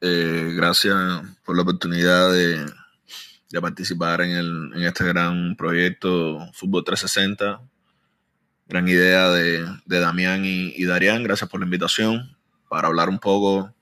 Eh, 0.00 0.52
gracias 0.56 0.96
por 1.44 1.54
la 1.54 1.62
oportunidad 1.62 2.32
de, 2.32 2.64
participar 3.60 4.22
en, 4.22 4.72
este 4.84 5.04
gran 5.04 5.54
proyecto 5.54 6.48
Fútbol 6.54 6.84
360. 6.84 7.60
gran 8.68 8.88
idea 8.88 9.28
de, 9.30 9.66
Damián 9.84 10.46
y, 10.46 10.72
y. 10.74 10.84
Gracias 10.86 11.50
por 11.50 11.60
la 11.60 11.66
invitación 11.66 12.36
para 12.70 12.88
hablar 12.88 13.10
un 13.10 13.18
poco 13.18 13.74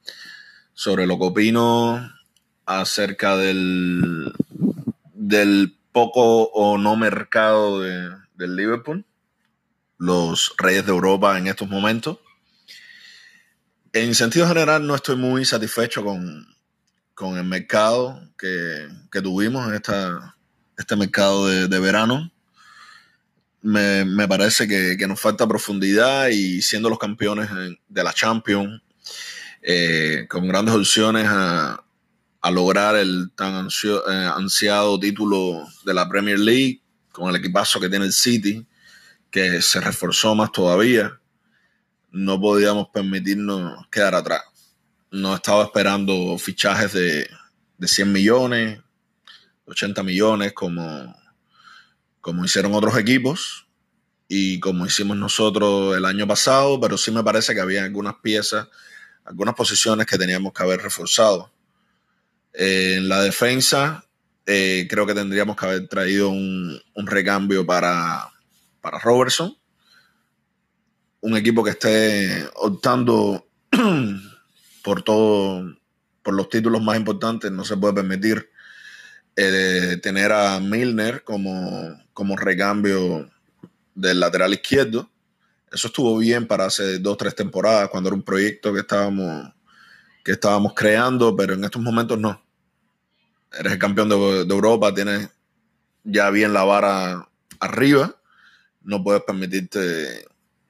sobre 0.74 1.06
lo 1.06 1.16
que 1.18 1.26
opino 1.26 2.10
acerca 2.66 3.36
del, 3.36 4.32
del 5.14 5.76
poco 5.92 6.44
o 6.44 6.76
no 6.76 6.96
mercado 6.96 7.82
de, 7.82 8.10
del 8.34 8.56
Liverpool, 8.56 9.04
los 9.96 10.54
reyes 10.58 10.86
de 10.86 10.92
Europa 10.92 11.38
en 11.38 11.46
estos 11.46 11.68
momentos. 11.68 12.18
En 14.00 14.14
sentido 14.14 14.46
general, 14.46 14.86
no 14.86 14.94
estoy 14.94 15.16
muy 15.16 15.44
satisfecho 15.44 16.04
con, 16.04 16.46
con 17.14 17.36
el 17.36 17.42
mercado 17.42 18.22
que, 18.38 18.86
que, 19.10 19.20
tuvimos 19.20 19.66
en 19.66 19.74
esta, 19.74 20.36
este 20.76 20.94
mercado 20.94 21.48
de, 21.48 21.66
de 21.66 21.80
verano. 21.80 22.30
Me, 23.60 24.04
me 24.04 24.28
parece 24.28 24.68
que, 24.68 24.96
que, 24.96 25.08
nos 25.08 25.18
falta 25.18 25.48
profundidad 25.48 26.28
y 26.28 26.62
siendo 26.62 26.88
los 26.88 27.00
campeones 27.00 27.50
de 27.88 28.04
la 28.04 28.12
Champions, 28.12 28.80
eh, 29.62 30.26
con 30.28 30.46
grandes 30.46 30.76
opciones 30.76 31.26
a, 31.28 31.82
a 32.40 32.50
lograr 32.52 32.94
el 32.94 33.32
tan 33.34 33.66
eh, 33.66 34.30
ansiado 34.32 35.00
título 35.00 35.66
de 35.84 35.92
la 35.92 36.08
Premier 36.08 36.38
League 36.38 36.82
con 37.10 37.30
el 37.30 37.36
equipazo 37.36 37.80
que 37.80 37.88
tiene 37.88 38.04
el 38.04 38.12
City, 38.12 38.64
que 39.28 39.60
se 39.60 39.80
reforzó 39.80 40.36
más 40.36 40.52
todavía, 40.52 41.17
no 42.10 42.40
podíamos 42.40 42.88
permitirnos 42.88 43.86
quedar 43.90 44.14
atrás. 44.14 44.42
No 45.10 45.34
estaba 45.34 45.64
esperando 45.64 46.36
fichajes 46.38 46.92
de, 46.92 47.28
de 47.78 47.88
100 47.88 48.12
millones, 48.12 48.80
80 49.66 50.02
millones, 50.02 50.52
como, 50.52 51.14
como 52.20 52.44
hicieron 52.44 52.74
otros 52.74 52.96
equipos 52.98 53.66
y 54.28 54.60
como 54.60 54.86
hicimos 54.86 55.16
nosotros 55.16 55.96
el 55.96 56.04
año 56.04 56.26
pasado, 56.26 56.78
pero 56.80 56.98
sí 56.98 57.10
me 57.10 57.24
parece 57.24 57.54
que 57.54 57.60
había 57.60 57.84
algunas 57.84 58.16
piezas, 58.22 58.68
algunas 59.24 59.54
posiciones 59.54 60.06
que 60.06 60.18
teníamos 60.18 60.52
que 60.52 60.62
haber 60.62 60.80
reforzado 60.80 61.50
en 62.52 63.08
la 63.08 63.22
defensa, 63.22 64.04
eh, 64.46 64.86
creo 64.90 65.06
que 65.06 65.14
tendríamos 65.14 65.56
que 65.56 65.66
haber 65.66 65.88
traído 65.88 66.30
un, 66.30 66.80
recambio 66.96 67.64
para, 67.64 68.30
para 68.80 68.98
Robertson. 68.98 69.56
Un 71.20 71.36
equipo 71.36 71.64
que 71.64 71.70
esté 71.70 72.48
optando 72.56 73.46
por 74.84 75.02
todo, 75.02 75.76
por 76.22 76.34
los 76.34 76.48
títulos 76.48 76.82
más 76.82 76.96
importantes, 76.96 77.50
no 77.50 77.64
se 77.64 77.76
puede 77.76 77.94
permitir 77.94 78.50
eh, 79.36 79.98
tener 80.02 80.32
a 80.32 80.60
Milner 80.60 81.22
como, 81.24 81.96
como 82.12 82.36
recambio 82.36 83.30
del 83.94 84.20
lateral 84.20 84.52
izquierdo. 84.52 85.10
Eso 85.72 85.88
estuvo 85.88 86.16
bien 86.18 86.46
para 86.46 86.66
hace 86.66 86.98
dos, 86.98 87.16
tres 87.18 87.34
temporadas, 87.34 87.88
cuando 87.88 88.08
era 88.08 88.16
un 88.16 88.22
proyecto 88.22 88.72
que 88.72 88.80
estábamos 88.80 89.52
que 90.28 90.32
estábamos 90.32 90.74
creando, 90.74 91.34
pero 91.34 91.54
en 91.54 91.64
estos 91.64 91.80
momentos 91.80 92.18
no. 92.18 92.44
Eres 93.58 93.72
el 93.72 93.78
campeón 93.78 94.10
de, 94.10 94.14
Europa, 94.14 94.92
tienes 94.92 95.30
ya 96.04 96.28
bien 96.28 96.52
la 96.52 96.64
vara 96.64 97.26
arriba, 97.60 98.14
no 98.82 99.02
puedes 99.02 99.22
permitirte 99.22 100.26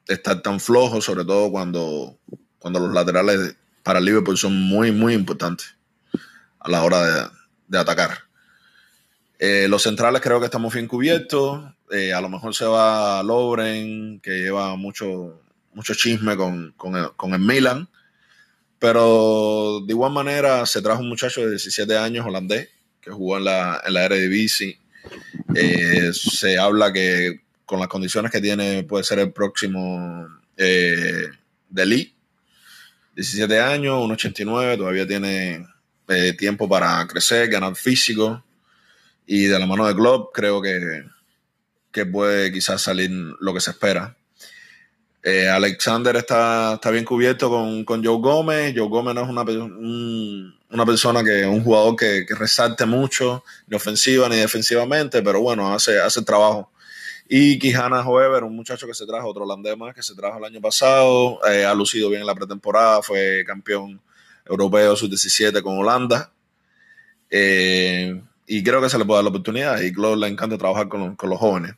estar 0.09 0.41
tan 0.43 0.59
flojo, 0.59 1.01
sobre 1.01 1.25
todo 1.25 1.51
cuando, 1.51 2.19
cuando 2.59 2.81
los 2.81 2.93
laterales 2.93 3.57
para 3.83 4.01
Liverpool 4.01 4.37
son 4.37 4.61
muy, 4.61 4.91
muy 4.93 5.15
importantes 5.15 5.77
a 6.59 6.71
la 6.71 6.83
hora 6.83 7.31
de, 7.69 7.79
atacar. 7.79 8.19
Eh, 9.39 9.67
los 9.69 9.83
centrales 9.83 10.21
creo 10.21 10.41
que 10.41 10.47
estamos 10.47 10.75
bien 10.75 10.89
cubiertos. 10.89 11.63
Eh, 11.93 12.13
a 12.13 12.21
lo 12.21 12.29
mejor 12.29 12.55
se 12.55 12.65
va 12.65 13.23
Lobren, 13.23 14.21
que 14.21 14.31
lleva 14.31 14.75
mucho, 14.77 15.41
mucho 15.73 15.95
chisme 15.95 16.37
con, 16.37 16.75
con 16.77 17.35
el 17.35 17.41
Milan. 17.41 17.89
Pero 18.79 19.81
de 19.85 19.93
igual 19.93 20.13
manera 20.13 20.65
se 20.67 20.83
trajo 20.83 21.03
un 21.03 21.09
muchacho 21.09 21.41
de 21.41 21.51
17 21.51 21.97
años 21.97 22.27
holandés 22.27 22.69
que 23.01 23.11
jugó 23.11 23.39
en 23.39 23.45
la, 23.45 23.83
en 23.85 23.95
la 23.95 24.05
Eredivisie. 24.05 24.79
Eh, 25.55 26.11
se 26.13 26.59
habla 26.59 26.93
que 26.93 27.41
con 27.69 27.79
las 27.79 27.89
condiciones 27.89 28.33
que 28.33 28.41
tiene 28.41 28.83
puede 28.83 29.05
ser 29.05 29.19
el 29.19 29.31
próximo 29.31 30.27
eh, 30.57 31.29
Delhi. 31.69 32.15
17 33.15 33.61
años, 33.61 33.99
1,89, 34.09 34.79
todavía 34.79 35.07
tiene 35.07 35.67
eh, 36.09 36.33
tiempo 36.33 36.67
para 36.67 37.07
crecer, 37.07 37.51
ganar 37.51 37.77
físico. 37.77 38.43
Y 39.27 39.45
de 39.45 39.59
la 39.59 39.67
mano 39.67 39.87
de 39.87 39.95
Klopp 39.95 40.35
creo 40.35 40.63
que, 40.63 41.05
que 41.93 42.07
puede 42.07 42.51
quizás 42.51 42.81
salir 42.81 43.11
lo 43.39 43.53
que 43.53 43.61
se 43.61 43.73
espera. 43.73 44.17
Eh, 45.23 45.47
Alexander 45.47 46.17
está, 46.17 46.75
está, 46.75 46.91
bien 46.91 47.05
cubierto 47.05 47.51
con, 47.51 47.85
con, 47.85 48.03
Joe 48.03 48.19
Gómez. 48.19 48.73
Joe 48.75 48.89
Gómez 48.89 49.15
no 49.15 49.25
es 49.25 49.29
una, 49.29 49.45
una 50.71 50.87
persona 50.87 51.23
que 51.23 51.45
un 51.45 51.63
jugador 51.63 51.97
que, 51.97 52.25
resalte 52.31 52.87
mucho, 52.87 53.45
ni 53.67 53.77
ofensiva 53.77 54.27
ni 54.31 54.37
defensivamente, 54.37 55.21
pero 55.21 55.43
bueno, 55.43 55.75
hace, 55.75 56.01
hace 56.01 56.23
trabajo. 56.23 56.71
Y 57.31 57.59
Quijana 57.59 58.01
Hoever, 58.09 58.43
un 58.43 58.57
muchacho 58.57 58.87
que 58.87 58.95
se 58.95 59.07
trajo, 59.07 59.29
otro 59.29 59.45
holandés 59.45 59.77
más 59.77 59.95
que 59.95 60.03
se 60.03 60.15
trajo 60.15 60.39
el 60.39 60.45
año 60.45 60.63
pasado, 60.63 61.39
eh, 61.47 61.67
ha 61.67 61.75
lucido 61.75 62.09
bien 62.09 62.23
en 62.23 62.27
la 62.27 62.35
pretemporada, 62.35 63.03
fue 63.03 63.45
campeón 63.47 64.01
europeo 64.47 64.97
sub-17 64.97 65.63
con 65.63 65.77
Holanda. 65.77 66.33
Eh, 67.29 68.19
y 68.47 68.63
creo 68.63 68.81
que 68.81 68.89
se 68.89 68.97
le 68.97 69.05
puede 69.05 69.19
dar 69.19 69.25
la 69.25 69.29
oportunidad 69.29 69.79
y 69.83 69.93
Claude 69.93 70.17
le 70.17 70.29
encanta 70.29 70.57
trabajar 70.57 70.89
con, 70.89 71.17
los 71.23 71.39
jóvenes. 71.39 71.75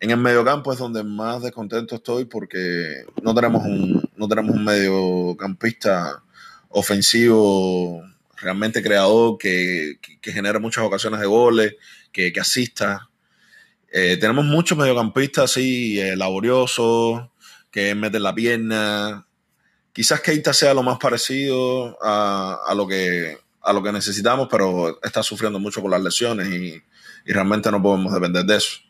En 0.00 0.10
el 0.10 0.16
mediocampo 0.16 0.72
es 0.72 0.80
donde 0.80 1.04
más 1.04 1.42
descontento 1.42 1.94
estoy 1.94 2.24
porque 2.24 3.04
no 3.22 3.36
tenemos 3.36 3.64
un, 3.64 4.02
no 4.16 4.26
tenemos 4.26 4.56
un 4.56 4.64
mediocampista 4.64 6.24
ofensivo 6.70 8.02
realmente 8.36 8.82
creador 8.82 9.38
que, 9.38 10.00
que, 10.20 10.32
genera 10.32 10.58
muchas 10.58 10.82
ocasiones 10.82 11.20
de 11.20 11.26
goles, 11.26 11.76
que, 12.10 12.32
que 12.32 12.40
asista. 12.40 13.08
Eh, 13.92 14.16
tenemos 14.16 14.44
muchos 14.44 14.76
mediocampistas 14.76 15.44
así, 15.44 16.00
eh, 16.00 16.16
laboriosos, 16.16 17.28
que 17.70 17.94
meten 17.94 18.22
la 18.22 18.34
pierna. 18.34 19.26
Quizás 19.92 20.20
Keita 20.20 20.52
sea 20.52 20.74
lo 20.74 20.82
más 20.82 20.98
parecido 20.98 21.96
a, 22.02 22.72
lo 22.74 22.88
que, 22.88 23.38
a 23.60 23.72
lo 23.72 23.82
que 23.82 23.92
necesitamos, 23.92 24.48
pero 24.50 24.98
está 25.02 25.22
sufriendo 25.22 25.60
mucho 25.60 25.82
con 25.82 25.90
las 25.90 26.02
lesiones 26.02 26.48
y, 26.48 26.82
y 27.26 27.32
realmente 27.32 27.70
no 27.70 27.80
podemos 27.80 28.12
depender 28.12 28.44
de 28.44 28.56
eso 28.56 28.80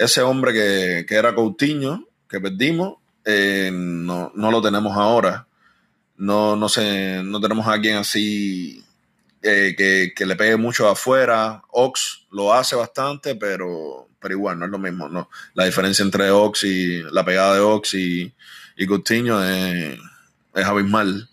ese 0.00 0.22
hombre 0.22 0.52
que, 0.54 1.04
que 1.06 1.14
era 1.14 1.34
Coutinho, 1.34 2.06
que 2.26 2.40
perdimos, 2.40 2.94
eh, 3.26 3.70
no, 3.70 4.32
no, 4.34 4.50
lo 4.50 4.62
tenemos 4.62 4.96
ahora. 4.96 5.46
No, 6.16 6.56
no, 6.56 6.68
sé, 6.70 7.22
no 7.22 7.38
tenemos 7.38 7.66
a 7.66 7.72
alguien 7.72 7.96
así 7.96 8.82
eh, 9.42 9.74
que, 9.76 10.12
que, 10.14 10.26
le 10.26 10.36
pegue 10.36 10.56
mucho 10.56 10.88
afuera. 10.88 11.62
Ox 11.70 12.26
lo 12.30 12.52
hace 12.52 12.76
bastante, 12.76 13.34
pero, 13.34 14.08
pero 14.20 14.34
igual 14.34 14.58
no 14.58 14.66
es 14.66 14.70
lo 14.70 14.78
mismo. 14.78 15.08
No. 15.08 15.28
La 15.54 15.64
diferencia 15.64 16.02
entre 16.02 16.30
Ox 16.30 16.64
y 16.64 17.02
la 17.10 17.24
pegada 17.24 17.54
de 17.54 17.60
Ox 17.60 17.94
y, 17.94 18.34
y 18.76 18.86
Coutinho 18.86 19.42
es, 19.42 19.98
es 20.54 20.64
abismal. 20.64 21.28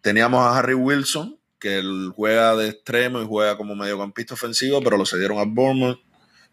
Teníamos 0.00 0.40
a 0.40 0.58
Harry 0.58 0.74
Wilson, 0.74 1.38
que 1.58 1.78
él 1.78 2.12
juega 2.14 2.56
de 2.56 2.68
extremo 2.68 3.22
y 3.22 3.26
juega 3.26 3.56
como 3.56 3.74
mediocampista 3.74 4.34
ofensivo, 4.34 4.82
pero 4.82 4.96
lo 4.96 5.06
cedieron 5.06 5.38
a 5.38 5.44
Bournemouth 5.44 6.00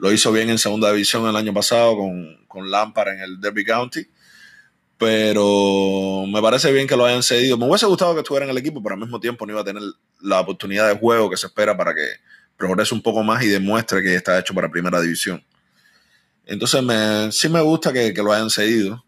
lo 0.01 0.11
hizo 0.11 0.31
bien 0.31 0.49
en 0.49 0.57
segunda 0.57 0.91
división 0.91 1.27
el 1.27 1.35
año 1.35 1.53
pasado 1.53 1.95
con, 1.95 2.43
con 2.47 2.71
Lampard 2.71 3.09
en 3.09 3.19
el 3.19 3.39
Derby 3.39 3.63
County. 3.63 4.03
Pero 5.01 6.27
me 6.27 6.43
parece 6.43 6.71
bien 6.71 6.85
que 6.85 6.95
lo 6.95 7.03
hayan 7.03 7.23
cedido. 7.23 7.57
Me 7.57 7.65
hubiese 7.65 7.87
gustado 7.87 8.13
que 8.13 8.19
estuviera 8.19 8.45
en 8.45 8.51
el 8.51 8.57
equipo, 8.59 8.83
pero 8.83 8.93
al 8.93 9.01
mismo 9.01 9.19
tiempo 9.19 9.47
no 9.47 9.53
iba 9.53 9.61
a 9.61 9.63
tener 9.63 9.81
la 10.19 10.39
oportunidad 10.39 10.87
de 10.87 10.99
juego 10.99 11.27
que 11.27 11.37
se 11.37 11.47
espera 11.47 11.75
para 11.75 11.95
que 11.95 12.05
progrese 12.55 12.93
un 12.93 13.01
poco 13.01 13.23
más 13.23 13.43
y 13.43 13.47
demuestre 13.47 14.03
que 14.03 14.13
está 14.13 14.37
hecho 14.37 14.53
para 14.53 14.69
primera 14.69 15.01
división. 15.01 15.43
Entonces 16.45 16.83
me, 16.83 17.31
sí 17.31 17.49
me 17.49 17.61
gusta 17.61 17.91
que, 17.91 18.13
que, 18.13 18.21
lo 18.21 18.31
hayan 18.31 18.51
cedido, 18.51 19.03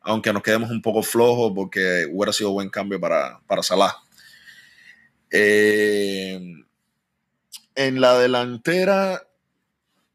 aunque 0.00 0.32
nos 0.32 0.44
quedemos 0.44 0.70
un 0.70 0.80
poco 0.80 1.02
flojos 1.02 1.50
porque 1.56 2.06
hubiera 2.08 2.32
sido 2.32 2.52
buen 2.52 2.70
cambio 2.70 3.00
para, 3.00 3.40
para 3.48 3.64
Salah. 3.64 3.96
Eh, 5.28 6.40
en 7.74 8.00
la 8.00 8.16
delantera 8.16 9.26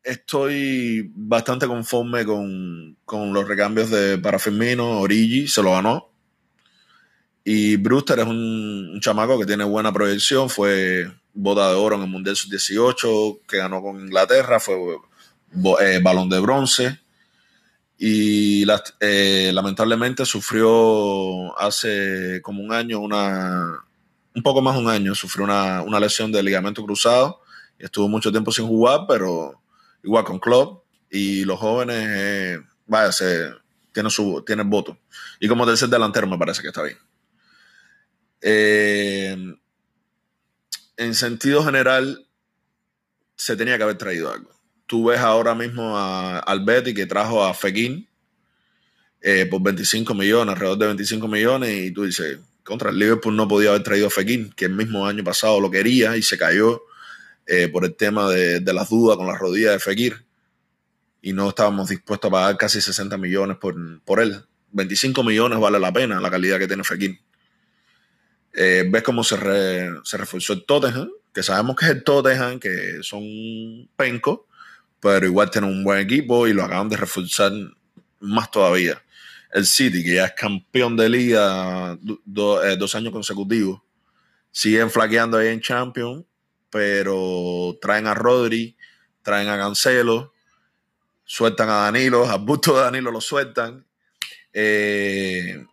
estoy 0.07 1.11
bastante 1.13 1.67
conforme 1.67 2.25
con, 2.25 2.97
con, 3.05 3.33
los 3.33 3.47
recambios 3.47 3.89
de 3.89 4.17
para 4.17 4.39
Firmino, 4.39 4.99
Origi 4.99 5.47
se 5.47 5.61
lo 5.61 5.71
ganó. 5.71 6.09
Y 7.43 7.77
Brewster 7.77 8.19
es 8.19 8.25
un, 8.25 8.89
un, 8.93 8.99
chamaco 8.99 9.39
que 9.39 9.45
tiene 9.45 9.63
buena 9.63 9.93
proyección, 9.93 10.49
fue 10.49 11.11
bota 11.33 11.69
de 11.69 11.75
oro 11.75 11.95
en 11.95 12.03
el 12.03 12.09
Mundial 12.09 12.35
Sub-18, 12.35 13.41
que 13.47 13.57
ganó 13.57 13.81
con 13.81 13.99
Inglaterra, 13.99 14.59
fue 14.59 14.75
eh, 15.81 15.99
balón 16.01 16.29
de 16.29 16.39
bronce. 16.39 16.99
Y 17.97 18.65
eh, 18.99 19.51
lamentablemente 19.53 20.25
sufrió 20.25 21.57
hace 21.59 22.41
como 22.41 22.61
un 22.61 22.73
año, 22.73 22.99
una, 22.99 23.83
un 24.35 24.43
poco 24.43 24.61
más 24.61 24.75
de 24.75 24.81
un 24.81 24.89
año, 24.89 25.15
sufrió 25.15 25.45
una, 25.45 25.81
una 25.81 25.99
lesión 25.99 26.31
de 26.31 26.43
ligamento 26.43 26.83
cruzado 26.83 27.41
estuvo 27.79 28.07
mucho 28.07 28.31
tiempo 28.31 28.51
sin 28.51 28.67
jugar, 28.67 29.01
pero 29.07 29.61
igual 30.07 30.23
con 30.23 30.39
club 30.39 30.81
y 31.11 31.43
los 31.43 31.59
jóvenes 31.59 32.61
vaya, 32.85 33.11
se, 33.11 33.51
tiene, 33.91 34.09
su, 34.09 34.41
tiene 34.45 34.61
el 34.61 34.67
voto. 34.69 34.97
Y 35.39 35.47
como 35.47 35.65
tercer 35.65 35.89
delantero 35.89 36.27
me 36.27 36.37
parece 36.37 36.61
que 36.61 36.69
está 36.69 36.81
bien. 36.81 36.97
Eh, 38.41 39.35
en 40.95 41.13
sentido 41.13 41.63
general, 41.63 42.25
se 43.35 43.55
tenía 43.57 43.77
que 43.77 43.83
haber 43.83 43.97
traído 43.97 44.31
algo. 44.31 44.49
Tú 44.85 45.05
ves 45.05 45.19
ahora 45.19 45.53
mismo 45.53 45.97
a, 45.97 46.39
al 46.39 46.63
Betty 46.63 46.93
que 46.93 47.05
trajo 47.05 47.43
a 47.43 47.53
Fekín 47.53 48.07
eh, 49.21 49.45
por 49.45 49.61
25 49.61 50.13
millones, 50.13 50.53
alrededor 50.53 50.77
de 50.77 50.85
25 50.85 51.27
millones, 51.27 51.69
y 51.69 51.91
tú 51.91 52.05
dices, 52.05 52.39
contra 52.63 52.91
el 52.91 52.97
Liverpool 52.97 53.35
no 53.35 53.47
podía 53.47 53.71
haber 53.71 53.83
traído 53.83 54.07
a 54.07 54.11
Fekín, 54.11 54.53
que 54.55 54.65
el 54.65 54.73
mismo 54.73 55.05
año 55.05 55.23
pasado 55.23 55.59
lo 55.59 55.69
quería 55.69 56.15
y 56.15 56.21
se 56.21 56.37
cayó 56.37 56.81
eh, 57.47 57.69
por 57.69 57.85
el 57.85 57.95
tema 57.95 58.29
de, 58.29 58.59
de, 58.59 58.73
las 58.73 58.89
dudas 58.89 59.17
con 59.17 59.27
la 59.27 59.37
rodilla 59.37 59.71
de 59.71 59.79
Fekir. 59.79 60.25
Y 61.21 61.33
no 61.33 61.49
estábamos 61.49 61.89
dispuestos 61.89 62.29
a 62.29 62.31
pagar 62.31 62.57
casi 62.57 62.81
60 62.81 63.17
millones 63.17 63.57
por, 63.57 63.75
por 64.01 64.19
él. 64.19 64.43
25 64.71 65.23
millones 65.23 65.59
vale 65.59 65.79
la 65.79 65.91
pena 65.91 66.19
la 66.19 66.29
calidad 66.29 66.59
que 66.59 66.67
tiene 66.67 66.83
Fekir. 66.83 67.19
Eh, 68.53 68.85
ves 68.89 69.03
cómo 69.03 69.23
se, 69.23 69.37
re, 69.37 69.89
se 70.03 70.17
reforzó 70.17 70.53
el 70.53 70.65
Tottenham, 70.65 71.09
que 71.33 71.43
sabemos 71.43 71.75
que 71.75 71.85
es 71.85 71.91
el 71.91 72.03
Tottenham, 72.03 72.59
que 72.59 72.99
son 73.01 73.21
pencos, 73.95 74.41
pero 74.99 75.25
igual 75.25 75.51
tienen 75.51 75.69
un 75.69 75.83
buen 75.83 75.99
equipo 75.99 76.47
y 76.47 76.53
lo 76.53 76.63
acaban 76.63 76.89
de 76.89 76.97
reforzar 76.97 77.51
más 78.19 78.49
todavía. 78.49 79.01
El 79.53 79.65
City, 79.65 80.03
que 80.03 80.15
ya 80.15 80.25
es 80.25 80.33
campeón 80.33 80.97
de 80.97 81.07
liga 81.07 81.93
eh, 81.93 82.77
dos 82.77 82.95
años 82.95 83.13
consecutivos, 83.13 83.81
siguen 84.51 84.89
flaqueando 84.89 85.37
ahí 85.37 85.49
en 85.49 85.61
Champions, 85.61 86.25
pero 86.69 87.77
traen 87.81 88.07
a 88.07 88.13
Rodri, 88.13 88.75
traen 89.21 89.49
a 89.49 89.57
Cancelo, 89.57 90.33
sueltan 91.23 91.69
a 91.69 91.75
Danilo, 91.83 92.25
a 92.25 92.37
busto 92.37 92.75
de 92.75 92.83
Danilo 92.83 93.11
lo 93.11 93.21
sueltan. 93.21 93.85
Eh, 94.53 95.65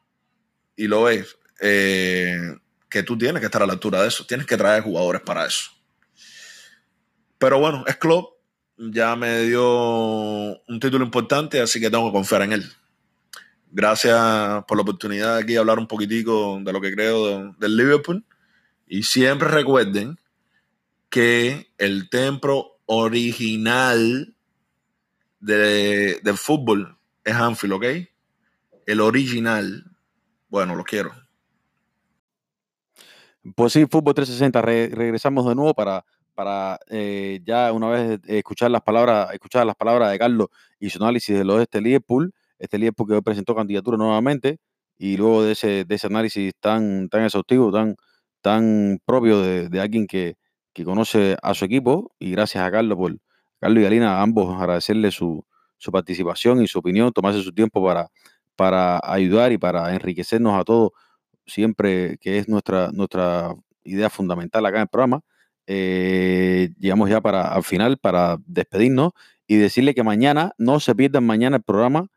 y 0.76 0.86
lo 0.86 1.04
ves. 1.04 1.36
Eh, 1.60 2.56
que 2.90 3.02
tú 3.02 3.16
tienes 3.16 3.40
que 3.40 3.46
estar 3.46 3.62
a 3.62 3.66
la 3.66 3.72
altura 3.72 4.02
de 4.02 4.08
eso. 4.08 4.26
Tienes 4.26 4.46
que 4.46 4.56
traer 4.56 4.82
jugadores 4.82 5.22
para 5.22 5.46
eso. 5.46 5.70
Pero 7.38 7.58
bueno, 7.58 7.84
es 7.86 7.96
club. 7.96 8.28
Ya 8.76 9.16
me 9.16 9.42
dio 9.42 9.64
un 10.66 10.80
título 10.80 11.04
importante, 11.04 11.60
así 11.60 11.80
que 11.80 11.90
tengo 11.90 12.06
que 12.06 12.12
confiar 12.12 12.42
en 12.42 12.52
él. 12.52 12.72
Gracias 13.70 14.64
por 14.66 14.76
la 14.76 14.82
oportunidad 14.82 15.36
de 15.36 15.42
aquí 15.42 15.56
hablar 15.56 15.78
un 15.78 15.86
poquitico 15.86 16.58
de 16.60 16.72
lo 16.72 16.80
que 16.80 16.92
creo 16.92 17.26
de, 17.26 17.52
del 17.58 17.76
Liverpool. 17.76 18.24
Y 18.86 19.04
siempre 19.04 19.48
recuerden 19.48 20.18
que 21.14 21.68
el 21.78 22.10
templo 22.10 22.80
original 22.86 24.34
de, 25.38 26.18
del 26.24 26.36
fútbol 26.36 26.98
es 27.22 27.36
Anfield, 27.36 27.74
¿ok? 27.74 27.84
El 28.84 29.00
original, 29.00 29.84
bueno, 30.48 30.74
lo 30.74 30.82
quiero. 30.82 31.12
Pues 33.54 33.74
sí, 33.74 33.86
Fútbol 33.88 34.14
360, 34.14 34.60
Re 34.60 34.88
regresamos 34.92 35.46
de 35.46 35.54
nuevo 35.54 35.72
para, 35.72 36.04
para 36.34 36.80
eh, 36.88 37.40
ya 37.44 37.72
una 37.72 37.90
vez 37.90 38.20
escuchar 38.26 38.72
las 38.72 38.82
palabras, 38.82 39.32
escuchar 39.32 39.64
las 39.64 39.76
palabras 39.76 40.10
de 40.10 40.18
Carlos 40.18 40.48
y 40.80 40.90
su 40.90 41.00
análisis 41.00 41.38
de 41.38 41.44
lo 41.44 41.58
de 41.58 41.62
este 41.62 41.80
Liverpool, 41.80 42.34
este 42.58 42.76
Liverpool 42.76 43.08
que 43.08 43.22
presentó 43.22 43.54
candidatura 43.54 43.96
nuevamente, 43.96 44.58
y 44.98 45.16
luego 45.16 45.44
de 45.44 45.52
ese, 45.52 45.84
de 45.84 45.94
ese 45.94 46.08
análisis 46.08 46.54
tan, 46.58 47.08
tan 47.08 47.22
exhaustivo, 47.22 47.70
tan, 47.70 47.94
tan 48.40 48.98
propio 49.06 49.40
de 49.40 49.80
alguien 49.80 50.08
que, 50.08 50.34
que, 50.74 50.84
conoce 50.84 51.36
a 51.42 51.54
su 51.54 51.64
equipo, 51.64 52.12
y 52.18 52.32
gracias 52.32 52.64
a 52.64 52.70
Carlos 52.70 52.98
por 52.98 53.16
Carlos 53.60 53.80
y 53.80 53.84
Galina, 53.84 54.18
a 54.18 54.22
ambos 54.22 54.60
agradecerle 54.60 55.10
su, 55.10 55.44
su 55.78 55.92
participación 55.92 56.62
y 56.62 56.66
su 56.66 56.80
opinión, 56.80 57.12
tomarse 57.12 57.42
su 57.42 57.52
tiempo 57.52 57.84
para, 57.84 58.08
para 58.56 59.00
ayudar 59.02 59.52
y 59.52 59.58
para 59.58 59.94
enriquecernos 59.94 60.58
a 60.60 60.64
todos 60.64 60.92
siempre, 61.46 62.18
que 62.18 62.38
es 62.38 62.48
nuestra, 62.48 62.90
nuestra 62.92 63.54
idea 63.84 64.10
fundamental 64.10 64.64
acá 64.66 64.78
en 64.78 64.82
el 64.82 64.88
programa. 64.88 65.20
Eh, 65.66 66.70
llegamos 66.78 67.08
ya 67.08 67.20
para 67.20 67.48
al 67.48 67.62
final 67.64 67.96
para 67.98 68.36
despedirnos 68.46 69.12
y 69.46 69.56
decirle 69.56 69.94
que 69.94 70.02
mañana 70.02 70.52
no 70.58 70.80
se 70.80 70.94
pierdan 70.94 71.24
mañana 71.24 71.56
el 71.56 71.62
programa, 71.62 72.08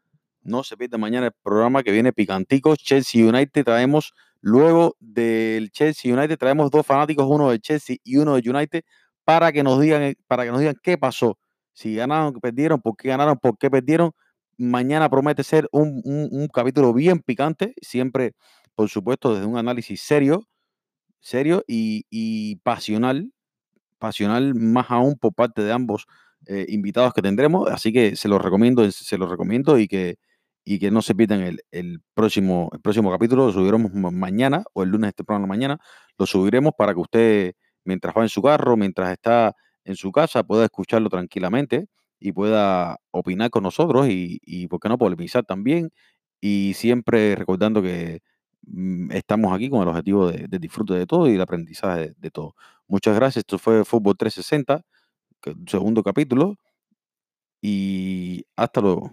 no 0.41 0.64
se 0.64 0.78
pierdan 0.78 1.01
mañana 1.01 1.28
el 1.28 1.34
programa 1.43 1.84
que 1.84 1.91
viene 1.91 2.14
picantico. 2.14 2.76
Chelsea 2.76 3.26
United 3.26 3.64
traemos 3.64 4.14
luego 4.42 4.96
del 5.00 5.72
Chelsea 5.72 6.14
United 6.14 6.38
traemos 6.38 6.72
dos 6.72 6.86
fanáticos, 6.86 7.26
uno 7.28 7.52
de 7.52 7.60
Chelsea 7.60 7.98
y 8.04 8.18
uno 8.18 8.36
de 8.36 8.50
United 8.50 8.84
para 9.24 9.52
que 9.52 9.64
nos 9.64 9.80
digan 9.82 10.14
para 10.28 10.46
que 10.46 10.52
nos 10.52 10.60
digan 10.60 10.76
qué 10.82 10.98
pasó, 10.98 11.38
si 11.74 11.96
ganaron, 11.96 12.34
perdieron, 12.40 12.82
por 12.82 12.96
qué 12.98 13.10
ganaron, 13.10 13.38
por 13.38 13.58
qué 13.58 13.70
perdieron. 13.70 14.12
Mañana 14.58 15.10
promete 15.10 15.44
ser 15.44 15.70
un, 15.72 16.48
capítulo 16.54 16.94
bien 16.94 17.20
picante, 17.20 17.74
siempre 17.82 18.34
por 18.76 18.90
supuesto, 18.90 19.34
desde 19.34 19.46
un 19.46 19.58
análisis 19.58 20.02
serio, 20.02 20.48
serio 21.20 21.64
y, 21.68 22.06
y 22.10 22.58
pasional, 22.58 23.32
pasional 24.00 24.56
más 24.56 24.88
aún 24.90 25.18
por 25.18 25.34
parte 25.34 25.64
de 25.64 25.72
ambos 25.72 26.08
eh, 26.48 26.66
invitados 26.70 27.14
que 27.14 27.22
tendremos. 27.22 27.70
Así 27.70 27.92
que 27.94 28.16
se 28.16 28.28
los 28.30 28.42
recomiendo, 28.42 28.90
se 28.92 29.18
los 29.18 29.30
recomiendo 29.30 29.78
y 29.80 29.88
que, 29.88 30.18
y 30.68 30.80
que 30.80 30.91
no 30.91 31.01
se 31.01 31.15
pierdan 31.15 31.41
el, 31.41 31.61
el, 31.72 32.01
próximo, 32.13 32.70
el 32.74 32.82
próximo 32.82 33.11
capítulo. 33.11 33.47
Lo 33.47 33.53
subiremos 33.53 33.93
mañana 33.93 34.63
o 34.74 34.84
el 34.84 34.89
lunes 34.89 35.09
este 35.09 35.24
programa 35.24 35.47
mañana. 35.47 35.80
Lo 36.18 36.26
subiremos 36.26 36.74
para 36.78 36.93
que 36.93 36.99
usted, 36.99 37.53
mientras 37.86 38.15
va 38.15 38.24
en 38.24 38.30
su 38.30 38.41
carro, 38.41 38.78
mientras 38.78 39.11
está 39.11 39.53
en 39.86 39.95
su 39.95 40.11
casa, 40.11 40.43
pueda 40.43 40.65
escucharlo 40.65 41.09
tranquilamente 41.09 41.88
y 42.20 42.32
pueda 42.34 42.97
opinar 43.11 43.49
con 43.51 43.63
nosotros 43.63 44.09
y, 44.09 44.39
y 44.43 44.68
¿por 44.68 44.80
qué 44.80 44.89
no 44.89 44.97
polemizar 44.97 45.45
también? 45.45 45.91
Y 46.41 46.74
siempre 46.76 47.36
recordando 47.36 47.82
que 47.82 48.22
Mm, 48.70 49.11
estamos 49.11 49.53
aquí 49.53 49.70
con 49.70 49.82
el 49.82 49.88
objetivo 49.88 50.30
de, 50.32 50.47
de 50.47 50.59
disfrute 50.59 50.93
de 50.93 51.05
todo 51.07 51.30
y 51.30 51.36
el 51.36 51.41
aprendizaje 51.41 51.99
de, 52.01 52.15
de, 52.18 52.32
todo. 52.32 52.55
Muchas 52.88 53.15
gracias. 53.15 53.38
Esto 53.43 53.57
fue 53.57 53.86
Fútbol 53.86 54.18
360, 54.18 54.82
segundo 55.68 56.03
capítulo. 56.03 56.55
Y 57.61 58.45
hasta 58.55 58.82
luego. 58.82 59.11